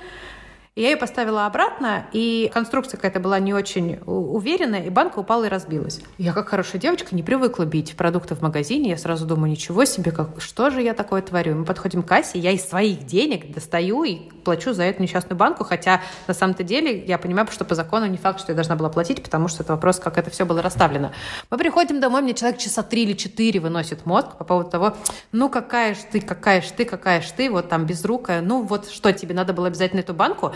Я 0.75 0.89
ее 0.89 0.97
поставила 0.97 1.45
обратно, 1.45 2.07
и 2.13 2.49
конструкция 2.51 2.97
какая-то 2.97 3.19
была 3.19 3.37
не 3.37 3.53
очень 3.53 3.99
уверенная, 4.07 4.83
и 4.83 4.89
банка 4.89 5.19
упала 5.19 5.43
и 5.43 5.47
разбилась. 5.47 6.01
Я, 6.17 6.33
как 6.33 6.49
хорошая 6.49 6.81
девочка, 6.81 7.13
не 7.13 7.21
привыкла 7.21 7.65
бить 7.65 7.95
продукты 7.95 8.33
в 8.33 8.41
магазине. 8.41 8.89
Я 8.89 8.97
сразу 8.97 9.27
думаю, 9.27 9.51
ничего 9.51 9.85
себе, 9.85 10.11
как, 10.11 10.41
что 10.41 10.71
же 10.71 10.81
я 10.81 10.95
такое 10.95 11.21
творю? 11.21 11.53
Мы 11.53 11.65
подходим 11.65 12.01
к 12.01 12.07
кассе, 12.07 12.39
я 12.39 12.49
из 12.49 12.67
своих 12.67 13.05
денег 13.05 13.53
достаю 13.53 14.03
и 14.03 14.15
плачу 14.43 14.73
за 14.73 14.81
эту 14.85 15.03
несчастную 15.03 15.37
банку, 15.37 15.63
хотя 15.63 16.01
на 16.27 16.33
самом-то 16.33 16.63
деле 16.63 17.05
я 17.05 17.19
понимаю, 17.19 17.47
что 17.51 17.65
по 17.65 17.75
закону 17.75 18.07
не 18.07 18.17
факт, 18.17 18.39
что 18.39 18.51
я 18.51 18.55
должна 18.55 18.75
была 18.75 18.89
платить, 18.89 19.21
потому 19.21 19.49
что 19.49 19.61
это 19.61 19.73
вопрос, 19.73 19.99
как 19.99 20.17
это 20.17 20.31
все 20.31 20.43
было 20.43 20.63
расставлено. 20.63 21.11
Мы 21.51 21.59
приходим 21.59 21.99
домой, 21.99 22.23
мне 22.23 22.33
человек 22.33 22.59
часа 22.59 22.81
три 22.81 23.03
или 23.03 23.13
четыре 23.13 23.59
выносит 23.59 24.07
мозг 24.07 24.37
по 24.39 24.43
поводу 24.43 24.71
того, 24.71 24.97
ну 25.31 25.49
какая 25.49 25.93
ж 25.93 25.99
ты, 26.11 26.19
какая 26.19 26.61
ж 26.63 26.65
ты, 26.75 26.85
какая 26.85 27.21
ж 27.21 27.25
ты, 27.25 27.51
вот 27.51 27.69
там 27.69 27.85
безрукая, 27.85 28.41
ну 28.41 28.63
вот 28.63 28.89
что 28.89 29.13
тебе, 29.13 29.35
надо 29.35 29.53
было 29.53 29.67
обязательно 29.67 29.99
эту 29.99 30.15
банку? 30.15 30.51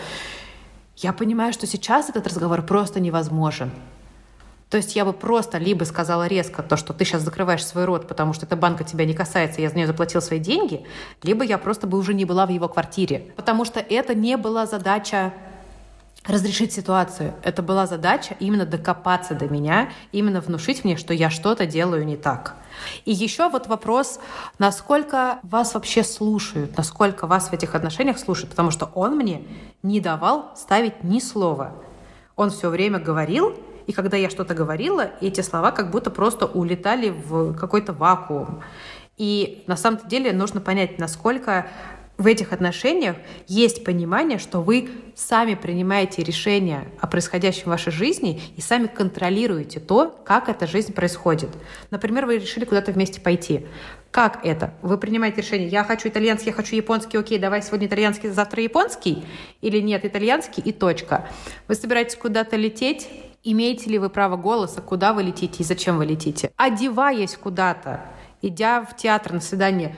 Я 0.96 1.12
понимаю, 1.12 1.52
что 1.52 1.66
сейчас 1.66 2.10
этот 2.10 2.26
разговор 2.26 2.62
просто 2.62 3.00
невозможен. 3.00 3.70
То 4.70 4.76
есть 4.76 4.96
я 4.96 5.04
бы 5.04 5.12
просто 5.12 5.56
либо 5.56 5.84
сказала 5.84 6.26
резко 6.26 6.62
то, 6.62 6.76
что 6.76 6.92
ты 6.92 7.04
сейчас 7.04 7.22
закрываешь 7.22 7.64
свой 7.64 7.86
рот, 7.86 8.06
потому 8.06 8.34
что 8.34 8.44
эта 8.44 8.54
банка 8.54 8.84
тебя 8.84 9.06
не 9.06 9.14
касается, 9.14 9.62
я 9.62 9.70
за 9.70 9.76
нее 9.76 9.86
заплатил 9.86 10.20
свои 10.20 10.38
деньги, 10.38 10.84
либо 11.22 11.42
я 11.42 11.56
просто 11.56 11.86
бы 11.86 11.96
уже 11.96 12.12
не 12.12 12.26
была 12.26 12.44
в 12.44 12.50
его 12.50 12.68
квартире. 12.68 13.32
Потому 13.36 13.64
что 13.64 13.80
это 13.80 14.14
не 14.14 14.36
была 14.36 14.66
задача 14.66 15.32
разрешить 16.28 16.72
ситуацию. 16.72 17.34
Это 17.42 17.62
была 17.62 17.86
задача 17.86 18.36
именно 18.38 18.66
докопаться 18.66 19.34
до 19.34 19.48
меня, 19.48 19.90
именно 20.12 20.40
внушить 20.40 20.84
мне, 20.84 20.96
что 20.96 21.14
я 21.14 21.30
что-то 21.30 21.66
делаю 21.66 22.04
не 22.04 22.16
так. 22.16 22.54
И 23.04 23.12
еще 23.12 23.48
вот 23.48 23.66
вопрос, 23.66 24.20
насколько 24.58 25.40
вас 25.42 25.74
вообще 25.74 26.04
слушают, 26.04 26.76
насколько 26.76 27.26
вас 27.26 27.48
в 27.48 27.52
этих 27.52 27.74
отношениях 27.74 28.18
слушают, 28.18 28.50
потому 28.50 28.70
что 28.70 28.90
он 28.94 29.16
мне 29.16 29.42
не 29.82 30.00
давал 30.00 30.52
ставить 30.54 31.02
ни 31.02 31.18
слова. 31.18 31.72
Он 32.36 32.50
все 32.50 32.68
время 32.68 33.00
говорил, 33.00 33.56
и 33.86 33.92
когда 33.92 34.16
я 34.16 34.28
что-то 34.28 34.54
говорила, 34.54 35.10
эти 35.20 35.40
слова 35.40 35.72
как 35.72 35.90
будто 35.90 36.10
просто 36.10 36.46
улетали 36.46 37.08
в 37.08 37.54
какой-то 37.54 37.92
вакуум. 37.92 38.62
И 39.16 39.64
на 39.66 39.76
самом 39.76 40.06
деле 40.06 40.32
нужно 40.32 40.60
понять, 40.60 40.98
насколько 40.98 41.66
в 42.18 42.26
этих 42.26 42.52
отношениях 42.52 43.16
есть 43.46 43.84
понимание, 43.84 44.38
что 44.38 44.60
вы 44.60 44.90
сами 45.14 45.54
принимаете 45.54 46.24
решения 46.24 46.88
о 47.00 47.06
происходящем 47.06 47.64
в 47.64 47.68
вашей 47.68 47.92
жизни 47.92 48.42
и 48.56 48.60
сами 48.60 48.88
контролируете 48.88 49.78
то, 49.78 50.20
как 50.24 50.48
эта 50.48 50.66
жизнь 50.66 50.92
происходит. 50.92 51.50
Например, 51.90 52.26
вы 52.26 52.38
решили 52.38 52.64
куда-то 52.64 52.90
вместе 52.90 53.20
пойти. 53.20 53.66
Как 54.10 54.44
это? 54.44 54.74
Вы 54.82 54.98
принимаете 54.98 55.42
решение, 55.42 55.68
я 55.68 55.84
хочу 55.84 56.08
итальянский, 56.08 56.48
я 56.48 56.54
хочу 56.54 56.74
японский, 56.74 57.16
окей, 57.18 57.38
давай 57.38 57.62
сегодня 57.62 57.86
итальянский, 57.86 58.30
завтра 58.30 58.64
японский? 58.64 59.24
Или 59.60 59.78
нет, 59.78 60.04
итальянский 60.04 60.62
и 60.62 60.72
точка. 60.72 61.28
Вы 61.68 61.76
собираетесь 61.76 62.16
куда-то 62.16 62.56
лететь, 62.56 63.08
имеете 63.44 63.90
ли 63.90 63.98
вы 63.98 64.10
право 64.10 64.36
голоса, 64.36 64.82
куда 64.82 65.12
вы 65.12 65.22
летите 65.22 65.62
и 65.62 65.64
зачем 65.64 65.98
вы 65.98 66.06
летите? 66.06 66.50
Одеваясь 66.56 67.36
куда-то, 67.36 68.02
идя 68.42 68.82
в 68.82 68.96
театр 68.96 69.34
на 69.34 69.40
свидание, 69.40 69.94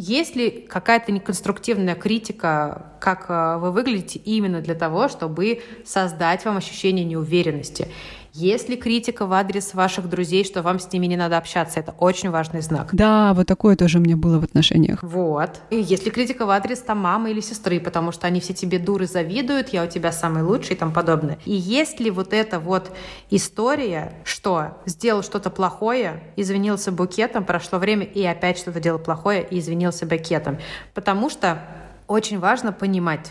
есть 0.00 0.34
ли 0.34 0.66
какая-то 0.66 1.12
неконструктивная 1.12 1.94
критика, 1.94 2.86
как 3.00 3.26
э, 3.28 3.58
вы 3.58 3.70
выглядите, 3.70 4.18
именно 4.18 4.62
для 4.62 4.74
того, 4.74 5.08
чтобы 5.08 5.62
создать 5.84 6.44
вам 6.46 6.56
ощущение 6.56 7.04
неуверенности? 7.04 7.88
Есть 8.32 8.68
ли 8.68 8.76
критика 8.76 9.26
в 9.26 9.32
адрес 9.32 9.74
ваших 9.74 10.08
друзей, 10.08 10.44
что 10.44 10.62
вам 10.62 10.78
с 10.78 10.92
ними 10.92 11.06
не 11.06 11.16
надо 11.16 11.36
общаться? 11.36 11.80
Это 11.80 11.94
очень 11.98 12.30
важный 12.30 12.60
знак. 12.60 12.90
Да, 12.92 13.34
вот 13.34 13.46
такое 13.46 13.76
тоже 13.76 13.98
у 13.98 14.00
меня 14.00 14.16
было 14.16 14.38
в 14.38 14.44
отношениях. 14.44 15.02
Вот. 15.02 15.60
И 15.70 15.76
есть 15.76 16.04
ли 16.04 16.10
критика 16.10 16.46
в 16.46 16.50
адрес 16.50 16.78
там 16.78 16.98
мамы 16.98 17.32
или 17.32 17.40
сестры, 17.40 17.80
потому 17.80 18.12
что 18.12 18.26
они 18.26 18.40
все 18.40 18.54
тебе 18.54 18.78
дуры 18.78 19.06
завидуют, 19.06 19.70
я 19.70 19.84
у 19.84 19.86
тебя 19.88 20.12
самый 20.12 20.42
лучший 20.42 20.76
и 20.76 20.78
тому 20.78 20.92
подобное. 20.92 21.38
И 21.44 21.52
есть 21.52 21.98
ли 21.98 22.10
вот 22.10 22.32
эта 22.32 22.60
вот 22.60 22.92
история, 23.30 24.12
что 24.24 24.78
сделал 24.86 25.22
что-то 25.22 25.50
плохое, 25.50 26.22
извинился 26.36 26.92
букетом, 26.92 27.44
прошло 27.44 27.78
время 27.78 28.04
и 28.04 28.24
опять 28.24 28.58
что-то 28.58 28.80
делал 28.80 28.98
плохое 28.98 29.46
и 29.48 29.58
извинился 29.58 30.06
букетом. 30.06 30.58
Потому 30.94 31.30
что 31.30 31.62
очень 32.06 32.38
важно 32.38 32.72
понимать, 32.72 33.30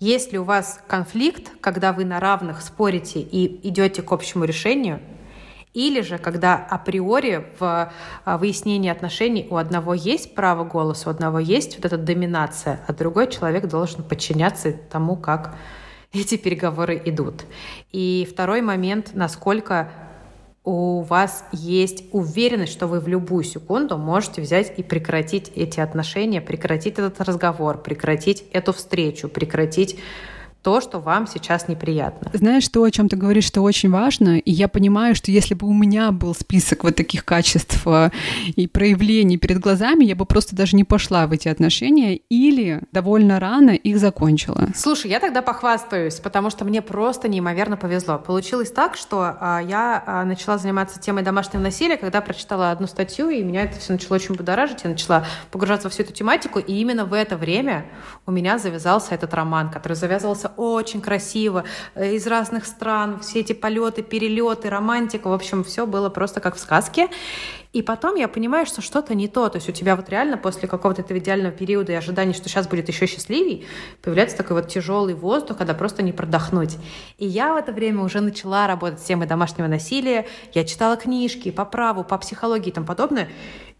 если 0.00 0.36
у 0.36 0.44
вас 0.44 0.80
конфликт, 0.86 1.50
когда 1.60 1.92
вы 1.92 2.04
на 2.04 2.20
равных 2.20 2.62
спорите 2.62 3.20
и 3.20 3.68
идете 3.68 4.02
к 4.02 4.12
общему 4.12 4.44
решению, 4.44 5.00
или 5.74 6.02
же, 6.02 6.18
когда 6.18 6.54
априори 6.54 7.46
в 7.58 7.92
а, 8.24 8.38
выяснении 8.38 8.90
отношений 8.90 9.48
у 9.50 9.56
одного 9.56 9.92
есть 9.92 10.34
право 10.36 10.64
голоса, 10.64 11.08
у 11.08 11.10
одного 11.10 11.40
есть 11.40 11.76
вот 11.76 11.84
эта 11.84 11.98
доминация, 11.98 12.80
а 12.86 12.92
другой 12.92 13.28
человек 13.28 13.66
должен 13.66 14.04
подчиняться 14.04 14.72
тому, 14.72 15.16
как 15.16 15.56
эти 16.12 16.36
переговоры 16.36 17.00
идут. 17.04 17.44
И 17.90 18.26
второй 18.30 18.62
момент, 18.62 19.10
насколько 19.14 19.90
у 20.64 21.02
вас 21.02 21.44
есть 21.52 22.04
уверенность, 22.10 22.72
что 22.72 22.86
вы 22.86 22.98
в 23.00 23.06
любую 23.06 23.44
секунду 23.44 23.98
можете 23.98 24.40
взять 24.40 24.72
и 24.78 24.82
прекратить 24.82 25.52
эти 25.54 25.78
отношения, 25.78 26.40
прекратить 26.40 26.94
этот 26.94 27.20
разговор, 27.20 27.82
прекратить 27.82 28.44
эту 28.50 28.72
встречу, 28.72 29.28
прекратить 29.28 29.98
то, 30.64 30.80
что 30.80 30.98
вам 30.98 31.26
сейчас 31.26 31.68
неприятно. 31.68 32.30
Знаешь, 32.32 32.66
то, 32.68 32.82
о 32.82 32.90
чем 32.90 33.10
ты 33.10 33.16
говоришь, 33.16 33.44
что 33.44 33.60
очень 33.60 33.90
важно, 33.90 34.38
и 34.38 34.50
я 34.50 34.66
понимаю, 34.66 35.14
что 35.14 35.30
если 35.30 35.52
бы 35.52 35.66
у 35.66 35.74
меня 35.74 36.10
был 36.10 36.34
список 36.34 36.84
вот 36.84 36.96
таких 36.96 37.26
качеств 37.26 37.86
э, 37.86 38.10
и 38.56 38.66
проявлений 38.66 39.36
перед 39.36 39.58
глазами, 39.58 40.04
я 40.04 40.16
бы 40.16 40.24
просто 40.24 40.56
даже 40.56 40.74
не 40.76 40.84
пошла 40.84 41.26
в 41.26 41.32
эти 41.32 41.48
отношения 41.48 42.16
или 42.16 42.80
довольно 42.92 43.38
рано 43.38 43.72
их 43.72 43.98
закончила. 43.98 44.68
Слушай, 44.74 45.10
я 45.10 45.20
тогда 45.20 45.42
похвастаюсь, 45.42 46.14
потому 46.14 46.48
что 46.48 46.64
мне 46.64 46.80
просто 46.80 47.28
неимоверно 47.28 47.76
повезло. 47.76 48.18
Получилось 48.18 48.70
так, 48.70 48.96
что 48.96 49.36
а, 49.38 49.60
я 49.60 50.02
а, 50.06 50.24
начала 50.24 50.56
заниматься 50.56 50.98
темой 50.98 51.22
домашнего 51.22 51.60
насилия, 51.60 51.98
когда 51.98 52.22
прочитала 52.22 52.70
одну 52.70 52.86
статью, 52.86 53.28
и 53.28 53.42
меня 53.42 53.64
это 53.64 53.78
все 53.78 53.92
начало 53.92 54.14
очень 54.16 54.34
будоражить, 54.34 54.84
я 54.84 54.90
начала 54.90 55.26
погружаться 55.50 55.88
во 55.88 55.90
всю 55.90 56.04
эту 56.04 56.14
тематику, 56.14 56.58
и 56.58 56.72
именно 56.72 57.04
в 57.04 57.12
это 57.12 57.36
время 57.36 57.84
у 58.24 58.32
меня 58.32 58.56
завязался 58.58 59.14
этот 59.14 59.34
роман, 59.34 59.70
который 59.70 59.92
завязывался 59.92 60.53
очень 60.56 61.00
красиво, 61.00 61.64
э, 61.94 62.14
из 62.14 62.26
разных 62.26 62.66
стран, 62.66 63.20
все 63.20 63.40
эти 63.40 63.52
полеты, 63.52 64.02
перелеты, 64.02 64.70
романтика, 64.70 65.28
в 65.28 65.32
общем, 65.32 65.64
все 65.64 65.86
было 65.86 66.08
просто 66.08 66.40
как 66.40 66.56
в 66.56 66.58
сказке. 66.58 67.08
И 67.74 67.82
потом 67.82 68.14
я 68.14 68.28
понимаю, 68.28 68.66
что 68.66 68.80
что-то 68.80 69.16
не 69.16 69.26
то. 69.26 69.48
То 69.48 69.56
есть 69.56 69.68
у 69.68 69.72
тебя 69.72 69.96
вот 69.96 70.08
реально 70.08 70.38
после 70.38 70.68
какого-то 70.68 71.02
этого 71.02 71.18
идеального 71.18 71.52
периода 71.52 71.90
и 71.90 71.96
ожидания, 71.96 72.32
что 72.32 72.48
сейчас 72.48 72.68
будет 72.68 72.86
еще 72.86 73.06
счастливей, 73.06 73.66
появляется 74.00 74.36
такой 74.36 74.60
вот 74.62 74.68
тяжелый 74.68 75.14
воздух, 75.14 75.58
когда 75.58 75.74
просто 75.74 76.04
не 76.04 76.12
продохнуть. 76.12 76.76
И 77.18 77.26
я 77.26 77.52
в 77.52 77.56
это 77.56 77.72
время 77.72 78.04
уже 78.04 78.20
начала 78.20 78.68
работать 78.68 79.00
с 79.00 79.02
темой 79.02 79.26
домашнего 79.26 79.66
насилия. 79.66 80.24
Я 80.52 80.64
читала 80.64 80.96
книжки 80.96 81.50
по 81.50 81.64
праву, 81.64 82.04
по 82.04 82.16
психологии 82.16 82.68
и 82.68 82.72
тому 82.72 82.86
подобное. 82.86 83.28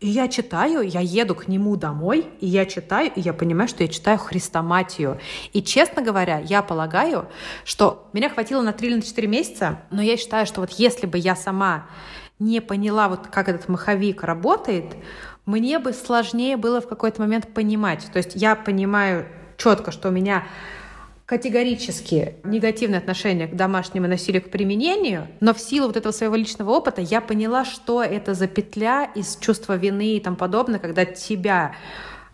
И 0.01 0.09
я 0.09 0.26
читаю, 0.26 0.82
я 0.82 0.99
еду 0.99 1.36
к 1.36 1.47
нему 1.47 1.76
домой, 1.76 2.26
и 2.40 2.49
я 2.49 2.66
читаю, 2.66 3.12
и 3.14 3.20
я 3.20 3.32
понимаю, 3.32 3.68
что 3.68 3.84
я 3.84 3.88
читаю 3.88 4.18
хрестоматию. 4.18 5.20
И, 5.53 5.62
честно 5.62 6.03
говоря, 6.03 6.40
я 6.40 6.62
полагаю, 6.62 7.28
что 7.64 8.09
меня 8.12 8.28
хватило 8.28 8.61
на 8.61 8.72
3 8.72 8.88
или 8.88 8.97
на 8.97 9.03
4 9.03 9.28
месяца, 9.28 9.82
но 9.92 10.03
я 10.03 10.16
считаю, 10.16 10.47
что 10.47 10.61
вот 10.61 10.72
если 10.72 11.07
бы 11.07 11.16
я 11.16 11.36
сама 11.36 11.86
не 12.39 12.61
поняла, 12.61 13.09
вот 13.09 13.28
как 13.28 13.49
этот 13.49 13.68
маховик 13.68 14.22
работает, 14.22 14.97
мне 15.47 15.78
бы 15.78 15.93
сложнее 15.93 16.57
было 16.57 16.80
в 16.80 16.89
какой-то 16.89 17.20
момент 17.20 17.53
понимать. 17.53 18.09
То 18.12 18.18
есть 18.18 18.32
я 18.35 18.57
понимаю 18.57 19.26
четко, 19.57 19.93
что 19.93 20.09
у 20.09 20.12
меня 20.12 20.45
категорически 21.26 22.37
негативное 22.45 22.99
отношение 22.99 23.47
к 23.49 23.57
домашнему 23.57 24.07
насилию, 24.07 24.43
к 24.43 24.51
применению, 24.51 25.28
но 25.41 25.55
в 25.55 25.61
силу 25.61 25.87
вот 25.87 25.97
этого 25.97 26.12
своего 26.12 26.35
личного 26.35 26.70
опыта 26.70 27.01
я 27.01 27.20
поняла, 27.20 27.64
что 27.64 28.03
это 28.03 28.35
за 28.35 28.47
петля 28.47 29.05
из 29.14 29.37
чувства 29.37 29.76
вины 29.76 30.16
и 30.16 30.20
тому 30.20 30.37
подобное, 30.37 30.78
когда 30.78 31.07
тебя 31.07 31.74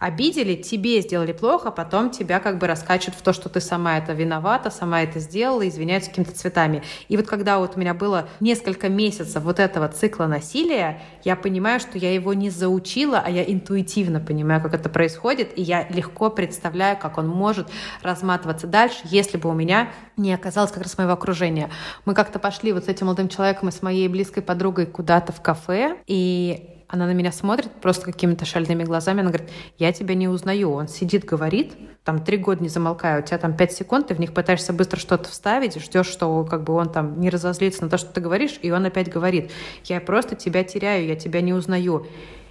обидели, 0.00 0.56
тебе 0.56 1.02
сделали 1.02 1.32
плохо, 1.32 1.70
потом 1.70 2.10
тебя 2.10 2.40
как 2.40 2.58
бы 2.58 2.66
раскачивают 2.66 3.16
в 3.16 3.22
то, 3.22 3.32
что 3.32 3.48
ты 3.48 3.60
сама 3.60 3.98
это 3.98 4.14
виновата, 4.14 4.70
сама 4.70 5.02
это 5.02 5.20
сделала, 5.20 5.68
извиняются 5.68 6.10
какими-то 6.10 6.34
цветами. 6.34 6.82
И 7.08 7.16
вот 7.16 7.26
когда 7.26 7.58
вот 7.58 7.76
у 7.76 7.80
меня 7.80 7.92
было 7.92 8.26
несколько 8.40 8.88
месяцев 8.88 9.42
вот 9.42 9.60
этого 9.60 9.88
цикла 9.88 10.24
насилия, 10.24 11.02
я 11.22 11.36
понимаю, 11.36 11.80
что 11.80 11.98
я 11.98 12.12
его 12.14 12.32
не 12.32 12.48
заучила, 12.48 13.22
а 13.24 13.30
я 13.30 13.44
интуитивно 13.44 14.20
понимаю, 14.20 14.62
как 14.62 14.72
это 14.72 14.88
происходит, 14.88 15.56
и 15.56 15.62
я 15.62 15.86
легко 15.90 16.30
представляю, 16.30 16.96
как 16.96 17.18
он 17.18 17.28
может 17.28 17.68
разматываться 18.02 18.66
дальше, 18.66 19.00
если 19.04 19.36
бы 19.36 19.50
у 19.50 19.54
меня 19.54 19.90
не 20.16 20.32
оказалось 20.32 20.72
как 20.72 20.82
раз 20.82 20.96
моего 20.96 21.12
окружения. 21.12 21.70
Мы 22.06 22.14
как-то 22.14 22.38
пошли 22.38 22.72
вот 22.72 22.86
с 22.86 22.88
этим 22.88 23.06
молодым 23.06 23.28
человеком 23.28 23.68
и 23.68 23.72
с 23.72 23.82
моей 23.82 24.08
близкой 24.08 24.42
подругой 24.42 24.86
куда-то 24.86 25.32
в 25.32 25.42
кафе, 25.42 25.98
и 26.06 26.79
она 26.90 27.06
на 27.06 27.12
меня 27.12 27.30
смотрит 27.30 27.70
просто 27.80 28.06
какими-то 28.06 28.44
шальными 28.44 28.82
глазами. 28.82 29.20
Она 29.20 29.30
говорит, 29.30 29.48
я 29.78 29.92
тебя 29.92 30.16
не 30.16 30.26
узнаю. 30.26 30.72
Он 30.72 30.88
сидит, 30.88 31.24
говорит, 31.24 31.74
там 32.02 32.24
три 32.24 32.36
года 32.36 32.62
не 32.62 32.68
замолкаю, 32.68 33.22
у 33.22 33.24
тебя 33.24 33.38
там 33.38 33.56
пять 33.56 33.72
секунд, 33.72 34.08
ты 34.08 34.14
в 34.14 34.18
них 34.18 34.34
пытаешься 34.34 34.72
быстро 34.72 34.98
что-то 34.98 35.28
вставить, 35.28 35.80
ждешь, 35.80 36.08
что 36.08 36.44
как 36.44 36.64
бы 36.64 36.72
он 36.72 36.90
там 36.90 37.20
не 37.20 37.30
разозлится 37.30 37.84
на 37.84 37.90
то, 37.90 37.96
что 37.96 38.10
ты 38.12 38.20
говоришь, 38.20 38.58
и 38.60 38.72
он 38.72 38.84
опять 38.84 39.08
говорит, 39.08 39.52
я 39.84 40.00
просто 40.00 40.34
тебя 40.34 40.64
теряю, 40.64 41.06
я 41.06 41.14
тебя 41.14 41.40
не 41.42 41.52
узнаю. 41.52 42.06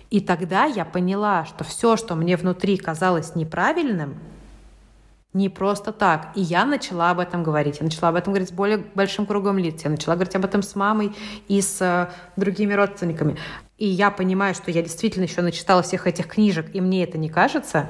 И 0.09 0.21
тогда 0.21 0.65
я 0.65 0.85
поняла, 0.85 1.43
что 1.43 1.65
все, 1.65 1.97
что 1.97 2.15
мне 2.15 2.37
внутри 2.37 2.77
казалось 2.77 3.35
неправильным, 3.35 4.17
не 5.33 5.49
просто 5.49 5.91
так. 5.91 6.29
И 6.35 6.41
я 6.41 6.65
начала 6.65 7.11
об 7.11 7.19
этом 7.19 7.43
говорить. 7.43 7.79
Я 7.79 7.83
начала 7.83 8.09
об 8.09 8.15
этом 8.15 8.33
говорить 8.33 8.49
с 8.49 8.51
более 8.51 8.77
большим 8.95 9.27
кругом 9.27 9.59
лиц. 9.59 9.83
Я 9.83 9.91
начала 9.91 10.15
говорить 10.15 10.35
об 10.35 10.45
этом 10.45 10.63
с 10.63 10.75
мамой 10.75 11.15
и 11.47 11.61
с 11.61 11.79
э, 11.81 12.09
другими 12.35 12.73
родственниками 12.73 13.37
и 13.79 13.87
я 13.87 14.11
понимаю, 14.11 14.53
что 14.53 14.71
я 14.71 14.81
действительно 14.81 15.23
еще 15.23 15.41
начитала 15.41 15.81
всех 15.81 16.05
этих 16.05 16.27
книжек, 16.27 16.67
и 16.73 16.81
мне 16.81 17.03
это 17.03 17.17
не 17.17 17.29
кажется, 17.29 17.89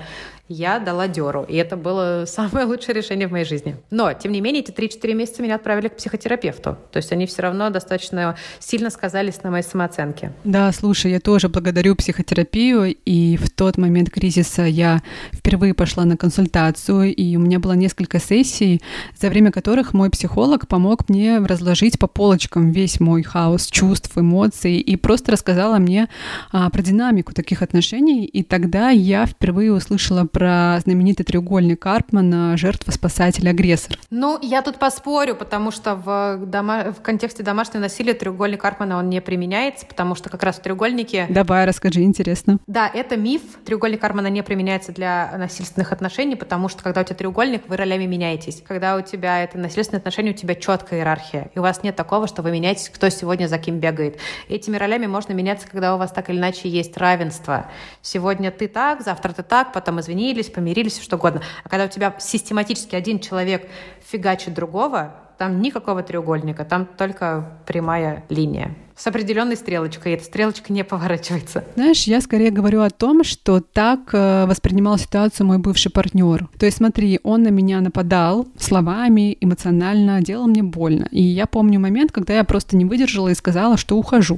я 0.50 0.80
дала 0.80 1.08
деру. 1.08 1.46
И 1.48 1.56
это 1.56 1.78
было 1.78 2.26
самое 2.28 2.66
лучшее 2.66 2.96
решение 2.96 3.28
в 3.28 3.32
моей 3.32 3.46
жизни. 3.46 3.78
Но, 3.92 4.12
тем 4.14 4.32
не 4.32 4.42
менее, 4.42 4.64
эти 4.64 4.72
3-4 4.72 5.14
месяца 5.14 5.42
меня 5.42 5.56
отправили 5.56 5.88
к 5.88 5.96
психотерапевту. 5.96 6.78
То 6.92 6.98
есть 6.98 7.12
они 7.12 7.28
все 7.28 7.44
равно 7.44 7.70
достаточно 7.70 8.36
сильно 8.60 8.90
сказались 8.90 9.42
на 9.44 9.52
моей 9.52 9.64
самооценке. 9.64 10.34
Да, 10.44 10.72
слушай, 10.72 11.12
я 11.12 11.20
тоже 11.20 11.50
благодарю 11.50 11.96
психотерапию. 11.96 12.96
И 13.06 13.38
в 13.38 13.50
тот 13.50 13.78
момент 13.78 14.10
кризиса 14.10 14.64
я 14.64 15.02
впервые 15.32 15.74
пошла 15.74 16.04
на 16.06 16.18
консультацию, 16.18 17.16
и 17.16 17.36
у 17.36 17.40
меня 17.40 17.60
было 17.60 17.74
несколько 17.74 18.20
сессий, 18.20 18.82
за 19.20 19.30
время 19.30 19.52
которых 19.52 19.94
мой 19.94 20.10
психолог 20.10 20.68
помог 20.68 21.08
мне 21.10 21.38
разложить 21.38 22.00
по 22.00 22.08
полочкам 22.08 22.72
весь 22.72 23.00
мой 23.00 23.22
хаос 23.24 23.68
чувств, 23.68 24.12
эмоций 24.18 24.78
и 24.78 24.96
просто 24.96 25.32
рассказала 25.32 25.79
мне 25.80 26.10
а, 26.52 26.70
про 26.70 26.82
динамику 26.82 27.34
таких 27.34 27.62
отношений. 27.62 28.26
И 28.26 28.44
тогда 28.44 28.90
я 28.90 29.26
впервые 29.26 29.74
услышала 29.74 30.26
про 30.26 30.80
знаменитый 30.84 31.26
треугольник 31.26 31.82
Карпмана 31.82 32.58
«Жертва, 32.58 32.92
спасатель, 32.92 33.48
агрессор». 33.50 33.98
Ну, 34.10 34.38
я 34.42 34.62
тут 34.62 34.78
поспорю, 34.78 35.36
потому 35.36 35.72
что 35.72 35.96
в, 35.96 36.46
дома... 36.46 36.92
в 36.92 37.02
контексте 37.02 37.44
домашнего 37.44 37.82
насилия 37.82 38.14
треугольник 38.14 38.62
Карпмана 38.62 38.98
он 38.98 39.10
не 39.10 39.22
применяется, 39.22 39.86
потому 39.86 40.16
что 40.16 40.30
как 40.30 40.44
раз 40.44 40.58
в 40.58 40.62
треугольнике... 40.62 41.28
Давай, 41.30 41.66
расскажи, 41.66 42.02
интересно. 42.02 42.60
Да, 42.68 42.90
это 42.94 43.18
миф. 43.18 43.42
Треугольник 43.66 44.02
Карпмана 44.02 44.28
не 44.28 44.44
применяется 44.44 44.92
для 44.92 45.34
насильственных 45.38 45.92
отношений, 45.92 46.36
потому 46.36 46.70
что 46.70 46.84
когда 46.84 47.02
у 47.02 47.04
тебя 47.04 47.16
треугольник, 47.16 47.64
вы 47.68 47.78
ролями 47.78 48.06
меняетесь. 48.06 48.62
Когда 48.68 48.96
у 48.96 49.02
тебя 49.02 49.44
это 49.44 49.58
насильственные 49.58 50.00
отношения, 50.00 50.32
у 50.32 50.36
тебя 50.36 50.56
четкая 50.56 51.00
иерархия. 51.00 51.52
И 51.56 51.60
у 51.60 51.62
вас 51.62 51.84
нет 51.84 51.96
такого, 51.96 52.28
что 52.28 52.42
вы 52.42 52.52
меняетесь, 52.52 52.90
кто 52.90 53.10
сегодня 53.10 53.48
за 53.48 53.58
кем 53.58 53.80
бегает. 53.80 54.18
Этими 54.50 54.78
ролями 54.78 55.06
можно 55.06 55.34
меняться, 55.34 55.68
когда 55.70 55.96
у 55.96 55.98
вас 55.98 56.12
так 56.12 56.30
или 56.30 56.38
иначе 56.38 56.70
есть 56.70 56.96
равенство. 56.98 57.68
Сегодня 58.02 58.52
ты 58.52 58.68
так, 58.68 59.02
завтра 59.02 59.34
ты 59.34 59.44
так, 59.44 59.74
потом 59.74 60.00
извини, 60.00 60.20
извинились, 60.20 60.50
помирились, 60.50 61.02
что 61.02 61.16
угодно. 61.16 61.42
А 61.64 61.70
когда 61.70 61.86
у 61.86 61.88
тебя 61.88 62.14
систематически 62.20 62.96
один 62.96 63.20
человек 63.20 63.70
фигачит 64.06 64.54
другого, 64.54 65.16
там 65.38 65.62
никакого 65.62 66.04
треугольника, 66.04 66.66
там 66.66 66.86
только 66.86 67.60
прямая 67.66 68.26
линия 68.30 68.76
с 69.00 69.08
определенной 69.08 69.56
стрелочкой, 69.56 70.12
и 70.12 70.16
эта 70.16 70.26
стрелочка 70.26 70.74
не 70.74 70.84
поворачивается. 70.84 71.64
Знаешь, 71.76 72.04
я 72.04 72.20
скорее 72.20 72.52
говорю 72.52 72.82
о 72.82 72.90
том, 72.90 73.24
что 73.24 73.62
так 73.62 74.10
э, 74.12 74.46
воспринимал 74.46 74.98
ситуацию 74.98 75.48
мой 75.48 75.58
бывший 75.58 75.90
партнер. 75.90 76.50
То 76.60 76.66
есть, 76.66 76.80
смотри, 76.80 77.22
он 77.24 77.44
на 77.44 77.48
меня 77.48 77.80
нападал 77.80 78.46
словами, 78.58 79.38
эмоционально, 79.40 80.22
делал 80.22 80.48
мне 80.48 80.64
больно. 80.64 81.08
И 81.12 81.22
я 81.22 81.46
помню 81.46 81.80
момент, 81.80 82.12
когда 82.12 82.34
я 82.36 82.44
просто 82.44 82.76
не 82.76 82.84
выдержала 82.84 83.30
и 83.30 83.36
сказала, 83.36 83.78
что 83.78 83.98
ухожу. 83.98 84.38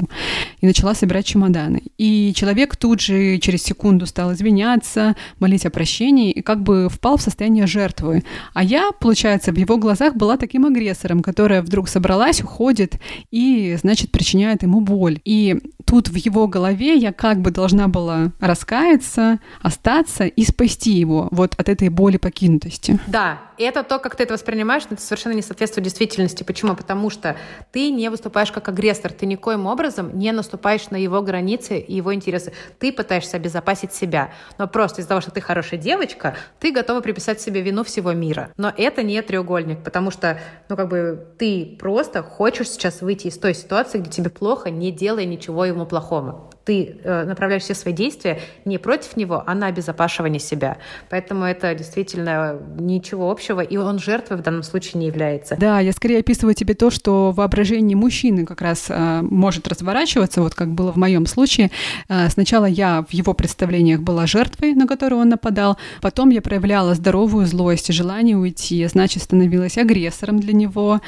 И 0.59 0.67
начала 0.67 0.93
собирать 0.93 1.25
чемоданы. 1.25 1.81
И 1.97 2.31
человек 2.35 2.75
тут 2.75 3.01
же 3.01 3.39
через 3.39 3.63
секунду 3.63 4.05
стал 4.05 4.33
извиняться, 4.33 5.15
молить 5.39 5.65
о 5.65 5.71
прощении 5.71 6.29
и 6.29 6.43
как 6.43 6.61
бы 6.61 6.87
впал 6.87 7.17
в 7.17 7.23
состояние 7.23 7.65
жертвы. 7.65 8.23
А 8.53 8.63
я, 8.63 8.91
получается, 8.99 9.51
в 9.51 9.57
его 9.57 9.77
глазах 9.77 10.15
была 10.15 10.37
таким 10.37 10.67
агрессором, 10.67 11.23
которая 11.23 11.63
вдруг 11.63 11.89
собралась, 11.89 12.41
уходит 12.41 12.97
и, 13.31 13.75
значит, 13.81 14.11
причиняет 14.11 14.50
ему 14.61 14.81
боль. 14.81 15.19
И 15.25 15.57
тут 15.85 16.09
в 16.09 16.15
его 16.15 16.47
голове 16.47 16.95
я 16.95 17.11
как 17.11 17.41
бы 17.41 17.51
должна 17.51 17.87
была 17.87 18.31
раскаяться, 18.39 19.39
остаться 19.61 20.25
и 20.25 20.43
спасти 20.45 20.91
его 20.91 21.27
вот 21.31 21.53
от 21.57 21.69
этой 21.69 21.89
боли 21.89 22.17
покинутости. 22.17 22.99
Да, 23.07 23.39
это 23.57 23.83
то, 23.83 23.99
как 23.99 24.15
ты 24.15 24.23
это 24.23 24.33
воспринимаешь, 24.33 24.83
это 24.89 25.01
совершенно 25.01 25.33
не 25.33 25.41
соответствует 25.41 25.83
действительности. 25.83 26.43
Почему? 26.43 26.75
Потому 26.75 27.09
что 27.09 27.35
ты 27.71 27.89
не 27.89 28.09
выступаешь 28.09 28.51
как 28.51 28.69
агрессор, 28.69 29.11
ты 29.11 29.25
никоим 29.25 29.65
образом 29.65 30.17
не 30.17 30.31
наступаешь 30.31 30.89
на 30.89 30.95
его 30.95 31.21
границы 31.21 31.77
и 31.79 31.95
его 31.95 32.13
интересы. 32.13 32.53
Ты 32.79 32.91
пытаешься 32.91 33.37
обезопасить 33.37 33.93
себя. 33.93 34.31
Но 34.57 34.67
просто 34.67 35.01
из-за 35.01 35.09
того, 35.09 35.21
что 35.21 35.31
ты 35.31 35.41
хорошая 35.41 35.79
девочка, 35.79 36.35
ты 36.59 36.71
готова 36.71 37.01
приписать 37.01 37.41
себе 37.41 37.61
вину 37.61 37.83
всего 37.83 38.13
мира. 38.13 38.51
Но 38.57 38.73
это 38.75 39.03
не 39.03 39.21
треугольник, 39.21 39.83
потому 39.83 40.11
что, 40.11 40.39
ну, 40.69 40.75
как 40.75 40.89
бы, 40.89 41.27
ты 41.37 41.77
просто 41.79 42.23
хочешь 42.23 42.69
сейчас 42.69 43.01
выйти 43.01 43.27
из 43.27 43.37
той 43.37 43.53
ситуации, 43.53 43.99
где 43.99 44.09
тебе 44.09 44.29
плохо, 44.41 44.71
не 44.71 44.91
делая 44.91 45.25
ничего 45.25 45.65
ему 45.65 45.85
плохого 45.85 46.49
ты 46.65 46.97
э, 47.03 47.23
направляешь 47.25 47.63
все 47.63 47.73
свои 47.73 47.93
действия 47.93 48.39
не 48.65 48.77
против 48.77 49.17
него, 49.17 49.43
а 49.45 49.55
на 49.55 49.67
обезопашивание 49.67 50.39
себя. 50.39 50.77
Поэтому 51.09 51.45
это 51.45 51.73
действительно 51.73 52.57
ничего 52.77 53.31
общего, 53.31 53.61
и 53.61 53.77
он 53.77 53.99
жертвой 53.99 54.37
в 54.37 54.41
данном 54.41 54.63
случае 54.63 54.99
не 54.99 55.07
является. 55.07 55.55
Да, 55.57 55.79
я 55.79 55.91
скорее 55.91 56.19
описываю 56.19 56.53
тебе 56.53 56.73
то, 56.73 56.89
что 56.89 57.31
воображение 57.31 57.97
мужчины 57.97 58.45
как 58.45 58.61
раз 58.61 58.85
э, 58.89 59.21
может 59.21 59.67
разворачиваться, 59.67 60.41
вот 60.41 60.53
как 60.53 60.69
было 60.69 60.91
в 60.91 60.97
моем 60.97 61.25
случае. 61.25 61.71
Э, 62.09 62.29
сначала 62.29 62.65
я 62.65 63.05
в 63.09 63.13
его 63.13 63.33
представлениях 63.33 64.01
была 64.01 64.27
жертвой, 64.27 64.73
на 64.73 64.87
которую 64.87 65.21
он 65.21 65.29
нападал, 65.29 65.77
потом 66.01 66.29
я 66.29 66.41
проявляла 66.41 66.93
здоровую 66.93 67.45
злость 67.47 67.89
и 67.89 67.93
желание 67.93 68.37
уйти, 68.37 68.85
значит, 68.85 69.23
становилась 69.23 69.77
агрессором 69.77 70.39
для 70.39 70.53
него, 70.53 71.01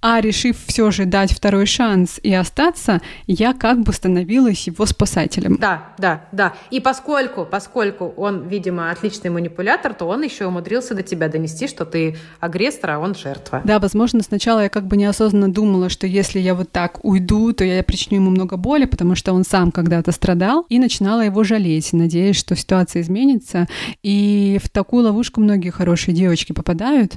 а 0.00 0.20
решив 0.20 0.56
все 0.66 0.90
же 0.90 1.06
дать 1.06 1.32
второй 1.32 1.66
шанс 1.66 2.20
и 2.22 2.32
остаться, 2.32 3.00
я 3.26 3.52
как 3.52 3.82
бы 3.82 3.92
становилась 3.92 4.66
его 4.66 4.86
спасателем. 4.92 5.56
Да, 5.56 5.88
да, 5.98 6.24
да. 6.32 6.54
И 6.70 6.80
поскольку, 6.80 7.44
поскольку 7.44 8.12
он, 8.16 8.48
видимо, 8.48 8.90
отличный 8.90 9.30
манипулятор, 9.30 9.94
то 9.94 10.06
он 10.06 10.22
еще 10.22 10.46
умудрился 10.46 10.94
до 10.94 11.02
тебя 11.02 11.28
донести, 11.28 11.66
что 11.66 11.84
ты 11.84 12.16
агрессор, 12.40 12.90
а 12.92 12.98
он 12.98 13.14
жертва. 13.14 13.62
Да, 13.64 13.78
возможно, 13.78 14.22
сначала 14.22 14.60
я 14.60 14.68
как 14.68 14.86
бы 14.86 14.96
неосознанно 14.96 15.52
думала, 15.52 15.88
что 15.88 16.06
если 16.06 16.38
я 16.38 16.54
вот 16.54 16.70
так 16.70 17.04
уйду, 17.04 17.52
то 17.52 17.64
я 17.64 17.82
причиню 17.82 18.20
ему 18.20 18.30
много 18.30 18.56
боли, 18.56 18.84
потому 18.84 19.14
что 19.14 19.32
он 19.32 19.44
сам 19.44 19.72
когда-то 19.72 20.12
страдал, 20.12 20.66
и 20.68 20.78
начинала 20.78 21.22
его 21.22 21.44
жалеть, 21.44 21.92
надеясь, 21.92 22.36
что 22.36 22.56
ситуация 22.56 23.02
изменится. 23.02 23.66
И 24.02 24.58
в 24.62 24.68
такую 24.68 25.04
ловушку 25.04 25.40
многие 25.40 25.70
хорошие 25.70 26.14
девочки 26.14 26.52
попадают, 26.52 27.16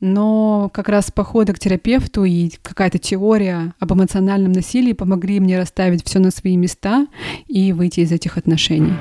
но 0.00 0.70
как 0.72 0.88
раз 0.88 1.10
походы 1.10 1.52
к 1.52 1.58
терапевту 1.58 2.24
и 2.24 2.50
какая-то 2.62 2.98
теория 2.98 3.74
об 3.80 3.92
эмоциональном 3.92 4.52
насилии 4.52 4.92
помогли 4.92 5.40
мне 5.40 5.58
расставить 5.58 6.04
все 6.04 6.18
на 6.18 6.30
свои 6.30 6.56
места 6.56 7.06
и 7.46 7.72
выйти 7.72 8.00
из 8.00 8.12
этих 8.12 8.36
отношений. 8.36 8.94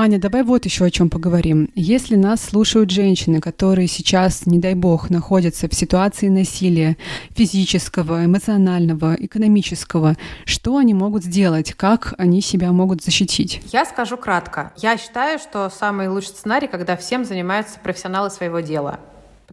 Аня, 0.00 0.20
давай 0.20 0.44
вот 0.44 0.64
еще 0.64 0.84
о 0.84 0.90
чем 0.92 1.10
поговорим. 1.10 1.70
Если 1.74 2.14
нас 2.14 2.40
слушают 2.40 2.88
женщины, 2.88 3.40
которые 3.40 3.88
сейчас, 3.88 4.46
не 4.46 4.60
дай 4.60 4.74
бог, 4.74 5.10
находятся 5.10 5.68
в 5.68 5.74
ситуации 5.74 6.28
насилия 6.28 6.96
физического, 7.30 8.24
эмоционального, 8.24 9.16
экономического, 9.18 10.16
что 10.44 10.76
они 10.76 10.94
могут 10.94 11.24
сделать, 11.24 11.72
как 11.72 12.14
они 12.16 12.42
себя 12.42 12.70
могут 12.70 13.02
защитить? 13.02 13.60
Я 13.72 13.84
скажу 13.84 14.16
кратко. 14.16 14.72
Я 14.76 14.96
считаю, 14.98 15.40
что 15.40 15.68
самый 15.68 16.08
лучший 16.08 16.28
сценарий, 16.28 16.68
когда 16.68 16.96
всем 16.96 17.24
занимаются 17.24 17.80
профессионалы 17.80 18.30
своего 18.30 18.60
дела 18.60 19.00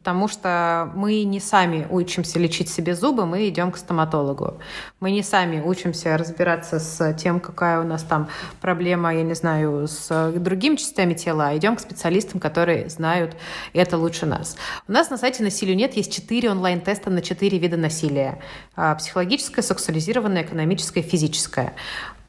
потому 0.06 0.28
что 0.28 0.92
мы 0.94 1.24
не 1.24 1.40
сами 1.40 1.88
учимся 1.90 2.38
лечить 2.38 2.70
себе 2.70 2.94
зубы, 2.94 3.26
мы 3.26 3.50
идем 3.50 3.72
к 3.72 3.78
стоматологу. 3.78 4.60
Мы 5.00 5.10
не 5.10 5.24
сами 5.24 5.60
учимся 5.60 6.16
разбираться 6.16 6.80
с 6.80 7.14
тем, 7.16 7.40
какая 7.40 7.82
у 7.82 7.84
нас 7.84 8.04
там 8.04 8.30
проблема, 8.62 9.16
я 9.16 9.24
не 9.24 9.34
знаю, 9.34 9.88
с 9.88 10.32
другими 10.36 10.76
частями 10.76 11.16
тела, 11.16 11.48
а 11.48 11.58
идем 11.58 11.76
к 11.76 11.80
специалистам, 11.80 12.40
которые 12.40 12.88
знают 12.88 13.36
это 13.74 13.98
лучше 13.98 14.28
нас. 14.28 14.58
У 14.88 14.92
нас 14.92 15.10
на 15.10 15.18
сайте 15.18 15.42
«Насилию 15.42 15.76
нет» 15.76 15.98
есть 15.98 16.14
четыре 16.14 16.52
онлайн-теста 16.52 17.10
на 17.10 17.24
четыре 17.24 17.58
вида 17.58 17.76
насилия. 17.76 18.38
А, 18.76 18.94
психологическое, 18.94 19.64
сексуализированное, 19.64 20.44
экономическое, 20.44 21.02
физическое 21.02 21.74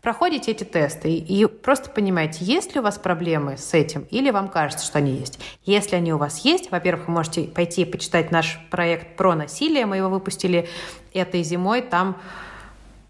проходите 0.07 0.53
эти 0.53 0.63
тесты 0.63 1.13
и, 1.13 1.43
и 1.43 1.47
просто 1.47 1.91
понимаете, 1.91 2.45
есть 2.45 2.75
ли 2.75 2.81
у 2.81 2.83
вас 2.85 2.97
проблемы 2.97 3.57
с 3.59 3.75
этим 3.75 4.07
или 4.13 4.31
вам 4.31 4.49
кажется, 4.49 4.87
что 4.87 4.99
они 4.99 5.17
есть. 5.17 5.41
Если 5.65 5.97
они 5.97 6.13
у 6.13 6.17
вас 6.17 6.45
есть, 6.45 6.71
во-первых, 6.71 7.09
вы 7.09 7.15
можете 7.15 7.43
пойти 7.43 7.83
и 7.83 7.85
почитать 7.85 8.31
наш 8.31 8.61
проект 8.71 9.17
про 9.17 9.35
насилие, 9.35 9.85
мы 9.85 9.97
его 9.97 10.09
выпустили 10.09 10.69
этой 11.13 11.43
зимой, 11.43 11.83
там 11.83 12.19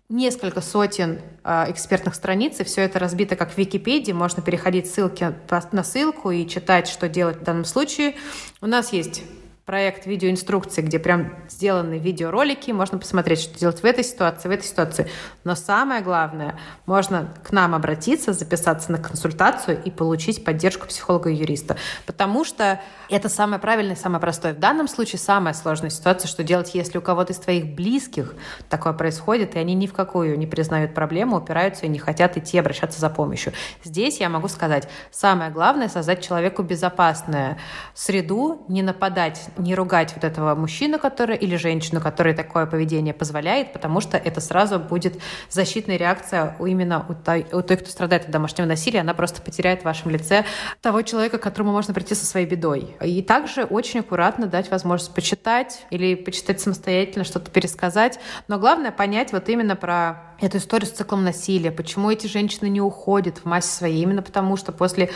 несколько 0.09 0.62
сотен 0.62 1.20
э, 1.44 1.70
экспертных 1.70 2.14
страниц, 2.14 2.61
и 2.61 2.64
все 2.64 2.80
это 2.80 2.99
разбито 2.99 3.36
как 3.36 3.53
в 3.53 3.59
Википедии. 3.59 4.12
Можно 4.12 4.42
переходить 4.42 4.90
ссылки 4.90 5.34
на 5.72 5.84
ссылку 5.84 6.30
и 6.30 6.49
читать, 6.49 6.88
что 6.88 7.11
делать 7.11 7.42
в 7.42 7.42
данном 7.42 7.66
случае. 7.66 8.14
У 8.62 8.66
нас 8.66 8.94
есть 8.94 9.22
проект 9.67 10.07
видеоинструкции, 10.07 10.81
где 10.81 11.01
прям 11.01 11.35
сделаны 11.49 11.99
видеоролики, 11.99 12.71
можно 12.71 12.99
посмотреть, 12.99 13.41
что 13.41 13.59
делать 13.59 13.83
в 13.83 13.85
этой 13.85 14.05
ситуации, 14.05 14.49
в 14.49 14.53
этой 14.53 14.62
ситуации. 14.62 15.11
Но 15.43 15.57
самое 15.57 16.03
главное, 16.03 16.57
можно 16.87 17.35
к 17.43 17.51
нам 17.51 17.75
обратиться, 17.75 18.33
записаться 18.33 18.93
на 18.93 18.99
консультацию 18.99 19.83
и 19.83 19.91
получить 19.91 20.45
поддержку 20.45 20.87
психолога 20.87 21.31
и 21.31 21.35
юриста. 21.35 21.77
Потому 22.07 22.45
что 22.45 22.81
это 23.11 23.29
самое 23.29 23.61
правильное, 23.61 23.97
самое 23.97 24.21
простое. 24.21 24.55
В 24.55 24.61
данном 24.61 24.87
случае 24.87 25.19
самая 25.19 25.53
сложная 25.53 25.91
ситуация, 25.91 26.29
что 26.29 26.45
делать, 26.45 26.77
если 26.77 26.99
у 26.99 27.03
кого-то 27.03 27.33
из 27.33 27.39
твоих 27.39 27.75
близких 27.75 28.37
такое 28.69 28.93
происходит, 28.93 29.57
и 29.57 29.59
они 29.59 29.75
ни 29.75 29.89
в 29.89 29.93
какую 29.93 30.39
не 30.39 30.47
признают 30.47 30.95
проблему, 30.95 31.39
упираются 31.39 31.87
и 31.87 31.89
не 31.89 31.99
хотят 31.99 32.37
идти 32.37 32.57
обращаться 32.57 33.01
за 33.01 33.11
помощью. 33.11 33.53
Здесь 33.83 34.21
я 34.21 34.29
могу 34.29 34.47
сказать, 34.47 34.89
самое 35.11 35.51
главное 35.51 35.89
создать 35.89 36.25
человеку 36.25 36.62
безопасную 36.62 37.57
среду, 37.95 38.64
не 38.69 38.83
нападать 38.83 39.49
не 39.59 39.74
ругать 39.74 40.12
вот 40.14 40.24
этого 40.24 40.54
мужчину, 40.54 40.98
который 40.98 41.36
или 41.36 41.57
женщину, 41.57 42.00
которой 42.00 42.34
такое 42.34 42.66
поведение 42.66 43.14
позволяет, 43.14 43.72
потому 43.72 44.00
что 44.00 44.16
это 44.16 44.40
сразу 44.40 44.78
будет 44.78 45.20
защитная 45.50 45.96
реакция 45.96 46.57
именно 46.61 47.04
у 47.09 47.14
той, 47.14 47.46
у 47.52 47.62
той, 47.62 47.76
кто 47.76 47.90
страдает 47.90 48.24
от 48.24 48.30
домашнего 48.30 48.66
насилия, 48.66 49.00
она 49.00 49.14
просто 49.14 49.42
потеряет 49.42 49.82
в 49.82 49.84
вашем 49.84 50.11
лице 50.11 50.44
того 50.80 51.02
человека, 51.02 51.38
к 51.38 51.42
которому 51.42 51.72
можно 51.72 51.94
прийти 51.94 52.14
со 52.14 52.26
своей 52.26 52.46
бедой. 52.46 52.96
И 53.02 53.22
также 53.22 53.64
очень 53.64 54.00
аккуратно 54.00 54.46
дать 54.46 54.70
возможность 54.70 55.14
почитать 55.14 55.86
или 55.90 56.14
почитать 56.14 56.61
самостоятельно, 56.61 57.24
что-то 57.24 57.50
пересказать. 57.50 58.18
Но 58.48 58.59
главное 58.59 58.90
понять 58.90 59.32
вот 59.32 59.48
именно 59.48 59.76
про 59.76 60.34
эту 60.40 60.59
историю 60.59 60.86
с 60.86 60.92
циклом 60.92 61.24
насилия, 61.24 61.70
почему 61.70 62.11
эти 62.11 62.26
женщины 62.26 62.68
не 62.68 62.80
уходят 62.80 63.38
в 63.38 63.44
массе 63.46 63.74
своей, 63.74 64.02
именно 64.02 64.22
потому 64.22 64.57
что 64.57 64.72
после 64.72 65.11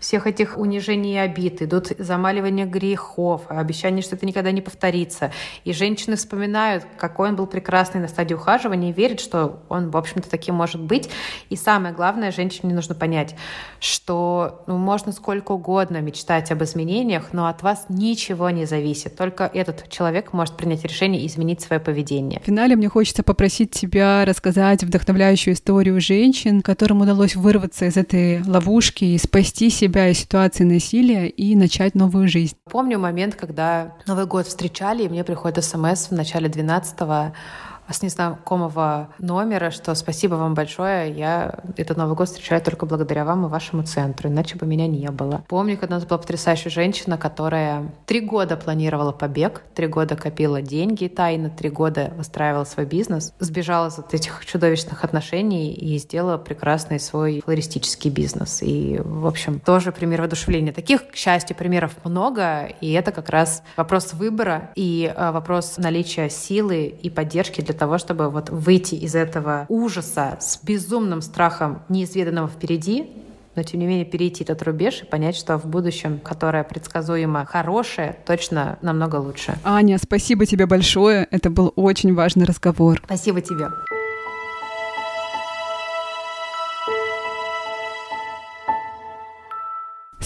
всех 0.00 0.26
этих 0.26 0.58
унижений 0.58 1.14
и 1.14 1.18
обид 1.18 1.62
идут 1.62 1.92
замаливания 1.98 2.66
грехов, 2.66 3.42
обещание, 3.84 4.02
что 4.02 4.16
это 4.16 4.26
никогда 4.26 4.50
не 4.50 4.60
повторится. 4.60 5.32
И 5.64 5.72
женщины 5.72 6.16
вспоминают, 6.16 6.84
какой 6.98 7.30
он 7.30 7.36
был 7.36 7.46
прекрасный 7.46 8.00
на 8.00 8.08
стадии 8.08 8.34
ухаживания 8.34 8.90
и 8.90 8.92
верят, 8.92 9.20
что 9.20 9.62
он, 9.68 9.90
в 9.90 9.96
общем-то, 9.96 10.28
таким 10.30 10.54
может 10.54 10.80
быть. 10.80 11.10
И 11.50 11.56
самое 11.56 11.94
главное, 11.94 12.32
женщине 12.32 12.74
нужно 12.74 12.94
понять, 12.94 13.34
что 13.80 14.64
ну, 14.66 14.76
можно 14.78 15.12
сколько 15.12 15.52
угодно 15.52 16.00
мечтать 16.00 16.50
об 16.50 16.62
изменениях, 16.62 17.32
но 17.32 17.46
от 17.46 17.62
вас 17.62 17.86
ничего 17.88 18.50
не 18.50 18.66
зависит. 18.66 19.16
Только 19.16 19.44
этот 19.52 19.88
человек 19.88 20.32
может 20.32 20.56
принять 20.56 20.84
решение 20.84 21.22
и 21.22 21.26
изменить 21.26 21.60
свое 21.60 21.80
поведение. 21.80 22.40
В 22.40 22.46
финале 22.46 22.76
мне 22.76 22.88
хочется 22.88 23.22
попросить 23.22 23.70
тебя 23.70 24.24
рассказать 24.24 24.44
рассказать 24.44 24.84
вдохновляющую 24.84 25.54
историю 25.54 26.00
женщин, 26.00 26.62
которым 26.62 27.00
удалось 27.00 27.34
вырваться 27.34 27.86
из 27.86 27.96
этой 27.96 28.42
ловушки 28.44 29.04
и 29.04 29.18
спасти 29.18 29.70
себя 29.70 30.08
из 30.08 30.18
ситуации 30.18 30.64
насилия 30.64 31.28
и 31.28 31.56
начать 31.56 31.94
новую 31.94 32.28
жизнь. 32.28 32.56
Помню 32.70 32.98
момент, 32.98 33.34
когда 33.34 33.73
Новый 34.06 34.26
год 34.26 34.46
встречали, 34.46 35.04
и 35.04 35.08
мне 35.08 35.24
приходит 35.24 35.64
смс 35.64 36.08
в 36.10 36.12
начале 36.12 36.48
12-го 36.48 37.34
с 37.88 38.02
незнакомого 38.02 39.08
номера, 39.18 39.70
что 39.70 39.94
спасибо 39.94 40.34
вам 40.34 40.54
большое, 40.54 41.12
я 41.12 41.58
этот 41.76 41.96
Новый 41.96 42.16
год 42.16 42.28
встречаю 42.28 42.60
только 42.60 42.86
благодаря 42.86 43.24
вам 43.24 43.46
и 43.46 43.48
вашему 43.48 43.82
центру, 43.82 44.28
иначе 44.28 44.56
бы 44.56 44.66
меня 44.66 44.86
не 44.86 45.10
было. 45.10 45.44
Помню, 45.48 45.76
когда 45.76 45.96
у 45.96 45.98
нас 45.98 46.08
была 46.08 46.18
потрясающая 46.18 46.70
женщина, 46.70 47.18
которая 47.18 47.92
три 48.06 48.20
года 48.20 48.56
планировала 48.56 49.12
побег, 49.12 49.62
три 49.74 49.86
года 49.86 50.16
копила 50.16 50.62
деньги 50.62 51.08
тайно, 51.08 51.50
три 51.50 51.70
года 51.70 52.12
выстраивала 52.16 52.64
свой 52.64 52.86
бизнес, 52.86 53.32
сбежала 53.38 53.90
вот 53.96 54.14
этих 54.14 54.44
чудовищных 54.46 55.04
отношений 55.04 55.72
и 55.72 55.98
сделала 55.98 56.38
прекрасный 56.38 56.98
свой 56.98 57.42
флористический 57.44 58.10
бизнес. 58.10 58.62
И, 58.62 59.00
в 59.04 59.26
общем, 59.26 59.60
тоже 59.60 59.92
пример 59.92 60.20
воодушевления. 60.20 60.72
Таких, 60.72 61.08
к 61.08 61.16
счастью, 61.16 61.56
примеров 61.56 61.92
много, 62.04 62.66
и 62.80 62.92
это 62.92 63.12
как 63.12 63.28
раз 63.30 63.62
вопрос 63.76 64.14
выбора 64.14 64.70
и 64.74 65.12
э, 65.14 65.30
вопрос 65.30 65.76
наличия 65.78 66.28
силы 66.30 66.86
и 66.86 67.10
поддержки 67.10 67.60
для 67.74 67.80
того, 67.80 67.98
чтобы 67.98 68.30
вот 68.30 68.50
выйти 68.50 68.94
из 68.94 69.16
этого 69.16 69.66
ужаса 69.68 70.38
с 70.40 70.60
безумным 70.62 71.20
страхом 71.22 71.82
неизведанного 71.88 72.46
впереди, 72.46 73.10
но 73.56 73.64
тем 73.64 73.80
не 73.80 73.86
менее 73.86 74.04
перейти 74.04 74.44
этот 74.44 74.62
рубеж 74.62 75.02
и 75.02 75.04
понять, 75.04 75.34
что 75.34 75.58
в 75.58 75.66
будущем, 75.66 76.20
которое 76.20 76.62
предсказуемо 76.62 77.44
хорошее, 77.44 78.16
точно 78.26 78.78
намного 78.80 79.16
лучше. 79.16 79.56
Аня, 79.64 79.98
спасибо 79.98 80.46
тебе 80.46 80.66
большое. 80.66 81.26
Это 81.32 81.50
был 81.50 81.72
очень 81.74 82.14
важный 82.14 82.46
разговор. 82.46 83.02
Спасибо 83.04 83.40
тебе. 83.40 83.66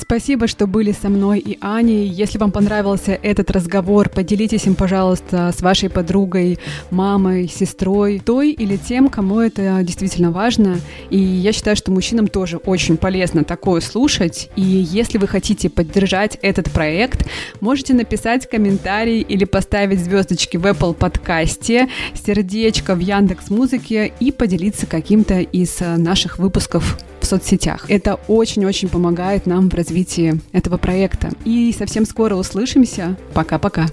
Спасибо, 0.00 0.46
что 0.46 0.66
были 0.66 0.92
со 0.92 1.08
мной 1.08 1.40
и 1.40 1.58
Аней. 1.60 2.06
Если 2.06 2.38
вам 2.38 2.52
понравился 2.52 3.18
этот 3.20 3.50
разговор, 3.50 4.08
поделитесь 4.08 4.66
им, 4.66 4.74
пожалуйста, 4.74 5.52
с 5.54 5.60
вашей 5.60 5.90
подругой, 5.90 6.58
мамой, 6.90 7.48
сестрой, 7.48 8.20
той 8.20 8.52
или 8.52 8.76
тем, 8.76 9.08
кому 9.08 9.40
это 9.40 9.80
действительно 9.82 10.30
важно. 10.30 10.78
И 11.10 11.18
я 11.18 11.52
считаю, 11.52 11.76
что 11.76 11.90
мужчинам 11.90 12.28
тоже 12.28 12.58
очень 12.58 12.96
полезно 12.96 13.42
такое 13.42 13.80
слушать. 13.80 14.50
И 14.54 14.62
если 14.62 15.18
вы 15.18 15.26
хотите 15.26 15.68
поддержать 15.68 16.38
этот 16.42 16.70
проект, 16.70 17.28
можете 17.60 17.92
написать 17.92 18.48
комментарий 18.48 19.20
или 19.20 19.44
поставить 19.44 20.00
звездочки 20.00 20.56
в 20.56 20.64
Apple 20.64 20.94
подкасте, 20.94 21.88
сердечко 22.14 22.94
в 22.94 23.00
Яндекс 23.00 23.50
Музыке 23.50 24.12
и 24.20 24.30
поделиться 24.30 24.86
каким-то 24.86 25.40
из 25.40 25.80
наших 25.80 26.38
выпусков 26.38 26.98
в 27.20 27.26
соцсетях. 27.26 27.86
Это 27.88 28.14
очень-очень 28.28 28.88
помогает 28.88 29.46
нам 29.46 29.68
в 29.68 29.74
развитии 29.74 30.40
этого 30.52 30.76
проекта. 30.76 31.30
И 31.44 31.74
совсем 31.76 32.06
скоро 32.06 32.34
услышимся. 32.34 33.16
Пока-пока. 33.34 33.86